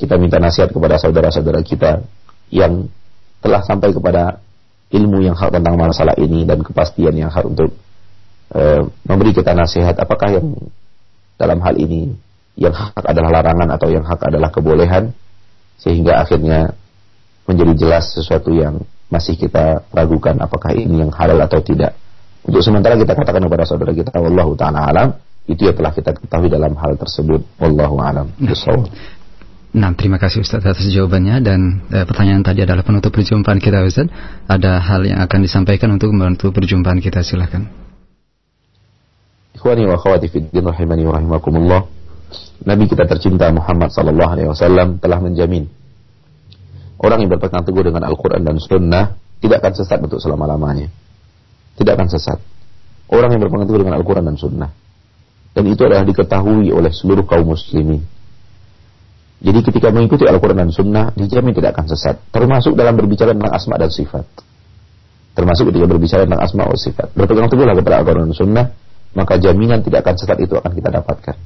kita 0.00 0.16
minta 0.16 0.40
nasihat 0.40 0.72
kepada 0.72 0.96
saudara-saudara 0.96 1.60
kita 1.60 2.00
yang 2.48 2.88
telah 3.40 3.60
sampai 3.64 3.92
kepada 3.92 4.40
ilmu 4.90 5.22
yang 5.22 5.36
hak 5.36 5.52
tentang 5.52 5.76
masalah 5.76 6.16
ini 6.16 6.44
dan 6.44 6.60
kepastian 6.64 7.14
yang 7.14 7.30
hak 7.30 7.44
untuk 7.46 7.72
uh, 8.56 8.82
memberi 9.06 9.36
kita 9.36 9.54
nasihat. 9.54 9.96
Apakah 9.96 10.40
yang 10.40 10.46
dalam 11.38 11.60
hal 11.62 11.76
ini 11.78 12.16
yang 12.58 12.74
hak 12.74 13.00
adalah 13.06 13.40
larangan 13.40 13.68
atau 13.76 13.88
yang 13.88 14.04
hak 14.04 14.20
adalah 14.24 14.50
kebolehan? 14.50 15.14
Sehingga 15.80 16.20
akhirnya 16.20 16.76
menjadi 17.48 17.72
jelas 17.76 18.12
sesuatu 18.12 18.52
yang 18.52 18.84
masih 19.08 19.34
kita 19.34 19.88
ragukan 19.90 20.36
apakah 20.38 20.76
ini 20.76 21.00
yang 21.00 21.12
halal 21.12 21.40
atau 21.40 21.58
tidak. 21.64 21.96
Untuk 22.44 22.60
sementara 22.64 22.96
kita 22.96 23.16
katakan 23.16 23.42
kepada 23.42 23.64
saudara 23.64 23.92
kita 23.92 24.16
wallahu 24.16 24.56
taala 24.56 24.88
alam 24.88 25.08
itu 25.48 25.62
yang 25.66 25.76
telah 25.76 25.92
kita 25.94 26.16
ketahui 26.16 26.48
dalam 26.52 26.76
hal 26.76 26.96
tersebut 26.98 27.40
wallahu 27.56 27.96
alam. 28.00 28.28
Nah, 29.70 29.94
terima 29.94 30.18
kasih 30.18 30.42
Ustaz 30.42 30.66
atas 30.66 30.82
jawabannya 30.90 31.46
dan 31.46 31.60
eh, 31.94 32.02
pertanyaan 32.02 32.42
tadi 32.42 32.66
adalah 32.66 32.82
penutup 32.82 33.14
perjumpaan 33.14 33.62
kita 33.62 33.86
Ustaz. 33.86 34.10
Ada 34.50 34.82
hal 34.82 35.06
yang 35.06 35.22
akan 35.22 35.38
disampaikan 35.46 35.94
untuk 35.94 36.10
membantu 36.10 36.50
perjumpaan 36.50 36.98
kita 36.98 37.22
silakan. 37.22 37.70
Ikhwani 39.54 39.86
wa 39.86 39.94
akhwati 39.94 40.26
fid 40.26 40.50
din 40.50 40.66
rahimani 40.66 41.06
wa 41.06 41.14
rahimakumullah. 41.14 41.80
Nabi 42.66 42.90
kita 42.90 43.06
tercinta 43.06 43.46
Muhammad 43.54 43.94
sallallahu 43.94 44.30
alaihi 44.34 44.48
wasallam 44.50 44.98
telah 44.98 45.22
menjamin 45.22 45.70
orang 46.98 47.18
yang 47.22 47.30
berpegang 47.30 47.62
teguh 47.62 47.86
dengan 47.86 48.10
Al-Qur'an 48.10 48.42
dan 48.42 48.58
Sunnah 48.58 49.14
tidak 49.38 49.62
akan 49.62 49.72
sesat 49.72 49.98
untuk 50.02 50.18
selama-lamanya. 50.18 50.90
Tidak 51.78 51.92
akan 51.94 52.08
sesat. 52.10 52.42
Orang 53.06 53.30
yang 53.32 53.40
berpegang 53.40 53.70
teguh 53.70 53.86
dengan 53.86 53.96
Al-Qur'an 54.02 54.26
dan 54.26 54.34
Sunnah. 54.34 54.70
Dan 55.50 55.64
itu 55.66 55.82
adalah 55.82 56.06
diketahui 56.06 56.70
oleh 56.70 56.92
seluruh 56.94 57.26
kaum 57.26 57.50
muslimin. 57.50 58.02
Jadi 59.40 59.58
ketika 59.64 59.88
mengikuti 59.88 60.28
Al-Quran 60.28 60.68
dan 60.68 60.70
Sunnah, 60.70 61.16
dijamin 61.16 61.56
tidak 61.56 61.72
akan 61.74 61.86
sesat. 61.88 62.20
Termasuk 62.28 62.76
dalam 62.76 62.92
berbicara 62.92 63.32
tentang 63.32 63.56
asma 63.56 63.80
dan 63.80 63.88
sifat. 63.88 64.24
Termasuk 65.32 65.72
ketika 65.72 65.86
berbicara 65.88 66.28
tentang 66.28 66.44
asma 66.44 66.68
dan 66.68 66.76
sifat. 66.76 67.08
Berpegang 67.16 67.48
teguhlah 67.48 67.72
kepada 67.72 68.04
Al-Quran 68.04 68.28
dan 68.28 68.36
Sunnah, 68.36 68.66
maka 69.16 69.40
jaminan 69.40 69.80
tidak 69.80 70.04
akan 70.04 70.14
sesat 70.20 70.38
itu 70.44 70.54
akan 70.60 70.72
kita 70.76 70.88
dapatkan. 70.92 71.36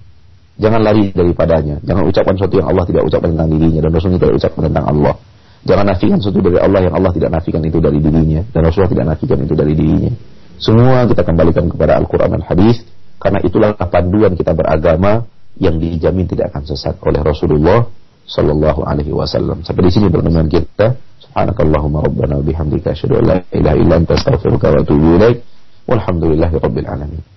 Jangan 0.55 0.81
lari 0.83 1.11
daripadanya. 1.11 1.83
Jangan 1.83 2.03
ucapkan 2.07 2.35
sesuatu 2.39 2.55
yang 2.59 2.69
Allah 2.71 2.85
tidak 2.87 3.03
ucapkan 3.07 3.31
tentang 3.35 3.51
dirinya 3.51 3.81
dan 3.83 3.91
Rasulnya 3.91 4.19
tidak 4.23 4.37
ucapkan 4.39 4.63
tentang 4.71 4.87
Allah. 4.87 5.15
Jangan 5.65 5.85
nafikan 5.89 6.19
sesuatu 6.21 6.41
dari 6.45 6.59
Allah 6.61 6.81
yang 6.85 6.95
Allah 6.95 7.13
tidak 7.17 7.31
nafikan 7.33 7.63
itu 7.65 7.79
dari 7.81 7.99
dirinya 7.99 8.41
dan 8.53 8.61
Rasulullah 8.69 8.93
tidak 8.93 9.07
nafikan 9.17 9.39
itu 9.43 9.55
dari 9.57 9.73
dirinya. 9.75 10.13
Semua 10.61 11.09
kita 11.11 11.23
kembalikan 11.27 11.67
kepada 11.67 11.99
Al-Quran 11.99 12.39
dan 12.39 12.43
Hadis 12.47 12.87
karena 13.19 13.39
itulah 13.41 13.75
panduan 13.77 14.37
kita 14.37 14.53
beragama 14.53 15.25
yang 15.59 15.79
dijamin 15.79 16.27
tidak 16.27 16.51
akan 16.55 16.63
sesat 16.67 16.99
oleh 17.03 17.21
Rasulullah 17.23 17.87
Sallallahu 18.25 18.89
Alaihi 18.89 19.13
Wasallam. 19.13 19.63
Sampai 19.63 19.87
di 19.89 19.93
sini 19.93 20.09
pertemuan 20.09 20.49
kita. 20.49 20.97
Subhanakallahumma 21.29 22.05
rabbana 22.05 22.41
bihamdika 22.41 22.97
asyhadu 22.97 23.21
an 23.21 23.25
la 23.29 23.37
ilaha 23.53 23.77
illa 23.77 23.95
anta 24.01 24.17
astaghfiruka 24.17 24.67
wa 24.73 24.79
atubu 24.81 25.07
ilaik. 25.21 25.39
Walhamdulillahi 25.85 26.55
rabbil 26.57 26.89
alamin. 26.89 27.34